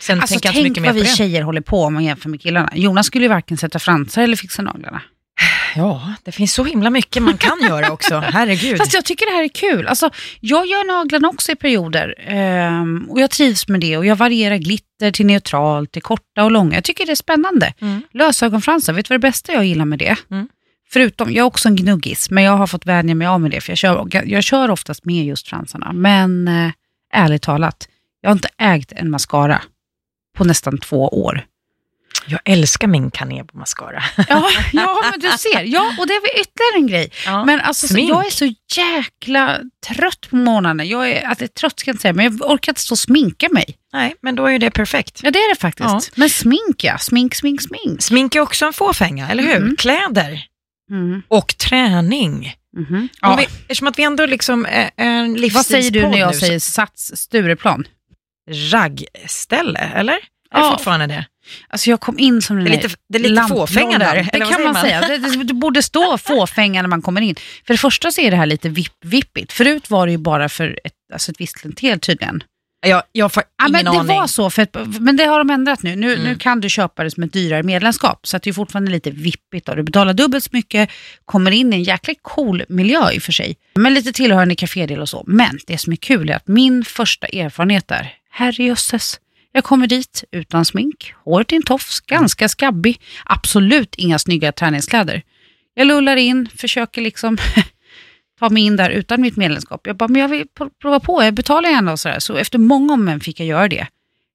sen 0.01 0.21
Alltså 0.21 0.35
tänker 0.35 0.49
jag 0.49 0.53
inte 0.53 0.59
så 0.59 0.63
tänk 0.63 0.69
mycket 0.69 0.83
mer 0.83 0.89
vad 0.89 0.95
på 0.97 1.03
vi 1.03 1.11
det. 1.11 1.17
tjejer 1.17 1.43
håller 1.43 1.61
på 1.61 1.83
om 1.83 1.95
man 1.95 2.05
jämför 2.05 2.29
med 2.29 2.41
killarna. 2.43 2.71
Jonas 2.75 3.07
skulle 3.07 3.25
ju 3.25 3.29
varken 3.29 3.57
sätta 3.57 3.79
fransar 3.79 4.23
eller 4.23 4.37
fixa 4.37 4.63
naglarna. 4.63 5.03
Ja, 5.77 6.15
det 6.25 6.33
finns 6.33 6.55
så 6.55 6.65
himla 6.65 6.91
mycket 6.91 7.23
man 7.23 7.37
kan 7.37 7.59
göra 7.63 7.93
också. 7.93 8.19
Herregud. 8.33 8.79
Fast 8.79 8.95
jag 8.95 9.05
tycker 9.05 9.27
det 9.27 9.33
här 9.33 9.45
är 9.45 9.49
kul. 9.49 9.87
Alltså, 9.87 10.11
jag 10.41 10.67
gör 10.67 10.87
naglarna 10.87 11.29
också 11.29 11.53
i 11.53 11.57
perioder 11.57 12.15
ehm, 12.19 13.07
och 13.11 13.21
jag 13.21 13.31
trivs 13.31 13.69
med 13.69 13.81
det 13.81 13.97
och 13.97 14.07
jag 14.07 14.17
varierar 14.17 14.57
glitter 14.57 15.11
till 15.11 15.27
neutralt, 15.27 15.93
till 15.93 16.03
korta 16.03 16.45
och 16.45 16.51
långa. 16.51 16.75
Jag 16.75 16.85
tycker 16.85 17.07
det 17.07 17.13
är 17.13 17.17
spännande. 17.17 17.75
Mm. 17.81 18.03
Lösögonfransar, 18.13 18.93
vet 18.93 19.09
du 19.09 19.15
vad 19.15 19.21
det 19.21 19.29
bästa 19.29 19.53
jag 19.53 19.65
gillar 19.65 19.85
med 19.85 19.99
det? 19.99 20.17
Mm. 20.31 20.49
Förutom, 20.89 21.29
jag 21.29 21.43
är 21.43 21.47
också 21.47 21.69
en 21.69 21.77
gnuggis, 21.77 22.31
men 22.31 22.45
jag 22.45 22.57
har 22.57 22.67
fått 22.67 22.87
vänja 22.87 23.15
mig 23.15 23.27
av 23.27 23.41
med 23.41 23.51
det 23.51 23.61
för 23.61 23.71
jag 23.71 23.79
kör, 23.79 24.09
jag 24.25 24.45
kör 24.45 24.71
oftast 24.71 25.05
med 25.05 25.27
just 25.27 25.49
fransarna. 25.49 25.93
Men 25.93 26.49
eh, 26.49 26.71
ärligt 27.13 27.43
talat, 27.43 27.89
jag 28.21 28.31
har 28.31 28.33
inte 28.33 28.49
ägt 28.59 28.93
en 28.93 29.11
mascara 29.11 29.63
på 30.37 30.45
nästan 30.45 30.79
två 30.79 31.09
år. 31.09 31.45
Jag 32.27 32.41
älskar 32.45 32.89
min 32.89 33.11
Canebo 33.11 33.59
mascara. 33.59 34.03
Ja, 34.29 34.49
ja, 34.73 34.99
men 35.11 35.21
du 35.21 35.31
ser. 35.39 35.63
Ja, 35.63 35.95
och 35.99 36.07
det 36.07 36.13
är 36.15 36.21
väl 36.21 36.41
ytterligare 36.41 36.77
en 36.77 36.87
grej. 36.87 37.11
Ja. 37.27 37.45
Men 37.45 37.61
alltså, 37.61 37.87
så, 37.89 37.93
Smink. 37.95 38.11
jag 38.11 38.27
är 38.27 38.31
så 38.31 38.55
jäkla 38.77 39.59
trött 39.87 40.27
på 40.31 40.37
morgnarna. 40.37 40.85
Jag 40.85 41.11
är, 41.11 41.27
alltså, 41.27 41.49
trött 41.49 41.81
ska 41.81 41.89
jag 41.89 41.95
inte 41.95 42.03
säga, 42.03 42.13
men 42.13 42.25
jag 42.25 42.51
orkar 42.51 42.71
inte 42.73 42.81
stå 42.81 42.93
och 42.93 42.99
sminka 42.99 43.49
mig. 43.49 43.65
Nej, 43.93 44.15
men 44.23 44.35
då 44.35 44.47
är 44.47 44.51
ju 44.51 44.59
det 44.59 44.71
perfekt. 44.71 45.21
Ja, 45.23 45.31
det 45.31 45.39
är 45.39 45.55
det 45.55 45.61
faktiskt. 45.61 45.89
Ja. 45.89 46.01
Men 46.15 46.31
smink 46.31 46.85
ja, 46.85 46.99
smink, 46.99 47.35
smink, 47.35 47.63
smink. 47.63 48.03
Smink 48.03 48.35
är 48.35 48.41
också 48.41 48.67
en 48.67 48.73
fåfänga, 48.73 49.29
eller 49.31 49.43
hur? 49.43 49.57
Mm. 49.57 49.77
Kläder 49.77 50.43
Mm. 50.91 51.23
och 51.29 51.57
träning. 51.59 52.55
Om 52.79 53.09
Ja. 53.21 53.37
vi, 53.37 53.45
eftersom 53.45 53.87
att 53.89 53.99
vi 53.99 54.03
ändå 54.03 54.27
liksom 54.27 54.67
är 54.71 54.91
en 54.97 55.35
livsstilspodd 55.35 55.55
Vad 55.55 55.67
säger 55.67 55.91
du 55.91 56.03
när 56.09 56.19
jag 56.19 56.33
nu, 56.35 56.39
säger 56.41 56.59
Sats 56.59 57.13
Stureplan? 57.17 57.85
Raggställe, 58.73 59.79
eller? 59.95 60.19
Är 60.51 60.63
det 60.63 60.71
fortfarande 60.71 61.07
det? 61.07 61.27
Alltså 61.69 61.91
jag 61.91 62.01
kom 62.01 62.19
in 62.19 62.43
som 62.43 62.57
den 62.57 62.65
Det 62.65 62.71
är 62.71 62.77
lite, 62.83 62.89
det 63.09 63.19
är 63.19 63.23
lite 63.23 63.43
fåfänga 63.49 63.99
där, 63.99 64.29
Det 64.33 64.39
kan 64.39 64.53
säger 64.53 64.65
man, 64.73 64.83
säga. 64.83 65.01
Det, 65.01 65.19
det, 65.19 65.45
det 65.45 65.55
borde 65.55 65.83
stå 65.83 66.19
fåfänga 66.25 66.83
när 66.83 66.89
man 66.89 67.03
kommer 67.03 67.21
in. 67.21 67.35
För 67.67 67.75
det 67.75 67.79
första 67.79 68.11
så 68.11 68.21
är 68.21 68.31
det 68.31 68.37
här 68.37 68.47
lite 68.47 68.69
vipp, 68.69 68.93
vippigt. 69.05 69.53
Förut 69.53 69.91
var 69.91 70.07
det 70.07 70.13
ju 70.13 70.19
bara 70.19 70.49
för 70.49 70.79
ett, 70.85 70.93
alltså 71.13 71.31
ett 71.33 71.41
visst 71.41 71.57
klientel 71.61 72.01
tydligen. 72.01 72.43
Jag, 72.87 73.03
jag 73.13 73.33
får 73.33 73.43
Ja, 73.59 73.65
ingen 73.69 73.73
men 73.73 73.85
det 73.85 73.91
aning. 74.01 74.17
var 74.17 74.27
så, 74.27 74.51
för 74.51 74.63
att, 74.63 74.77
men 75.01 75.17
det 75.17 75.25
har 75.25 75.39
de 75.39 75.51
ändrat 75.51 75.83
nu. 75.83 75.97
Nu, 75.97 76.13
Mm. 76.15 76.25
nu 76.27 76.35
kan 76.39 76.61
du 76.61 76.69
köpa 76.71 77.05
det 77.05 77.11
som 77.11 77.23
ett 77.23 77.33
dyrare 77.33 77.63
medlemskap, 77.63 78.27
så 78.27 78.37
att 78.37 78.43
det 78.43 78.51
är 78.51 78.55
fortfarande 78.55 78.91
lite 78.91 79.11
vippigt. 79.11 79.67
Då. 79.67 79.75
Du 79.75 79.83
betalar 79.83 80.13
dubbelt 80.13 80.45
så 80.45 80.51
mycket, 80.53 80.91
kommer 81.25 81.51
in 81.51 81.73
i 81.73 81.77
en 81.77 81.83
jäkligt 81.83 82.19
cool 82.23 82.65
miljö 82.69 83.11
i 83.13 83.19
och 83.19 83.23
för 83.23 83.33
sig. 83.33 83.57
Men 83.75 83.95
lite 83.95 84.13
tillhörande 84.13 84.55
kafédel 84.55 84.99
och 85.01 85.09
så. 85.09 85.25
Men 85.27 85.59
det 85.67 85.79
som 85.79 85.93
är 85.93 85.97
kul 85.97 86.31
är 86.31 86.35
att 86.37 86.49
min 86.49 86.85
första 86.85 87.27
erfarenhet 87.27 87.89
där, 87.89 88.15
herrejösses. 88.31 89.21
Jag 89.57 89.65
kommer 89.65 89.87
dit 89.87 90.25
utan 90.33 90.65
smink, 90.65 91.15
håret 91.25 91.53
i 91.53 91.57
en 91.57 91.63
tofs, 91.63 92.01
ganska 92.01 92.49
skabbig, 92.49 93.01
absolut 93.25 93.95
inga 93.95 94.19
snygga 94.19 94.53
träningskläder. 94.53 95.23
Jag 95.75 95.87
lullar 95.87 96.17
in, 96.17 96.49
försöker 96.57 97.03
liksom 97.03 97.39
ta 98.39 98.49
mig 98.49 98.63
in 98.63 98.77
där 98.77 98.91
utan 98.91 99.21
mitt 99.21 99.37
medlemskap. 99.37 99.87
Jag 99.87 99.97
bara, 99.97 100.09
men 100.09 100.21
jag 100.21 100.29
vill 100.29 100.47
prova 100.83 101.01
på, 101.01 101.23
jag 101.23 101.35
betalar 101.35 101.69
gärna 101.69 101.93
och 101.93 102.01
sådär. 102.01 102.19
Så 102.19 102.37
efter 102.37 102.59
många 102.59 102.93
om 102.93 103.05
men 103.05 103.21
fick 103.21 103.41
jag 103.41 103.47
göra 103.47 103.69
det. 103.69 103.87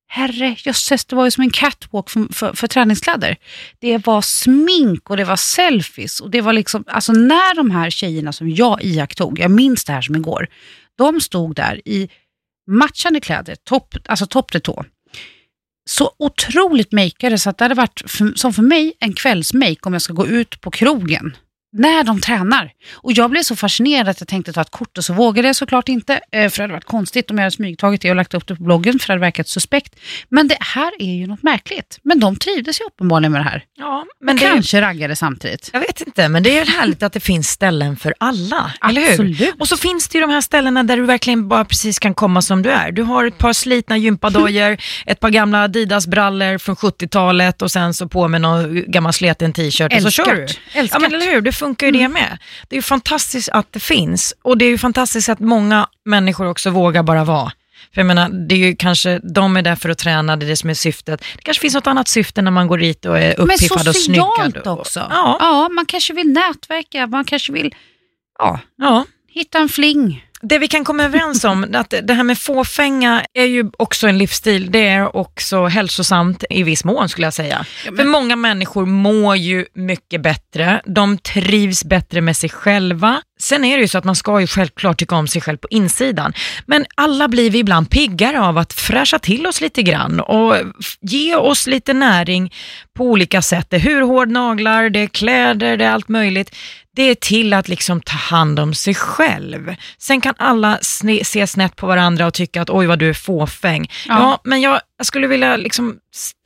Herre 0.07 0.55
jösses, 0.57 1.05
det 1.05 1.15
var 1.15 1.25
ju 1.25 1.31
som 1.31 1.41
en 1.41 1.49
catwalk 1.49 2.09
för, 2.09 2.33
för, 2.33 2.53
för 2.53 2.67
träningskläder. 2.67 3.37
Det 3.79 4.05
var 4.07 4.21
smink 4.21 5.09
och 5.09 5.17
det 5.17 5.25
var 5.25 5.37
selfies 5.37 6.19
och 6.19 6.31
det 6.31 6.41
var 6.41 6.53
liksom, 6.53 6.83
alltså 6.87 7.13
när 7.13 7.55
de 7.55 7.71
här 7.71 7.89
tjejerna 7.89 8.33
som 8.33 8.49
jag 8.49 8.83
iakttog, 8.83 9.39
jag 9.39 9.51
minns 9.51 9.85
det 9.85 9.93
här 9.93 10.01
som 10.01 10.15
igår, 10.15 10.47
de 10.97 11.21
stod 11.21 11.55
där 11.55 11.81
i 11.87 12.09
matchande 12.67 13.19
kläder, 13.19 13.55
topp, 13.55 13.95
alltså 14.07 14.25
topp 14.25 14.51
till 14.51 14.61
tå 14.61 14.85
så 15.89 16.11
otroligt 16.19 16.91
makeade 16.91 17.37
så 17.37 17.49
att 17.49 17.57
det 17.57 17.65
hade 17.65 17.75
varit 17.75 18.03
för, 18.07 18.33
som 18.35 18.53
för 18.53 18.61
mig 18.61 18.93
en 18.99 19.13
kvällsmake 19.13 19.79
om 19.81 19.93
jag 19.93 20.01
ska 20.01 20.13
gå 20.13 20.27
ut 20.27 20.61
på 20.61 20.71
krogen 20.71 21.35
när 21.73 22.03
de 22.03 22.21
tränar. 22.21 22.71
Och 22.93 23.11
jag 23.11 23.29
blev 23.29 23.41
så 23.43 23.55
fascinerad 23.55 24.07
att 24.09 24.21
jag 24.21 24.27
tänkte 24.27 24.53
ta 24.53 24.61
ett 24.61 24.69
kort 24.71 24.97
och 24.97 25.03
så 25.05 25.13
vågade 25.13 25.47
jag 25.47 25.55
såklart 25.55 25.89
inte. 25.89 26.19
eh, 26.31 26.49
För 26.49 26.57
det 26.57 26.63
hade 26.63 26.73
varit 26.73 26.85
konstigt 26.85 27.31
om 27.31 27.37
jag 27.37 27.43
hade 27.43 27.55
smygtagit 27.55 28.01
det 28.01 28.09
och 28.09 28.15
lagt 28.15 28.33
upp 28.33 28.47
det 28.47 28.55
på 28.55 28.63
bloggen 28.63 28.99
för 28.99 29.07
det 29.07 29.13
hade 29.13 29.19
verkat 29.21 29.47
suspekt. 29.47 29.95
Men 30.29 30.47
det 30.47 30.57
här 30.59 30.91
är 30.99 31.13
ju 31.15 31.27
något 31.27 31.43
märkligt. 31.43 31.99
Men 32.03 32.19
de 32.19 32.35
trivdes 32.35 32.81
ju 32.81 32.85
uppenbarligen 32.85 33.31
med 33.31 33.41
det 33.41 33.45
här. 33.49 33.63
Ja, 33.77 34.05
men 34.19 34.25
Men 34.25 34.35
det 34.37 34.45
är, 34.45 34.53
kanske 34.53 34.81
raggade 34.81 35.15
samtidigt. 35.15 35.69
jag 35.73 35.79
vet 35.79 36.01
inte, 36.01 36.29
men 36.29 36.43
det 36.43 36.57
är 36.59 36.65
härligt 36.65 37.03
att 37.03 37.13
det 37.13 37.19
finns 37.19 37.47
ställen 37.47 37.95
för 37.97 38.13
alla, 38.17 38.71
eller 38.89 39.01
hur? 39.01 39.09
Absolut. 39.11 39.55
Och 39.59 39.67
så 39.67 39.77
finns 39.77 40.07
det 40.07 40.17
ju 40.17 40.21
de 40.21 40.29
här 40.29 40.41
ställena 40.41 40.83
där 40.83 40.97
du 40.97 41.05
verkligen 41.05 41.47
bara 41.47 41.65
precis 41.65 41.99
kan 41.99 42.13
komma 42.13 42.41
som 42.41 42.61
du 42.61 42.69
är. 42.69 42.91
Du 42.91 43.03
har 43.03 43.25
ett 43.25 43.37
par 43.37 43.53
slitna 43.53 43.97
gympadojor, 43.97 44.77
ett 45.05 45.19
par 45.19 45.29
gamla 45.29 45.63
Adidas-brallor 45.63 46.57
från 46.57 46.75
70-talet 46.75 47.61
och 47.61 47.71
sen 47.71 47.93
så 47.93 48.07
på 48.07 48.27
med 48.27 48.41
någon 48.41 48.91
gammal 48.91 49.13
sleten 49.13 49.53
t-shirt 49.53 49.93
och 49.93 50.01
så 50.01 50.09
kör 50.09 50.35
du. 50.35 50.41
Älskat. 50.41 50.89
Ja 50.93 50.99
men 50.99 51.13
eller 51.21 51.31
hur, 51.33 51.41
det 51.41 51.51
funkar 51.65 51.87
ju 51.87 51.91
det 51.93 52.07
med. 52.07 52.37
Det 52.67 52.75
är 52.75 52.77
ju 52.77 52.81
fantastiskt 52.81 53.49
att 53.49 53.73
det 53.73 53.79
finns 53.79 54.33
och 54.43 54.57
det 54.57 54.65
är 54.65 54.69
ju 54.69 54.77
fantastiskt 54.77 55.29
att 55.29 55.39
många 55.39 55.87
människor 56.05 56.47
också 56.47 56.69
vågar 56.69 57.03
bara 57.03 57.23
vara. 57.23 57.51
För 57.93 58.01
jag 58.01 58.05
menar, 58.05 58.29
det 58.47 58.55
är 58.55 58.59
ju 58.59 58.75
kanske, 58.75 59.19
de 59.33 59.57
är 59.57 59.61
där 59.61 59.75
för 59.75 59.89
att 59.89 59.97
träna, 59.97 60.37
det 60.37 60.45
är 60.45 60.47
det 60.49 60.55
som 60.57 60.69
är 60.69 60.73
syftet. 60.73 61.19
Det 61.35 61.41
kanske 61.43 61.61
finns 61.61 61.73
något 61.73 61.87
annat 61.87 62.07
syfte 62.07 62.41
när 62.41 62.51
man 62.51 62.67
går 62.67 62.77
dit 62.77 63.05
och 63.05 63.17
är 63.19 63.35
Men 63.37 63.45
uppiffad 63.49 63.87
och 63.87 63.95
snyggad. 63.95 64.25
socialt 64.35 64.67
och- 64.67 64.79
också. 64.79 64.99
Ja, 65.09 65.37
ja, 65.39 65.69
man 65.69 65.85
kanske 65.85 66.13
vill 66.13 66.27
nätverka, 66.33 67.07
man 67.07 67.25
kanske 67.25 67.51
vill 67.53 67.75
ja, 68.39 68.59
ja. 68.77 69.05
hitta 69.27 69.57
en 69.59 69.69
fling. 69.69 70.25
Det 70.41 70.59
vi 70.59 70.67
kan 70.67 70.83
komma 70.83 71.03
överens 71.03 71.43
om, 71.43 71.65
att 71.73 71.93
det 72.03 72.13
här 72.13 72.23
med 72.23 72.37
fåfänga 72.37 73.25
är 73.33 73.45
ju 73.45 73.71
också 73.77 74.07
en 74.07 74.17
livsstil. 74.17 74.71
Det 74.71 74.87
är 74.87 75.15
också 75.15 75.65
hälsosamt 75.65 76.43
i 76.49 76.63
viss 76.63 76.83
mån 76.83 77.09
skulle 77.09 77.27
jag 77.27 77.33
säga. 77.33 77.65
För 77.83 78.05
många 78.05 78.35
människor 78.35 78.85
mår 78.85 79.35
ju 79.35 79.65
mycket 79.73 80.21
bättre, 80.21 80.81
de 80.85 81.17
trivs 81.17 81.85
bättre 81.85 82.21
med 82.21 82.37
sig 82.37 82.49
själva. 82.49 83.21
Sen 83.41 83.63
är 83.65 83.77
det 83.77 83.81
ju 83.81 83.87
så 83.87 83.97
att 83.97 84.03
man 84.03 84.15
ska 84.15 84.39
ju 84.41 84.47
självklart 84.47 84.97
tycka 84.99 85.15
om 85.15 85.27
sig 85.27 85.41
själv 85.41 85.57
på 85.57 85.67
insidan. 85.71 86.33
Men 86.65 86.85
alla 86.95 87.27
blir 87.27 87.49
vi 87.49 87.59
ibland 87.59 87.89
piggare 87.89 88.41
av 88.41 88.57
att 88.57 88.73
fräscha 88.73 89.19
till 89.19 89.47
oss 89.47 89.61
lite 89.61 89.83
grann 89.83 90.19
och 90.19 90.55
ge 91.01 91.35
oss 91.35 91.67
lite 91.67 91.93
näring 91.93 92.53
på 92.97 93.03
olika 93.05 93.41
sätt. 93.41 93.67
Det 93.69 93.75
är 93.75 93.79
hurhårdnaglar, 93.79 94.89
det 94.89 94.99
är 94.99 95.07
kläder, 95.07 95.77
det 95.77 95.85
är 95.85 95.91
allt 95.91 96.07
möjligt. 96.09 96.55
Det 96.95 97.01
är 97.03 97.15
till 97.15 97.53
att 97.53 97.67
liksom 97.67 98.01
ta 98.01 98.15
hand 98.15 98.59
om 98.59 98.73
sig 98.73 98.95
själv. 98.95 99.75
Sen 99.97 100.21
kan 100.21 100.33
alla 100.37 100.77
sne- 100.77 101.23
se 101.23 101.47
snett 101.47 101.75
på 101.75 101.87
varandra 101.87 102.27
och 102.27 102.33
tycka 102.33 102.61
att 102.61 102.69
oj 102.69 102.85
vad 102.87 102.99
du 102.99 103.09
är 103.09 103.13
fåfäng. 103.13 103.89
Ja, 104.07 104.13
Ja. 104.19 104.41
men 104.43 104.61
jag, 104.61 104.81
jag 104.97 105.05
skulle 105.07 105.27
vilja 105.27 105.57
liksom 105.57 105.95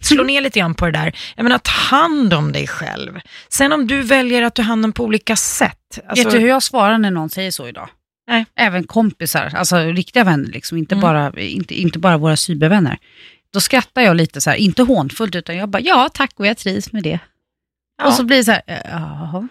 slå 0.06 0.24
ner 0.24 0.42
lite 0.42 0.60
grann 0.60 0.76
på 0.76 0.86
det 0.86 0.92
där. 0.92 1.16
Jag 1.36 1.44
menar, 1.44 1.58
ta 1.58 1.72
hand 1.72 2.34
om 2.34 2.52
dig 2.52 2.68
själv. 2.68 3.20
Sen 3.50 3.72
om 3.72 3.88
du 3.88 4.02
väljer 4.02 4.42
att 4.44 4.56
ta 4.56 4.62
hand 4.62 4.86
om 4.86 4.92
på 4.94 5.04
olika 5.04 5.36
sätt. 5.36 6.00
alltså- 6.08 6.24
Vet 6.26 6.34
du 6.34 6.40
hur 6.40 6.48
jag 6.48 6.64
svarar 6.64 6.98
när 6.98 7.12
någon 7.12 7.30
säger 7.30 7.52
så 7.52 7.68
idag? 7.68 7.90
Nej. 8.28 8.46
Även 8.56 8.84
kompisar, 8.88 9.52
alltså 9.56 9.78
riktiga 9.78 10.24
vänner, 10.24 10.48
liksom, 10.50 10.78
inte, 10.78 10.96
Mm. 10.96 11.02
bara, 11.02 11.40
inte, 11.42 11.82
inte 11.82 12.00
bara 12.00 12.18
våra 12.18 12.38
cybervänner. 12.38 12.98
Då 13.54 13.60
skrattar 13.60 14.02
jag 14.02 14.16
lite 14.16 14.42
så 14.42 14.50
här, 14.50 14.58
inte 14.58 14.84
hånfullt, 14.84 15.36
utan 15.36 15.58
jag 15.58 15.70
bara, 15.70 15.82
ja 15.82 16.10
tack 16.14 16.32
och 16.36 16.48
jag 16.48 16.58
trivs 16.58 16.92
med 16.92 17.04
det. 17.04 17.20
Ja. 17.98 18.08
Och 18.08 18.14
så 18.14 18.24
blir 18.24 18.38
det 18.38 18.44
så 18.44 18.52
här, 18.52 18.62
"Eh, 18.68 18.78
jaha. 18.92 19.48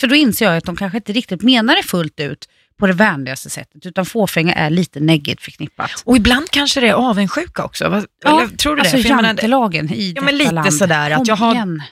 För 0.00 0.06
då 0.06 0.14
inser 0.14 0.44
jag 0.46 0.56
att 0.56 0.64
de 0.64 0.76
kanske 0.76 0.98
inte 0.98 1.12
riktigt 1.12 1.42
menar 1.42 1.76
det 1.76 1.82
fullt 1.82 2.20
ut 2.20 2.48
på 2.78 2.86
det 2.86 2.92
vänligaste 2.92 3.50
sättet, 3.50 3.86
utan 3.86 4.06
fåfänga 4.06 4.52
är 4.54 4.70
lite 4.70 5.00
negativt 5.00 5.42
förknippat. 5.42 5.90
Och 6.04 6.16
ibland 6.16 6.50
kanske 6.50 6.80
det 6.80 6.88
är 6.88 6.92
avundsjuka 6.92 7.64
också. 7.64 7.88
Vad, 7.88 8.06
eller, 8.26 8.56
tror 8.56 8.76
du 8.76 8.80
alltså 8.80 8.96
det? 8.96 9.02
Jantelagen 9.08 9.92
i 9.92 10.12
Ja, 10.16 10.22
men 10.22 10.36
lite 10.38 10.50
land. 10.52 10.74
sådär 10.74 11.10
att 11.10 11.16
Kom 11.16 11.24
jag 11.28 11.36
har- 11.36 11.54
igen. 11.54 11.82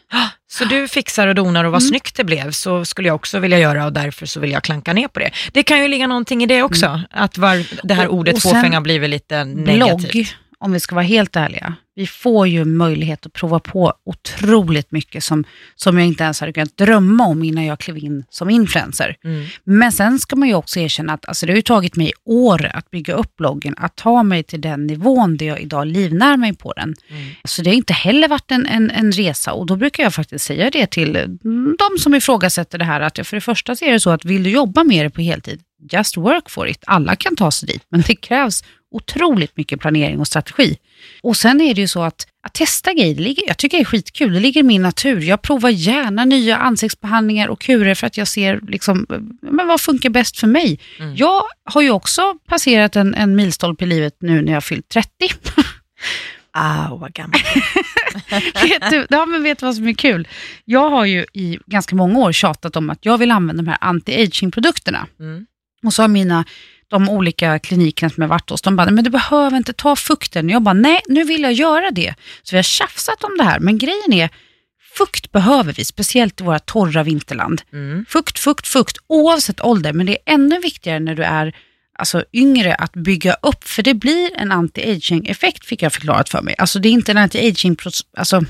Så 0.53 0.65
du 0.65 0.89
fixar 0.89 1.27
och 1.27 1.35
donar 1.35 1.65
och 1.65 1.73
vad 1.73 1.83
Mm. 1.83 1.89
snyggt 1.89 2.17
det 2.17 2.25
blev, 2.25 2.51
så 2.51 2.85
skulle 2.85 3.09
jag 3.09 3.15
också 3.15 3.39
vilja 3.39 3.59
göra 3.59 3.85
och 3.87 3.93
därför 3.93 4.27
så 4.27 4.41
vill 4.41 4.51
jag 4.51 4.63
klanka 4.63 4.93
ner 4.93 5.09
på 5.09 5.21
det. 5.21 5.31
Det 5.53 5.63
kan 5.63 5.83
ju 5.83 5.89
ligga 5.89 6.07
någonting 6.07 6.43
i 6.43 6.47
det 6.47 6.63
också, 6.63 7.01
att 7.11 7.39
var, 7.39 7.87
det 7.87 7.95
här 7.95 8.03
Mm. 8.03 8.13
Och- 8.15 8.19
ordet 8.19 8.35
och 8.35 8.43
fåfänga 8.43 8.81
blir 8.81 9.01
väl 9.01 9.11
lite 9.11 9.45
negativt. 9.45 10.13
blogg, 10.13 10.27
om 10.59 10.73
vi 10.73 10.81
ska 10.81 10.95
vara 10.95 11.05
helt 11.05 11.37
ärliga. 11.37 11.75
Vi 12.01 12.07
får 12.07 12.49
ju 12.49 12.65
möjlighet 12.65 13.27
att 13.27 13.33
prova 13.33 13.61
på 13.61 13.93
otroligt 14.05 14.93
mycket 14.93 15.25
som, 15.25 15.45
som 15.75 15.99
jag 15.99 16.07
inte 16.07 16.25
ens 16.25 16.41
hade 16.41 16.53
kunnat 16.53 16.77
drömma 16.77 17.27
om 17.27 17.45
innan 17.45 17.65
jag 17.65 17.79
klev 17.79 17.99
in 17.99 18.25
som 18.31 18.51
influencer. 18.51 19.17
Mm. 19.25 19.47
Men 19.65 19.93
sen 19.93 20.19
ska 20.19 20.37
man 20.37 20.49
ju 20.49 20.55
också 20.55 20.81
erkänna 20.81 21.13
att 21.13 21.29
alltså, 21.29 21.47
det 21.47 21.53
har 21.53 21.57
ju 21.57 21.63
tagit 21.63 21.97
mig 21.97 22.13
år 22.25 22.71
att 22.75 22.91
bygga 22.91 23.15
upp 23.15 23.37
bloggen, 23.37 23.75
att 23.77 23.97
ta 23.97 24.23
mig 24.23 24.43
till 24.43 24.61
den 24.61 24.87
nivån 24.87 25.37
där 25.37 25.47
jag 25.47 25.61
idag 25.61 25.87
livnär 25.87 26.37
mig 26.37 26.57
på 26.57 26.73
den. 26.73 26.95
Mm. 27.09 27.31
Så 27.45 27.63
det 27.63 27.71
har 27.71 27.75
inte 27.75 27.93
heller 27.93 28.29
varit 28.29 28.51
en, 28.51 28.67
en, 28.67 28.91
en 28.91 29.13
resa 29.13 29.53
och 29.53 29.67
då 29.67 29.77
brukar 29.77 30.03
jag 30.03 30.15
faktiskt 30.15 30.45
säga 30.45 30.71
det 30.71 30.87
till 30.87 31.17
mm, 31.17 31.77
de 31.79 31.99
som 31.99 32.15
ifrågasätter 32.15 32.79
det 32.79 32.85
här, 32.85 33.01
att 33.01 33.27
för 33.27 33.37
det 33.37 33.41
första 33.41 33.77
så 33.77 33.85
är 33.85 33.93
det 33.93 34.01
så 34.01 34.11
att 34.11 34.25
vill 34.25 34.43
du 34.43 34.51
jobba 34.51 34.85
med 34.85 35.07
det 35.07 35.11
på 35.11 35.21
heltid, 35.21 35.61
just 35.93 36.17
work 36.17 36.51
for 36.51 36.69
it. 36.69 36.85
Alla 36.87 37.17
kan 37.17 37.37
ta 37.37 37.51
sig 37.51 37.67
dit, 37.67 37.83
men 37.91 38.01
det 38.07 38.15
krävs 38.15 38.65
otroligt 38.91 39.57
mycket 39.57 39.81
planering 39.81 40.21
och 40.21 40.27
strategi. 40.27 40.79
Och 41.23 41.37
sen 41.37 41.61
är 41.61 41.75
det 41.75 41.81
ju 41.81 41.89
så 41.89 42.03
att, 42.03 42.27
att 42.47 42.55
testa 42.55 42.93
grejer, 42.93 43.15
det 43.15 43.23
ligger, 43.23 43.43
jag 43.47 43.57
tycker 43.59 43.79
det 43.79 43.83
är 43.83 43.85
skitkul, 43.85 44.33
det 44.33 44.41
ligger 44.41 44.61
i 44.61 44.63
min 44.63 44.83
natur. 44.83 45.21
Jag 45.21 45.43
provar 45.43 45.71
gärna 45.71 46.25
nya 46.25 46.57
ansiktsbehandlingar 46.57 47.49
och 47.49 47.61
kurer 47.61 47.95
för 47.95 48.07
att 48.07 48.17
jag 48.17 48.29
ser 48.29 48.61
liksom, 48.69 49.07
men 49.43 49.67
vad 49.67 49.81
funkar 49.81 50.11
bäst 50.11 50.39
för 50.39 50.47
mig. 50.47 50.79
Mm. 50.99 51.17
Jag 51.17 51.43
har 51.65 51.83
ju 51.83 51.91
också 51.91 52.35
passerat 52.49 52.97
en, 52.97 53.15
en 53.15 53.37
milstolpe 53.37 53.85
i 53.85 53.89
livet 53.89 54.17
nu 54.21 54.43
när 54.43 54.53
jag 54.53 54.57
har 54.57 54.61
fyllt 54.61 54.89
30. 54.89 55.09
Ah, 56.53 56.97
vad 56.97 57.13
gammal. 57.13 57.41
vet, 58.63 58.91
du, 58.91 59.07
ja, 59.11 59.27
men 59.27 59.43
vet 59.43 59.59
du 59.59 59.67
vad 59.67 59.75
som 59.75 59.89
är 59.89 59.93
kul? 59.93 60.29
Jag 60.65 60.91
har 60.91 61.05
ju 61.05 61.27
i 61.33 61.59
ganska 61.67 61.97
många 61.97 62.19
år 62.19 62.33
tjatat 62.33 62.77
om 62.77 62.91
att 62.91 63.05
jag 63.05 63.19
vill 63.19 63.31
använda 63.31 63.63
de 63.63 63.71
här 63.71 63.79
anti-aging-produkterna. 63.81 65.07
Mm. 65.21 65.47
Och 65.83 65.93
så 65.93 66.03
har 66.03 66.09
mina, 66.09 66.45
de 66.91 67.09
olika 67.09 67.59
klinikerna 67.59 68.11
som 68.11 68.23
jag 68.23 68.29
varit 68.29 68.51
hos, 68.51 68.63
de 68.63 68.77
bara, 68.77 68.91
men 68.91 69.05
du 69.05 69.11
behöver 69.11 69.57
inte 69.57 69.73
ta 69.73 69.97
fukten. 69.97 70.49
Jag 70.49 70.63
bara, 70.63 70.73
nej, 70.73 71.01
nu 71.09 71.25
vill 71.25 71.43
jag 71.43 71.53
göra 71.53 71.91
det. 71.91 72.15
Så 72.43 72.55
vi 72.55 72.59
har 72.59 72.63
tjafsat 72.63 73.25
om 73.25 73.37
det 73.39 73.45
här, 73.45 73.61
men 73.61 73.79
grejen 73.79 74.13
är, 74.13 74.29
fukt 74.99 75.33
behöver 75.33 75.73
vi, 75.73 75.85
speciellt 75.85 76.41
i 76.41 76.45
våra 76.45 76.59
torra 76.59 77.03
vinterland. 77.03 77.63
Mm. 77.73 78.05
Fukt, 78.09 78.39
fukt, 78.39 78.67
fukt, 78.67 78.99
oavsett 79.07 79.61
ålder, 79.61 79.93
men 79.93 80.07
det 80.07 80.13
är 80.13 80.35
ännu 80.35 80.59
viktigare 80.61 81.01
när 81.01 81.15
du 81.15 81.23
är 81.23 81.55
alltså, 81.99 82.25
yngre 82.33 82.75
att 82.75 82.93
bygga 82.93 83.37
upp, 83.43 83.65
för 83.65 83.83
det 83.83 83.95
blir 83.95 84.31
en 84.37 84.53
anti-aging-effekt 84.53 85.65
fick 85.65 85.83
jag 85.83 85.93
förklarat 85.93 86.29
för 86.29 86.43
mig. 86.43 86.55
Alltså 86.59 86.79
det 86.79 86.89
är 86.89 86.93
inte 86.93 87.13
en 87.13 87.19
anti-aging, 87.19 88.03
alltså 88.17 88.41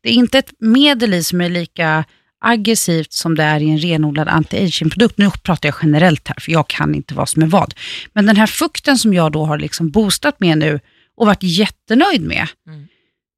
det 0.00 0.08
är 0.08 0.14
inte 0.14 0.38
ett 0.38 0.52
medel 0.58 1.14
i 1.14 1.22
som 1.22 1.40
är 1.40 1.48
lika 1.48 2.04
aggressivt 2.42 3.12
som 3.12 3.34
det 3.34 3.42
är 3.42 3.60
i 3.60 3.70
en 3.70 3.78
renodlad 3.78 4.28
anti-aging-produkt. 4.28 5.18
Nu 5.18 5.30
pratar 5.42 5.68
jag 5.68 5.76
generellt 5.82 6.28
här, 6.28 6.36
för 6.40 6.52
jag 6.52 6.68
kan 6.68 6.94
inte 6.94 7.14
vad 7.14 7.28
som 7.28 7.42
är 7.42 7.46
vad. 7.46 7.74
Men 8.12 8.26
den 8.26 8.36
här 8.36 8.46
fukten 8.46 8.98
som 8.98 9.14
jag 9.14 9.32
då 9.32 9.44
har 9.44 9.58
liksom 9.58 9.90
boostat 9.90 10.40
med 10.40 10.58
nu 10.58 10.80
och 11.16 11.26
varit 11.26 11.42
jättenöjd 11.42 12.22
med, 12.22 12.48
Mm 12.66 12.86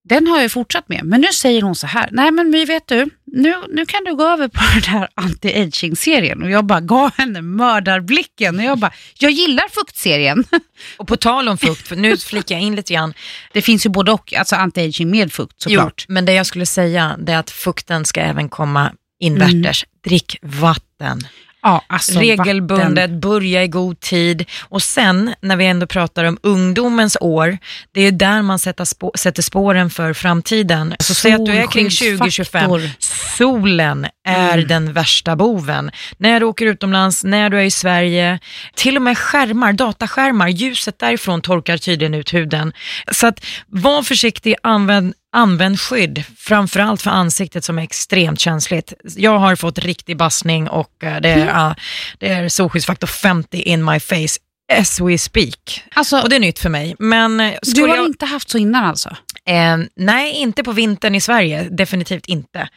den 0.09 0.27
har 0.27 0.41
jag 0.41 0.53
fortsatt 0.53 0.89
med. 0.89 1.01
Men 1.05 1.21
nu 1.21 1.33
säger 1.33 1.63
hon 1.63 1.75
så 1.75 1.87
här, 1.87 2.09
nej 2.13 2.31
men 2.31 2.51
My 2.51 2.65
vet 2.65 2.87
du, 2.87 3.11
nu, 3.27 3.55
nu 3.69 3.87
kan 3.87 4.05
du 4.05 4.17
gå 4.17 4.25
över 4.25 4.49
på 4.49 4.61
den 4.75 4.83
här 4.83 5.09
anti-aging-serien. 5.15 6.43
Och 6.43 6.51
jag 6.51 6.65
bara 6.65 6.81
gav 6.81 7.13
henne 7.17 7.43
mördarblicken. 7.43 8.59
Och 8.59 8.65
jag 8.65 8.79
bara, 8.79 8.93
jag 9.19 9.31
gillar 9.31 9.69
fuktserien. 9.69 10.45
Och 10.97 11.09
på 11.09 11.17
tal 11.17 11.49
om 11.49 11.59
fukt, 11.59 11.89
för 11.89 11.97
nu 11.97 12.17
flikar 12.17 12.55
jag 12.55 12.63
in 12.63 12.77
lite 12.77 12.95
grann. 12.95 13.15
Det 13.53 13.63
finns 13.63 13.87
ju 13.87 13.91
både 13.91 14.13
och, 14.13 14.35
alltså 14.35 14.57
anti-aging 14.57 15.07
med 15.07 15.33
fukt 15.33 15.63
såklart. 15.63 16.05
Jo, 16.09 16.15
men 16.15 16.25
det 16.25 16.33
jag 16.33 16.47
skulle 16.47 16.67
säga 16.67 17.17
det 17.19 17.33
är 17.33 17.39
att 17.39 17.51
fukten 17.51 18.05
ska 18.05 18.21
även 18.21 18.49
komma 18.49 18.93
invärtes. 19.21 19.85
Drick 20.05 20.39
vatten. 20.43 21.21
Ja, 21.65 21.85
alltså 21.87 22.19
Regelbundet, 22.19 22.89
vatten. 22.89 23.21
börja 23.21 23.65
i 23.65 23.69
god 23.69 24.01
tid 24.01 24.45
och 24.63 24.83
sen 24.83 25.35
när 25.41 25.57
vi 25.57 25.67
ändå 25.67 25.87
pratar 25.87 26.25
om 26.25 26.39
ungdomens 26.43 27.17
år, 27.21 27.59
det 27.93 28.01
är 28.01 28.13
där 28.13 28.43
man 28.43 28.59
sätter, 28.59 28.85
spå 28.85 29.13
sätter 29.15 29.43
spåren 29.43 29.91
för 29.91 30.13
framtiden. 30.13 30.95
Så 31.01 31.15
säg 31.15 31.33
att 31.33 31.47
du 31.47 31.53
är 31.53 31.67
kring 31.67 31.91
2025, 31.91 32.69
Solskyddsfaktor. 32.69 32.91
solen 33.37 34.07
är 34.27 34.55
Mm. 34.55 34.69
den 34.69 34.93
värsta 34.93 35.37
boven. 35.37 35.91
När 36.19 36.41
du 36.41 36.47
åker 36.47 36.67
utomlands, 36.67 37.25
när 37.25 37.51
du 37.51 37.59
är 37.59 37.63
i 37.63 37.71
Sverige, 37.71 38.39
till 38.75 38.97
och 38.97 39.03
med 39.03 39.19
skärmar, 39.19 39.73
dataskärmar, 39.73 40.49
ljuset 40.49 40.99
därifrån 40.99 41.41
torkar 41.43 41.77
tydligen 41.77 42.15
ut 42.15 42.35
huden. 42.35 42.73
Så 43.13 43.27
att 43.27 43.45
var 43.67 44.03
försiktig, 44.03 44.55
använd 44.63 45.15
Använd 45.37 45.81
skydd, 45.81 46.25
framförallt 46.39 47.03
för 47.03 47.11
ansiktet 47.11 47.65
som 47.65 47.79
är 47.79 47.83
extremt 47.83 48.41
känsligt. 48.41 48.93
Jag 49.17 49.39
har 49.39 49.57
fått 49.57 49.79
riktig 49.79 50.17
bassning 50.17 50.69
och 50.69 51.05
eh, 51.05 51.21
det 51.21 51.29
är, 51.29 51.47
ja, 51.47 51.75
det 52.19 52.29
är 52.29 52.49
solskyddsfaktor 52.49 53.07
50 53.07 53.57
in 53.57 53.85
my 53.85 54.01
face 54.01 54.39
as 54.73 55.01
we 55.01 55.19
speak. 55.19 55.83
Alltså, 55.95 56.21
Och 56.21 56.29
det 56.29 56.37
är 56.37 56.41
nytt 56.41 56.59
för 56.59 56.71
mig. 56.71 56.97
Men 56.99 57.41
eh, 57.41 57.53
du 57.63 57.81
har 57.81 57.97
jag... 57.97 58.07
inte 58.07 58.27
haft 58.27 58.51
så 58.51 58.59
innan 58.59 58.85
alltså? 58.85 59.17
Eh, 59.49 59.79
nej, 59.97 60.33
inte 60.33 60.63
på 60.63 60.73
vintern 60.73 61.15
i 61.15 61.21
Sverige, 61.21 61.69
definitivt 61.71 62.27
inte. 62.27 62.69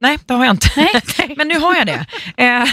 Nej, 0.00 0.18
det 0.26 0.34
har 0.34 0.44
jag 0.44 0.54
inte. 0.54 0.68
Nej, 0.76 1.34
Men 1.36 1.48
nu 1.48 1.58
har 1.58 1.74
jag 1.76 1.86
det. 1.86 2.06
Eh, 2.36 2.64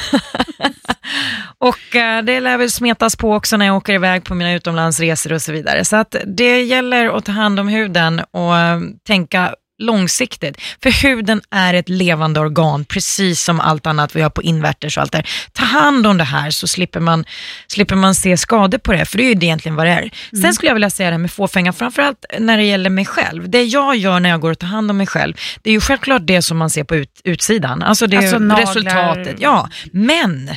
och 1.58 1.95
eh, 1.95 2.23
det 2.23 2.39
lär 2.39 2.58
väl 2.58 2.71
smetas 2.71 3.15
på 3.15 3.34
också 3.34 3.58
när 3.58 3.65
jag 3.65 3.77
åker 3.77 3.93
iväg 3.93 4.23
på 4.23 4.36
mina 4.36 4.53
utomlandsresor 4.53 5.34
och 5.34 5.41
så 5.41 5.51
vidare. 5.51 5.86
Så 5.86 5.95
att 5.95 6.15
det 6.25 6.63
gäller 6.63 7.17
att 7.17 7.25
ta 7.25 7.32
hand 7.32 7.60
om 7.60 7.67
huden 7.67 8.21
och 8.32 8.58
eh, 8.58 8.79
tänka 9.08 9.56
långsiktigt. 9.77 10.62
För 10.83 11.03
huden 11.03 11.41
är 11.51 11.73
ett 11.73 11.89
levande 11.89 12.39
organ, 12.39 12.86
precis 12.86 13.43
som 13.43 13.59
allt 13.59 13.86
annat 13.86 14.15
vi 14.15 14.21
har 14.21 14.29
på 14.29 14.41
inverters 14.41 14.97
och 14.97 15.01
allt 15.01 15.12
det 15.12 15.23
Ta 15.53 15.63
hand 15.65 16.07
om 16.07 16.17
det 16.17 16.23
här 16.23 16.51
så 16.51 16.67
slipper 16.67 16.99
man, 16.99 17.25
slipper 17.67 17.95
man 17.95 18.15
se 18.15 18.38
skador 18.38 18.77
på 18.77 18.93
det, 18.93 19.05
för 19.05 19.17
det 19.17 19.23
är 19.23 19.25
ju 19.25 19.31
egentligen 19.31 19.75
vad 19.75 19.86
det 19.86 19.91
är. 19.91 20.12
Sen 20.29 20.39
Mm. 20.39 20.53
skulle 20.53 20.69
jag 20.69 20.75
vilja 20.75 20.89
säga 20.89 21.09
det 21.09 21.13
här 21.13 21.19
med 21.19 21.31
fåfänga, 21.31 21.73
framförallt 21.73 22.25
när 22.39 22.57
det 22.57 22.63
gäller 22.63 22.89
mig 22.89 23.05
själv. 23.05 23.49
Det 23.49 23.63
jag 23.63 23.95
gör 23.95 24.19
när 24.19 24.29
jag 24.29 24.39
går 24.41 24.51
och 24.51 24.59
tar 24.59 24.67
hand 24.67 24.91
om 24.91 24.97
mig 24.97 25.07
själv, 25.07 25.33
det 25.62 25.69
är 25.69 25.73
ju 25.73 25.81
självklart 25.81 26.21
det 26.25 26.41
som 26.41 26.57
man 26.57 26.69
ser 26.69 26.83
på 26.83 26.95
ut, 26.95 27.21
utsidan. 27.23 27.83
Alltså 27.83 28.07
det 28.07 28.17
Alltså 28.17 28.39
resultatet. 28.39 29.36
Ja, 29.39 29.69
men 29.91 30.49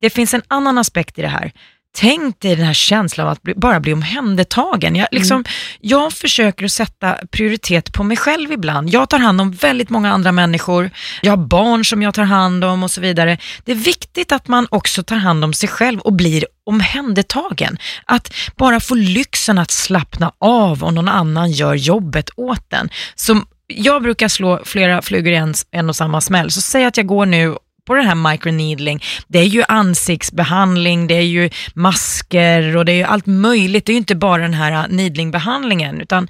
det 0.00 0.10
finns 0.10 0.34
en 0.34 0.42
annan 0.48 0.78
aspekt 0.78 1.18
i 1.18 1.22
det 1.22 1.28
här. 1.28 1.52
Tänk 1.94 2.40
dig 2.40 2.56
den 2.56 2.66
här 2.66 2.74
känslan 2.74 3.26
av 3.26 3.32
att 3.32 3.42
bli, 3.42 3.54
bara 3.54 3.80
bli 3.80 3.92
omhändertagen. 3.92 4.96
Jag, 4.96 5.08
liksom, 5.12 5.34
Mm. 5.34 5.44
jag 5.80 6.12
försöker 6.12 6.64
att 6.64 6.72
sätta 6.72 7.16
prioritet 7.30 7.92
på 7.92 8.02
mig 8.02 8.16
själv 8.16 8.52
ibland. 8.52 8.90
Jag 8.90 9.08
tar 9.08 9.18
hand 9.18 9.40
om 9.40 9.52
väldigt 9.52 9.90
många 9.90 10.12
andra 10.12 10.32
människor. 10.32 10.90
Jag 11.22 11.32
har 11.32 11.36
barn 11.36 11.84
som 11.84 12.02
jag 12.02 12.14
tar 12.14 12.22
hand 12.22 12.64
om 12.64 12.82
och 12.82 12.90
så 12.90 13.00
vidare. 13.00 13.38
Det 13.64 13.72
är 13.72 13.76
viktigt 13.76 14.32
att 14.32 14.48
man 14.48 14.66
också 14.70 15.02
tar 15.02 15.16
hand 15.16 15.44
om 15.44 15.52
sig 15.52 15.68
själv 15.68 16.00
och 16.00 16.12
blir 16.12 16.46
omhändertagen. 16.66 17.78
Att 18.04 18.34
bara 18.56 18.80
få 18.80 18.94
lyxen 18.94 19.58
att 19.58 19.70
slappna 19.70 20.32
av 20.38 20.84
om 20.84 20.94
någon 20.94 21.08
annan 21.08 21.50
gör 21.52 21.74
jobbet 21.74 22.30
åt 22.36 22.70
den. 22.70 22.88
Så 23.14 23.40
jag 23.66 24.02
brukar 24.02 24.28
slå 24.28 24.60
flera 24.64 25.02
flugor 25.02 25.32
i 25.32 25.36
en, 25.36 25.54
en 25.70 25.88
och 25.88 25.96
samma 25.96 26.20
smäll. 26.20 26.50
Så 26.50 26.60
säg 26.60 26.84
att 26.84 26.96
jag 26.96 27.06
går 27.06 27.26
nu 27.26 27.56
på 27.86 27.94
det 27.94 28.02
här 28.02 28.14
microneedling, 28.30 29.02
det 29.28 29.38
är 29.38 29.44
ju 29.44 29.62
ansiktsbehandling, 29.68 31.06
det 31.06 31.14
är 31.14 31.20
ju 31.22 31.50
masker 31.74 32.76
och 32.76 32.84
det 32.84 32.92
är 32.92 32.96
ju 32.96 33.02
allt 33.02 33.26
möjligt. 33.26 33.86
Det 33.86 33.90
är 33.90 33.94
ju 33.94 33.98
inte 33.98 34.14
bara 34.14 34.42
den 34.42 34.54
här 34.54 34.88
needlingbehandlingen, 34.88 36.00
utan 36.00 36.28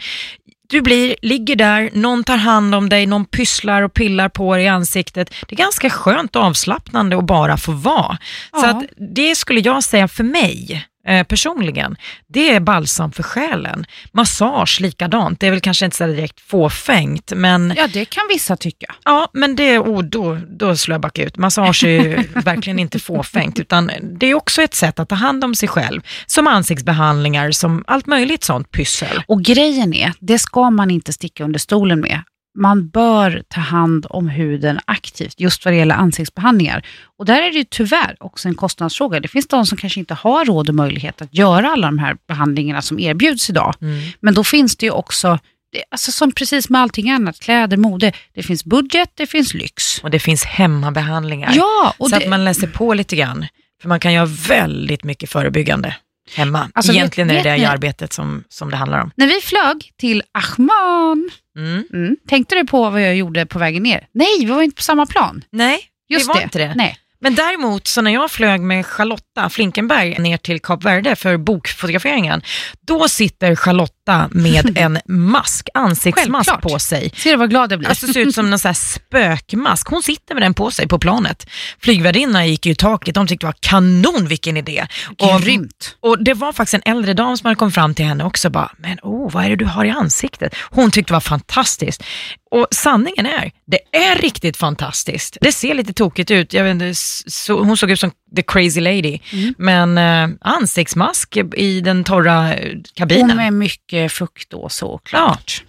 du 0.69 0.81
blir, 0.81 1.17
ligger 1.23 1.57
där, 1.57 1.91
någon 1.93 2.25
tar 2.25 2.37
hand 2.37 2.75
om 2.75 2.88
dig, 2.88 3.07
någon 3.07 3.25
pysslar 3.25 3.83
och 3.83 3.95
pillar 3.95 4.29
på 4.29 4.55
dig 4.57 4.65
i 4.65 4.69
ansiktet. 4.69 5.35
Det 5.49 5.55
är 5.55 5.57
ganska 5.57 5.91
skönt 5.91 6.37
och 6.37 6.43
avslappnande 6.43 7.19
att 7.19 7.27
bara 7.27 7.57
få 7.57 7.73
vara. 7.73 8.19
Så 8.51 8.67
Ja. 8.67 8.69
att 8.71 8.85
det 9.17 9.35
skulle 9.35 9.61
jag 9.61 9.85
säga 9.85 10.09
för 10.09 10.25
mig 10.25 10.87
eh, 11.07 11.27
personligen, 11.27 11.97
det 12.27 12.55
är 12.55 12.61
balsam 12.61 13.12
för 13.12 13.23
själen. 13.23 13.87
Massage 14.12 14.81
likadant, 14.81 15.41
det 15.41 15.47
är 15.47 15.51
väl 15.51 15.61
kanske 15.61 15.85
inte 15.85 15.97
så 15.97 16.07
direkt 16.07 16.41
fåfängt, 16.41 17.33
men 17.37 17.75
Ja, 17.77 17.88
det 17.93 18.05
kan 18.05 18.25
vissa 18.29 18.57
tycka. 18.57 18.95
Ja, 19.05 19.31
men 19.33 19.57
det, 19.57 19.79
oh, 19.79 20.03
då, 20.03 20.38
då 20.59 20.77
slår 20.77 20.95
jag 20.95 21.01
backa 21.01 21.25
ut. 21.25 21.37
Massage 21.37 21.85
är 21.85 21.88
ju 21.88 22.17
verkligen 22.35 22.79
inte 22.79 22.99
fåfängt, 22.99 23.59
utan 23.59 23.91
det 24.03 24.27
är 24.27 24.35
också 24.35 24.62
ett 24.62 24.75
sätt 24.75 24.99
att 24.99 25.09
ta 25.09 25.15
hand 25.15 25.45
om 25.45 25.55
sig 25.55 25.69
själv. 25.69 26.01
Som 26.27 26.47
ansiktsbehandlingar, 26.47 27.51
som 27.51 27.85
allt 27.87 28.07
möjligt 28.07 28.45
sånt 28.45 28.71
pyssel. 28.71 29.23
Och 29.27 29.43
grejen 29.43 29.95
är, 29.95 30.12
det 30.21 30.38
ska 30.38 30.71
man 30.71 30.91
inte 30.91 31.12
sticka 31.12 31.45
under 31.45 31.59
stolen 31.59 32.01
med. 32.01 32.23
Man 32.59 32.88
bör 32.88 33.43
ta 33.49 33.61
hand 33.61 34.07
om 34.11 34.29
huden 34.29 34.81
aktivt, 34.85 35.41
just 35.41 35.65
vad 35.65 35.75
det 35.75 35.79
gäller 35.79 35.95
ansiktsbehandlingar. 35.95 36.87
Och 37.19 37.25
där 37.25 37.43
är 37.43 37.53
det 37.53 37.59
ju 37.59 37.65
tyvärr 37.65 38.17
också 38.21 38.49
en 38.49 38.55
kostnadsfråga. 38.55 39.21
Det 39.21 39.29
finns 39.29 39.49
de 39.49 39.67
som 39.67 39.79
kanske 39.79 40.01
inte 40.01 40.15
har 40.15 40.45
råd 40.45 40.69
och 40.69 40.75
möjlighet 40.75 41.23
att 41.23 41.35
göra 41.35 41.73
alla 41.73 41.87
de 41.87 41.99
här 41.99 42.17
behandlingarna 42.29 42.83
som 42.83 42.99
erbjuds 42.99 43.51
idag. 43.51 43.75
Men 44.21 44.35
då 44.35 44.45
finns 44.45 44.77
det 44.77 44.87
ju 44.87 44.93
också, 44.93 45.38
alltså 45.91 46.12
som 46.12 46.33
precis 46.33 46.71
med 46.71 46.81
allting 46.81 47.11
annat, 47.11 47.41
kläder, 47.41 47.77
mode, 47.77 48.12
det 48.35 48.43
finns 48.43 48.65
budget, 48.65 49.11
det 49.15 49.27
finns 49.27 49.55
lyx. 49.55 49.99
Och 50.03 50.11
det 50.11 50.19
finns 50.19 50.45
hemmabehandlingar. 50.45 51.53
Ja, 51.55 51.95
så 51.99 52.09
det, 52.09 52.17
att 52.17 52.29
man 52.29 52.45
läser 52.45 52.67
på 52.67 52.95
lite 52.95 53.17
grann. 53.17 53.47
För 53.83 53.88
man 53.88 54.01
kan 54.01 54.12
göra 54.12 54.27
väldigt 54.49 55.05
mycket 55.05 55.31
förebyggande 55.31 55.97
hemma. 56.35 56.71
Alltså, 56.75 56.93
Egentligen 56.93 57.29
vet- 57.29 57.47
är 57.47 57.51
det 57.51 57.57
det 57.57 57.65
arbetet 57.65 58.13
som, 58.13 58.45
som 58.49 58.71
det 58.71 58.77
handlar 58.77 59.01
om. 59.03 59.11
när 59.17 59.27
vi 59.27 59.41
flög 59.41 59.91
till 59.99 60.23
Ahman, 60.33 61.31
Mm. 61.59 61.85
mm, 61.93 62.17
tänkte 62.29 62.55
du 62.55 62.65
på 62.67 62.91
vad 62.91 63.03
jag 63.03 63.17
gjorde 63.17 63.47
på 63.47 63.59
vägen 63.59 63.83
ner? 63.83 64.07
Nej, 64.15 64.29
vi 64.39 64.45
var 64.45 64.63
inte 64.63 64.77
på 64.77 64.83
samma 64.83 65.07
plan. 65.07 65.45
Nej, 65.53 65.81
Just 66.09 66.27
det 66.29 66.35
var 66.35 66.41
inte 66.43 66.59
det. 66.59 66.73
Nej. 66.77 66.97
Men 67.21 67.35
däremot, 67.35 67.87
så 67.87 68.03
när 68.03 68.11
jag 68.11 68.31
flög 68.31 68.61
med 68.61 68.87
Charlotta 68.87 69.49
Flinkenberg 69.49 70.19
ner 70.19 70.37
till 70.37 70.61
Kap 70.61 70.85
Verde 70.85 71.17
för 71.17 71.37
bokfotograferingen, 71.37 72.43
då 72.87 73.09
sitter 73.09 73.55
Charlotta 73.57 73.93
med 74.31 74.73
en 74.79 74.99
mask, 75.09 75.69
ansiktsmask 75.75 76.51
Självklart. 76.51 76.73
på 76.73 76.79
sig. 76.79 77.12
Ser 77.17 77.31
du 77.31 77.37
vad 77.37 77.51
glad 77.51 77.73
jag 77.73 77.79
blir? 77.79 77.88
Alltså 77.88 78.07
ser 78.07 78.21
ut 78.21 78.35
som 78.35 78.53
en 78.53 78.75
spökmask. 78.75 79.88
Hon 79.88 80.03
sitter 80.03 80.35
med 80.35 80.43
den 80.43 80.55
på 80.55 80.71
sig 80.71 80.88
på 80.88 80.99
planet. 80.99 81.47
Flygvärdinnan 81.81 82.49
gick 82.49 82.67
ju 82.67 82.73
i 82.73 82.75
taket, 82.75 83.15
de 83.15 83.27
tyckte 83.27 83.47
det 83.47 83.49
var 83.49 83.57
kanon, 83.61 84.27
vilken 84.27 84.57
idé. 84.57 84.87
Och, 85.19 85.41
Grymt. 85.41 85.97
och 86.01 86.25
det 86.25 86.35
var 86.35 86.53
faktiskt 86.53 86.75
en 86.75 86.93
äldre 86.93 87.15
dam 87.15 87.37
som 87.37 87.47
hade 87.47 87.57
kommit 87.57 87.75
fram 87.75 87.95
till 87.95 88.05
henne 88.05 88.25
också 88.25 88.51
bara, 88.51 88.73
men 88.79 88.99
oh, 89.03 89.31
vad 89.31 89.45
är 89.45 89.49
det 89.49 89.57
du 89.57 89.65
har 89.65 89.85
i 89.85 89.91
ansiktet? 89.91 90.55
Hon 90.71 90.91
tyckte 90.91 91.11
det 91.11 91.15
var 91.15 91.21
fantastiskt. 91.21 92.03
Och 92.51 92.67
sanningen 92.71 93.27
är, 93.27 93.53
det 93.67 93.97
är 93.97 94.17
riktigt 94.17 94.57
fantastiskt. 94.57 95.38
Det 95.41 95.53
ser 95.53 95.75
lite 95.75 95.93
tokigt 95.93 96.31
ut, 96.31 96.53
jag 96.53 96.65
vet 96.65 96.71
inte, 96.71 96.95
så, 96.95 97.62
hon 97.62 97.77
såg 97.77 97.91
ut 97.91 98.01
som 98.01 98.11
the 98.37 98.42
crazy 98.42 98.81
lady. 98.81 99.18
Mm. 99.33 99.55
Men 99.59 99.99
eh, 99.99 100.37
ansiktsmask 100.40 101.37
i 101.57 101.81
den 101.81 102.05
torra 102.05 102.55
eh, 102.55 102.79
Och 102.79 102.85
kabinen. 102.95 103.37
med 103.37 103.53
mycket 103.53 104.12
fukt 104.12 104.51
då 104.51 104.68
såklart. 104.68 105.62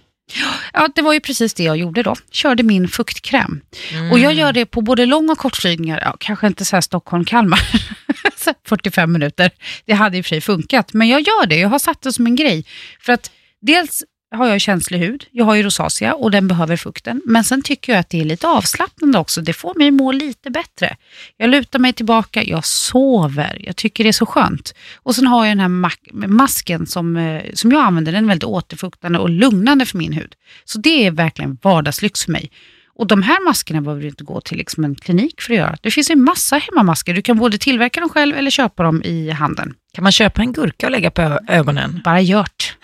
Ja, 0.72 0.88
det 0.94 1.02
var 1.02 1.12
ju 1.12 1.20
precis 1.20 1.54
det 1.54 1.62
jag 1.62 1.76
gjorde 1.76 2.02
då. 2.02 2.14
Körde 2.30 2.62
min 2.62 2.88
fuktkräm. 2.88 3.60
Mm. 3.92 4.12
Och 4.12 4.18
jag 4.18 4.34
gör 4.34 4.52
det 4.52 4.66
på 4.66 4.80
både 4.80 5.06
lång 5.06 5.30
och 5.30 5.38
kortflygningar. 5.38 6.00
Ja, 6.04 6.16
kanske 6.20 6.46
inte 6.46 6.64
så 6.64 6.76
här 6.76 6.80
Stockholm-Kalmar. 6.80 7.60
Så 8.36 8.54
45 8.68 9.12
minuter. 9.12 9.50
Det 9.84 9.92
hade 9.92 10.18
i 10.18 10.20
och 10.20 10.24
för 10.24 10.28
sig 10.28 10.40
funkat. 10.40 10.92
Men 10.92 11.08
jag 11.08 11.20
gör 11.20 11.46
det. 11.46 11.56
Jag 11.56 11.68
har 11.68 11.78
satt 11.78 12.02
det 12.02 12.12
som 12.12 12.26
en 12.26 12.36
grej. 12.36 12.64
För 13.00 13.12
att 13.12 13.30
dels 13.60 14.04
har 14.34 14.46
jag 14.48 14.60
känslig 14.60 14.98
hud. 14.98 15.26
Jag 15.30 15.44
har 15.44 15.54
ju 15.54 15.62
rosacea 15.62 16.14
och 16.14 16.30
den 16.30 16.48
behöver 16.48 16.76
fukten. 16.76 17.22
Men 17.24 17.44
sen 17.44 17.62
tycker 17.62 17.92
jag 17.92 18.00
att 18.00 18.10
det 18.10 18.20
är 18.20 18.24
lite 18.24 18.48
avslappnande 18.48 19.18
också. 19.18 19.40
Det 19.40 19.52
får 19.52 19.74
mig 19.74 19.88
att 19.88 19.94
må 19.94 20.12
lite 20.12 20.50
bättre. 20.50 20.96
Jag 21.36 21.50
lutar 21.50 21.78
mig 21.78 21.92
tillbaka, 21.92 22.42
jag 22.42 22.64
sover. 22.64 23.62
Jag 23.66 23.76
tycker 23.76 24.04
det 24.04 24.10
är 24.10 24.12
så 24.12 24.26
skönt. 24.26 24.74
Och 24.96 25.14
sen 25.14 25.26
har 25.26 25.46
jag 25.46 25.56
den 25.56 25.60
här 25.60 26.26
masken 26.28 26.86
som, 26.86 27.16
eh, 27.16 27.42
som 27.54 27.72
jag 27.72 27.84
använder. 27.84 28.12
Den 28.12 28.24
är 28.24 28.28
väldigt 28.28 28.44
återfuktande 28.44 29.18
och 29.18 29.30
lugnande 29.30 29.86
för 29.86 29.98
min 29.98 30.12
hud. 30.12 30.34
Så 30.64 30.78
det 30.78 31.06
är 31.06 31.10
verkligen 31.10 31.58
vardagslyx 31.62 32.24
för 32.24 32.32
mig. 32.32 32.50
Och 32.96 33.06
de 33.06 33.22
här 33.22 33.44
maskerna 33.44 33.80
behöver 33.80 34.02
du 34.02 34.08
inte 34.08 34.24
gå 34.24 34.40
till 34.40 34.58
liksom 34.58 34.84
en 34.84 34.94
klinik 34.94 35.40
för 35.40 35.52
att 35.52 35.58
göra. 35.58 35.76
Det 35.80 35.90
finns 35.90 36.10
en 36.10 36.22
massa 36.24 36.58
hemmamasker. 36.58 37.14
Du 37.14 37.22
kan 37.22 37.38
både 37.38 37.58
tillverka 37.58 38.00
dem 38.00 38.08
själv 38.08 38.36
eller 38.36 38.50
köpa 38.50 38.82
dem 38.82 39.02
i 39.02 39.30
handeln. 39.30 39.74
Kan 39.94 40.02
man 40.02 40.12
köpa 40.12 40.40
en 40.42 40.52
gurka 40.52 40.86
och 40.86 40.90
lägga 40.90 41.10
på 41.10 41.22
ö- 41.22 41.38
ögonen? 41.48 42.00
Bara 42.04 42.20
gjort. 42.20 42.76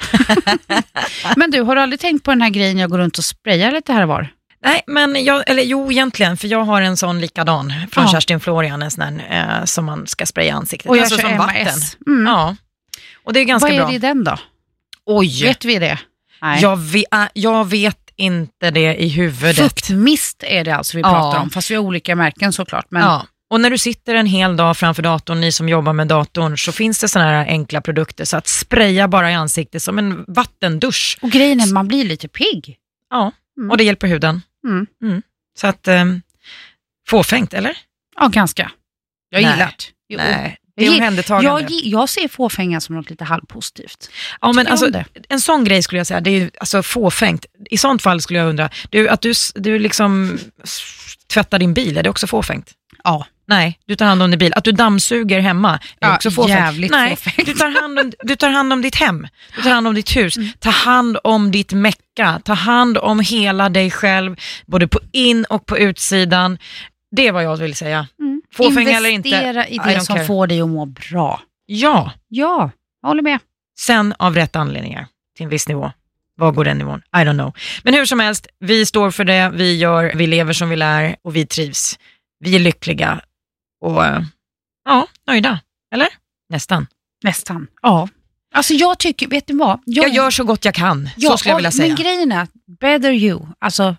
Men 1.36 1.50
du, 1.50 1.60
har 1.60 1.76
du 1.76 1.82
aldrig 1.82 2.00
tänkt 2.00 2.24
på 2.24 2.30
den 2.30 2.42
här 2.42 2.50
grejen 2.50 2.78
jag 2.78 2.90
går 2.90 2.98
runt 2.98 3.18
och 3.18 3.24
sprayar 3.24 3.72
lite 3.72 3.92
här 3.92 4.02
och 4.02 4.08
var? 4.08 4.28
Nej, 4.64 4.82
men 4.86 5.24
jag, 5.24 5.50
eller 5.50 5.62
jo 5.62 5.92
egentligen, 5.92 6.36
för 6.36 6.48
jag 6.48 6.64
har 6.64 6.82
en 6.82 6.96
sån 6.96 7.20
likadan 7.20 7.72
från 7.92 8.04
Ja. 8.04 8.10
Kerstin 8.12 8.40
Florian, 8.40 8.82
en 8.82 8.90
sån 8.90 9.02
här, 9.04 9.58
eh, 9.60 9.64
som 9.64 9.84
man 9.84 10.06
ska 10.06 10.26
spraya 10.26 10.54
ansiktet. 10.54 10.88
Och 10.90 10.96
jag 10.96 11.02
alltså 11.02 11.18
kör 11.20 11.28
som 11.28 11.36
MAS. 11.36 11.46
vatten. 11.46 11.78
Mm. 12.06 12.26
Ja. 12.26 12.56
Och 13.24 13.32
det 13.32 13.40
är 13.40 13.44
ganska 13.44 13.66
Vad 13.68 13.74
är 13.76 13.78
bra. 13.80 13.88
det 13.88 13.94
i 13.94 13.98
den 13.98 14.24
då? 14.24 14.38
Oj, 15.06 15.42
Vet 15.44 15.64
vi 15.64 15.78
det? 15.78 15.98
Nej. 16.42 16.62
jag, 16.62 16.76
ve, 16.76 17.04
äh, 17.12 17.24
jag 17.32 17.68
vet 17.70 17.99
inte 18.20 18.70
det 18.70 18.94
i 19.02 19.08
huvudet. 19.08 19.56
Fuktmist 19.56 20.42
är 20.46 20.64
det 20.64 20.76
alltså 20.76 20.96
vi 20.96 21.00
Ja. 21.02 21.08
pratar 21.10 21.40
om, 21.40 21.50
fast 21.50 21.70
vi 21.70 21.74
har 21.74 21.82
olika 21.82 22.16
märken 22.16 22.52
såklart. 22.52 22.86
Men 22.88 23.02
Ja. 23.02 23.26
Och 23.50 23.60
när 23.60 23.70
du 23.70 23.78
sitter 23.78 24.14
en 24.14 24.26
hel 24.26 24.56
dag 24.56 24.76
framför 24.76 25.02
datorn, 25.02 25.40
ni 25.40 25.52
som 25.52 25.68
jobbar 25.68 25.92
med 25.92 26.08
datorn, 26.08 26.58
så 26.58 26.72
finns 26.72 27.00
det 27.00 27.08
såna 27.08 27.24
här 27.24 27.46
enkla 27.46 27.80
produkter. 27.80 28.24
Så 28.24 28.36
att 28.36 28.46
spraya 28.48 29.08
bara 29.08 29.30
i 29.30 29.34
ansiktet 29.34 29.82
som 29.82 29.98
en 29.98 30.24
vattendusch. 30.28 31.18
Och 31.22 31.30
grejen 31.30 31.60
är 31.60 31.72
man 31.72 31.88
blir 31.88 32.04
lite 32.04 32.28
pigg. 32.28 32.76
Ja, 33.10 33.32
Mm. 33.58 33.70
och 33.70 33.76
det 33.76 33.84
hjälper 33.84 34.06
huden. 34.08 34.42
Mm. 35.02 35.22
Så 35.58 35.66
att, 35.66 35.88
um, 35.88 36.22
fåfängt 37.08 37.54
eller? 37.54 37.76
Ja, 38.20 38.28
ganska. 38.28 38.70
Jag 39.30 39.40
gillar 39.42 39.56
det. 40.08 40.16
Nej, 40.16 40.56
är 40.82 40.86
Jag 40.86 40.94
omhändertagande. 40.94 41.74
Jag, 41.82 42.08
ser 42.08 42.28
fåfänga 42.28 42.80
som 42.80 42.94
något 42.96 43.10
lite 43.10 43.24
halvpositivt. 43.24 44.10
Ja, 44.40 44.52
men 44.52 44.66
alltså, 44.66 44.90
en 45.28 45.40
sån 45.40 45.64
grej 45.64 45.82
skulle 45.82 45.98
jag 45.98 46.06
säga, 46.06 46.20
det 46.20 46.30
är 46.30 46.38
ju 46.38 46.50
alltså 46.60 46.82
fåfängt. 46.82 47.46
I 47.70 47.78
sånt 47.78 48.02
fall 48.02 48.20
skulle 48.20 48.38
jag 48.38 48.48
undra, 48.48 48.70
du, 48.90 49.08
att 49.08 49.20
du, 49.20 49.32
du 49.54 49.78
liksom 49.78 50.38
tvättar 51.32 51.58
din 51.58 51.74
bil, 51.74 51.98
är 51.98 52.02
det 52.02 52.10
också 52.10 52.26
fåfängt? 52.26 52.70
Ja. 53.04 53.26
Nej, 53.46 53.78
du 53.86 53.96
tar 53.96 54.06
hand 54.06 54.22
om 54.22 54.30
din 54.30 54.38
bil. 54.38 54.52
Att 54.56 54.64
du 54.64 54.72
dammsuger 54.72 55.40
hemma 55.40 55.72
är 56.00 56.08
Ja, 56.08 56.14
också 56.14 56.30
fåfängt. 56.30 56.58
jävligt 56.58 56.90
Nej, 56.90 57.16
fåfängt. 57.16 57.46
Du, 57.46 57.54
tar 57.54 57.80
hand 57.80 57.98
om, 57.98 58.12
du 58.22 58.36
tar 58.36 58.48
hand 58.48 58.72
om 58.72 58.82
ditt 58.82 58.94
hem, 58.96 59.26
du 59.56 59.62
tar 59.62 59.70
hand 59.70 59.86
om 59.88 59.94
ditt 59.94 60.16
hus, 60.16 60.36
Mm. 60.36 60.48
ta 60.58 60.70
hand 60.70 61.18
om 61.24 61.50
ditt 61.50 61.72
mecka, 61.72 62.40
ta 62.44 62.52
hand 62.52 62.98
om 62.98 63.20
hela 63.20 63.68
dig 63.68 63.90
själv, 63.90 64.36
både 64.66 64.88
på 64.88 65.00
in 65.12 65.44
och 65.44 65.66
på 65.66 65.78
utsidan. 65.78 66.58
Det 67.16 67.26
är 67.26 67.32
vad 67.32 67.44
jag 67.44 67.56
vill 67.56 67.74
säga. 67.76 68.06
Mm. 68.20 68.39
Fåfänga 68.54 68.96
eller 68.96 69.08
inte, 69.10 69.28
Investera 69.28 69.66
i 69.68 69.78
det 69.78 70.00
som 70.00 70.16
care. 70.16 70.26
får 70.26 70.46
dig 70.46 70.60
att 70.60 70.68
må 70.68 70.86
bra. 70.86 71.42
Ja, 71.66 72.12
Ja, 72.28 72.70
jag 73.02 73.08
håller 73.08 73.22
med. 73.22 73.38
sen 73.78 74.14
av 74.18 74.34
rätt 74.34 74.56
anledningar, 74.56 75.06
till 75.36 75.44
en 75.44 75.50
viss 75.50 75.68
nivå. 75.68 75.92
Var 76.34 76.52
går 76.52 76.64
den 76.64 76.78
nivån? 76.78 76.98
I 76.98 77.16
don't 77.18 77.32
know. 77.38 77.52
Men 77.82 77.94
hur 77.94 78.04
som 78.04 78.20
helst, 78.20 78.46
vi 78.58 78.86
står 78.86 79.10
för 79.10 79.24
det, 79.24 79.50
vi 79.54 79.76
gör, 79.76 80.12
vi 80.14 80.26
lever 80.26 80.52
som 80.52 80.68
vi 80.70 80.76
lär 80.76 81.16
och 81.22 81.36
vi 81.36 81.46
trivs. 81.46 81.98
Vi 82.38 82.54
är 82.56 82.60
lyckliga 82.60 83.20
och 83.80 84.04
eh, 84.06 84.22
ja, 84.84 85.06
nöjda. 85.26 85.60
Eller? 85.94 86.08
Nästan. 86.48 86.86
Nästan. 87.24 87.66
Ja. 87.82 88.08
Alltså 88.54 88.74
jag 88.74 88.98
tycker, 88.98 89.28
vet 89.28 89.46
du 89.46 89.56
vad? 89.56 89.80
Jag 89.86 90.08
gör 90.08 90.30
så 90.30 90.44
gott 90.44 90.64
jag 90.64 90.74
kan, 90.74 91.08
så 91.18 91.36
skulle 91.38 91.50
jag 91.50 91.56
vilja 91.56 91.70
säga. 91.70 91.88
Men 91.88 91.96
grejen 91.96 92.32
är, 92.32 92.46
better 92.80 93.10
you, 93.12 93.46
alltså 93.58 93.96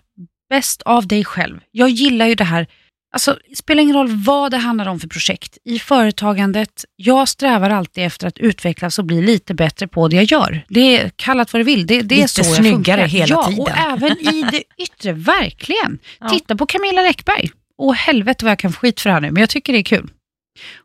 bäst 0.50 0.82
av 0.82 1.06
dig 1.06 1.24
själv. 1.24 1.60
Jag 1.70 1.88
gillar 1.88 2.26
ju 2.26 2.34
det 2.34 2.44
här, 2.44 2.66
alltså 3.12 3.38
det 3.48 3.56
spelar 3.56 3.82
ingen 3.82 3.96
roll 3.96 4.08
vad 4.08 4.50
det 4.50 4.56
handlar 4.56 4.86
om 4.86 5.00
för 5.00 5.08
projekt. 5.08 5.58
I 5.64 5.78
företagandet, 5.78 6.84
jag 6.96 7.28
strävar 7.28 7.70
alltid 7.70 8.04
efter 8.04 8.26
att 8.26 8.38
utvecklas 8.38 8.98
och 8.98 9.04
bli 9.04 9.22
lite 9.22 9.54
bättre 9.54 9.88
på 9.88 10.08
det 10.08 10.16
jag 10.16 10.24
gör. 10.24 10.64
Det 10.68 10.96
är 11.00 11.08
kallat 11.16 11.52
vad 11.52 11.60
det 11.60 11.64
vill, 11.64 11.86
det, 11.86 12.00
det 12.00 12.14
är 12.14 12.16
Lite 12.16 12.28
så 12.28 12.40
jag 12.40 12.56
snyggare 12.56 12.72
funkar. 13.00 13.06
hela 13.06 13.34
ja, 13.34 13.46
tiden. 13.48 13.60
och 13.60 13.70
även 13.70 14.18
i 14.18 14.42
det 14.52 14.62
yttre, 14.82 15.12
verkligen. 15.12 15.98
Ja. 16.20 16.28
Titta 16.28 16.56
på 16.56 16.66
Camilla 16.66 17.02
Läckberg. 17.02 17.50
Och 17.78 17.94
helvete 17.94 18.44
vad 18.44 18.50
jag 18.50 18.58
kan 18.58 18.72
få 18.72 18.78
skit 18.78 19.00
för 19.00 19.10
det 19.10 19.14
här 19.14 19.20
nu, 19.20 19.30
men 19.30 19.40
jag 19.40 19.50
tycker 19.50 19.72
det 19.72 19.78
är 19.78 19.82
kul. 19.82 20.10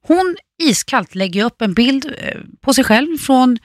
Hon 0.01 0.35
iskallt 0.63 1.15
lägger 1.15 1.45
upp 1.45 1.61
en 1.61 1.73
bild 1.73 2.05
eh, 2.05 2.37
på 2.61 2.73
sig 2.73 2.83
själv 2.83 3.17
från 3.17 3.57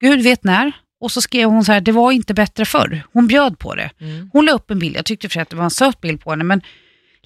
Gud 0.00 0.22
vet 0.22 0.44
när. 0.44 0.72
Och 1.00 1.12
så 1.12 1.20
skrev 1.20 1.48
hon 1.48 1.64
så 1.64 1.72
här, 1.72 1.80
det 1.80 1.92
var 1.92 2.12
inte 2.12 2.34
bättre 2.34 2.64
förr. 2.64 3.02
Hon 3.12 3.26
bjöd 3.26 3.58
på 3.58 3.74
det. 3.74 3.90
Mm. 4.00 4.30
Hon 4.32 4.44
la 4.44 4.52
upp 4.52 4.70
en 4.70 4.78
bild, 4.78 4.96
jag 4.96 5.04
tyckte 5.04 5.28
för 5.28 5.40
att 5.40 5.50
det 5.50 5.56
var 5.56 5.64
en 5.64 5.70
söt 5.70 6.00
bild 6.00 6.20
på 6.20 6.30
henne, 6.30 6.44
men 6.44 6.62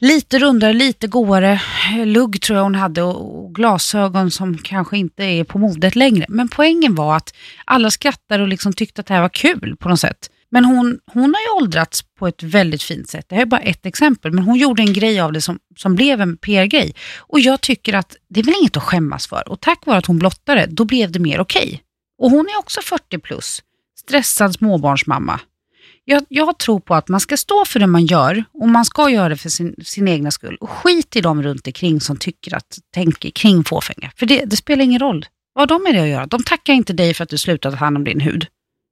lite 0.01 0.39
rundare, 0.39 0.73
lite 0.73 1.07
godare. 1.07 1.61
Lugg 2.05 2.43
tror 2.43 2.57
jag 2.57 2.65
hon 2.65 2.75
hade 2.75 3.03
och, 3.03 3.55
glasögon 3.55 4.31
som 4.31 4.59
kanske 4.59 4.99
inte 4.99 5.25
är 5.25 5.45
på 5.45 5.59
modet 5.59 5.97
längre. 5.97 6.27
Men 6.29 6.49
poängen 6.49 6.95
var 6.95 7.17
att 7.17 7.35
alla 7.65 7.91
skrattade 7.91 8.43
och 8.43 8.49
liksom 8.49 8.73
tyckte 8.73 9.01
att 9.01 9.07
det 9.07 9.15
här 9.15 9.21
var 9.21 9.29
kul 9.29 9.77
på 9.79 9.89
något 9.89 10.01
sätt. 10.01 10.31
Men 10.51 10.65
hon, 10.65 10.99
hon 11.13 11.35
har 11.35 11.41
ju 11.41 11.65
åldrats 11.65 12.03
på 12.19 12.29
ett 12.29 12.43
väldigt 12.43 12.83
fint 12.83 13.09
sätt. 13.09 13.27
Det 13.29 13.35
här 13.35 13.43
är 13.43 13.47
bara 13.47 13.61
ett 13.61 13.87
exempel, 13.87 14.33
men 14.33 14.45
hon 14.45 14.57
gjorde 14.57 14.83
en 14.83 14.93
grej 14.93 15.21
av 15.21 15.33
det 15.33 15.41
som, 15.41 15.59
som 15.77 15.95
blev 15.95 16.21
en 16.21 16.37
PR-grej. 16.37 16.95
Och 17.19 17.41
jag 17.41 17.61
tycker 17.61 17.95
att 17.95 18.17
det 18.29 18.41
är 18.41 18.45
väl 18.45 18.55
inget 18.61 18.77
att 18.77 18.83
skämmas 18.83 19.27
för. 19.27 19.49
Och 19.49 19.61
tack 19.61 19.87
vare 19.87 19.99
att 19.99 20.07
hon 20.07 20.19
blottade, 20.19 20.67
då 20.67 20.85
blev 20.85 21.13
det 21.13 21.19
mer 21.19 21.41
okej. 21.41 21.83
Och 22.19 22.31
hon 22.31 22.47
är 22.47 22.59
också 22.59 22.81
40 22.83 23.19
plus, 23.19 23.63
stressad 24.01 24.55
småbarnsmamma. 24.55 25.41
Jag, 26.11 26.25
jag 26.29 26.59
tror 26.59 26.81
på 26.81 26.95
att 26.95 27.09
man 27.09 27.21
ska 27.21 27.37
stå 27.37 27.65
för 27.65 27.81
det 27.81 27.87
man 27.87 28.07
gör 28.07 28.45
och 28.53 28.69
man 28.69 28.85
ska 28.85 29.11
göra 29.11 29.29
det 29.29 29.37
för 29.37 29.49
sin, 29.49 29.75
sin 29.85 30.09
egna 30.09 30.31
skull. 30.31 30.57
Och 30.61 30.71
skit 30.71 31.17
i 31.17 31.21
dem 31.21 31.43
runt 31.43 31.67
omkring 31.67 32.01
som 32.01 32.17
tycker 32.17 32.55
att, 32.55 32.79
tänker 32.95 33.31
kring 33.31 33.65
fåfänga. 33.65 34.11
För 34.17 34.27
det, 34.27 34.45
det 34.45 34.57
spelar 34.57 34.85
ingen 34.85 34.99
roll 35.01 35.27
vad 35.55 35.69
de 35.69 35.87
är 35.87 35.93
det 35.93 36.03
att 36.03 36.09
göra. 36.09 36.27
De 36.27 36.43
tackar 36.43 36.73
inte 36.73 36.93
dig 36.93 37.15
för 37.15 37.25
att 37.25 37.31
du 37.31 37.39
slutat 37.39 37.73
ta 37.73 37.79
hand 37.79 37.97
om 37.97 38.05
din 38.05 38.21
hud. 38.21 38.47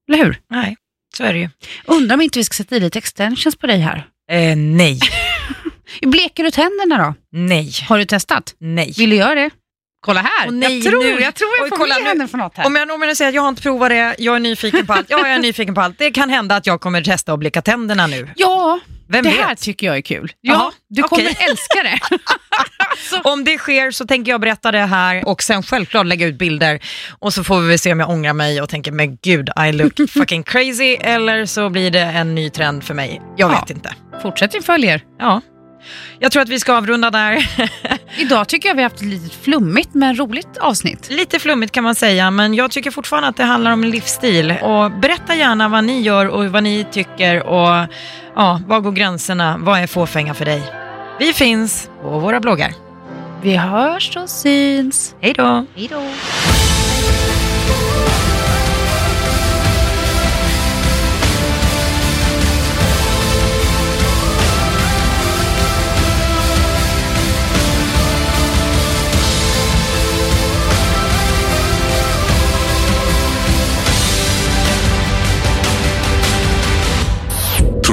Eller 0.09 0.25
hur? 0.25 0.41
Nej, 0.51 0.77
så 1.17 1.25
är 1.25 1.33
det 1.33 1.39
ju. 1.39 1.49
Undrar 1.85 2.15
om 2.15 2.21
inte 2.21 2.39
vi 2.39 2.45
ska 2.45 2.55
sätta 2.55 2.77
i 2.77 2.81
lite 2.81 2.99
extensions 2.99 3.57
på 3.57 3.67
dig 3.67 3.79
här. 3.79 4.09
Eh, 4.31 4.57
nej, 4.57 4.99
Bleker 6.03 6.45
du 6.45 6.51
tänderna 6.51 6.99
då? 7.07 7.15
nej, 7.39 7.73
Har 7.89 7.99
du 7.99 8.05
testat? 8.05 8.55
nej. 8.59 8.95
Vill 8.99 9.11
du 9.11 9.17
göra 9.17 9.35
det? 9.35 9.51
Kolla 10.01 10.21
här, 10.21 10.47
Åh, 10.49 10.53
nej, 10.53 10.79
jag 10.79 10.93
tror 10.93 11.03
nu. 11.05 11.21
jag, 11.21 11.35
tror 11.35 11.51
jag 11.59 11.65
Oj, 11.65 11.69
får 11.69 11.77
kolla 11.77 11.95
med 11.95 12.03
nu. 12.03 12.09
henne 12.09 12.29
för 12.29 12.39
något 12.39 12.57
här. 12.57 12.67
Om 12.67 12.77
jag, 12.77 12.91
om 12.91 13.03
jag 13.03 13.17
säger 13.17 13.29
att 13.29 13.35
jag 13.35 13.43
har 13.43 13.49
inte 13.49 13.63
provat 13.63 13.89
det, 13.91 14.15
jag 14.19 14.37
är 14.37 14.41
nyfiken 14.41 14.87
på 14.87 14.93
allt. 14.93 15.07
Ja, 15.11 15.19
jag 15.19 15.31
är 15.31 15.39
nyfiken 15.39 15.75
på 15.75 15.81
allt. 15.81 15.99
Det 15.99 16.11
kan 16.11 16.31
hända 16.31 16.57
att 16.57 16.67
jag 16.67 16.81
kommer 16.81 17.03
testa 17.03 17.33
att 17.33 17.39
blicka 17.39 17.63
tänderna 17.63 18.07
nu. 18.07 18.29
Ja, 18.37 18.81
Vem 19.11 19.23
det 19.25 19.31
vet? 19.31 19.39
här 19.41 19.55
tycker 19.55 19.87
jag 19.87 19.97
är 19.97 20.01
kul. 20.01 20.33
Ja, 20.41 20.73
du 20.89 21.03
okej. 21.03 21.09
kommer 21.27 21.51
älska 21.51 21.83
det. 21.83 21.99
Om 23.31 23.45
det 23.45 23.59
sker 23.59 23.91
så 23.91 24.07
tänker 24.07 24.33
jag 24.33 24.41
berätta 24.41 24.73
det 24.73 24.79
här 24.87 25.29
och 25.29 25.43
sen 25.43 25.63
självklart 25.63 26.07
lägga 26.07 26.27
ut 26.27 26.39
bilder 26.39 26.81
och 27.19 27.35
så 27.35 27.45
får 27.45 27.61
vi 27.61 27.79
se 27.79 27.93
om 27.93 28.01
jag 28.01 28.11
ångrar 28.11 28.33
mig 28.33 28.61
och 28.63 28.69
tänker 28.69 28.93
men 28.93 29.17
gud 29.17 29.51
I 29.69 29.73
look 29.73 29.93
fucking 30.11 30.43
crazy 30.43 30.95
eller 31.01 31.47
så 31.47 31.71
blir 31.71 31.91
det 31.91 32.01
en 32.01 32.35
ny 32.35 32.51
trend 32.51 32.85
för 32.85 32.95
mig. 32.95 33.23
Jag 33.37 33.51
Ja. 33.53 33.61
vet 33.61 33.71
inte. 33.71 33.95
Fortsätt 34.23 34.65
följer. 34.65 35.03
Ja. 35.19 35.41
Jag 36.18 36.33
tror 36.33 36.42
att 36.42 36.48
vi 36.48 36.61
ska 36.61 36.74
avrunda 36.74 37.11
där. 37.11 37.51
Idag 38.18 38.48
tycker 38.48 38.68
jag 38.68 38.77
vi 38.77 38.83
har 38.83 38.90
haft 38.90 39.03
ett 39.03 39.09
lite 39.09 39.37
flummigt 39.37 39.94
men 39.94 40.18
roligt 40.18 40.57
avsnitt. 40.61 41.11
Lite 41.11 41.38
flummigt 41.38 41.72
kan 41.72 41.85
man 41.85 41.94
säga, 41.94 42.31
men 42.31 42.55
jag 42.55 42.70
tycker 42.70 42.90
fortfarande 42.90 43.29
att 43.29 43.37
det 43.37 43.44
handlar 43.44 43.72
om 43.72 43.83
en 43.83 43.90
livsstil. 43.90 44.55
Och 44.62 44.90
berätta 44.90 45.35
gärna 45.35 45.68
vad 45.68 45.85
ni 45.85 46.01
gör 46.01 46.27
och 46.27 46.44
vad 46.44 46.62
ni 46.62 46.87
tycker 46.90 47.42
och 47.42 47.87
ja, 48.37 48.61
var 48.66 48.81
går 48.81 48.92
gränserna? 48.92 49.57
Vad 49.59 49.81
är 49.81 49.87
fåfänga 49.87 50.35
för 50.35 50.44
dig? 50.44 50.62
Vi 51.18 51.33
finns 51.33 51.90
på 52.03 52.18
våra 52.18 52.40
bloggar. 52.40 52.72
Vi 53.42 53.57
hörs 53.57 54.16
och 54.16 54.31
syns. 54.31 55.14
Hej 55.20 55.33
då! 55.33 55.66
Hej 55.74 55.88
då. 55.90 56.03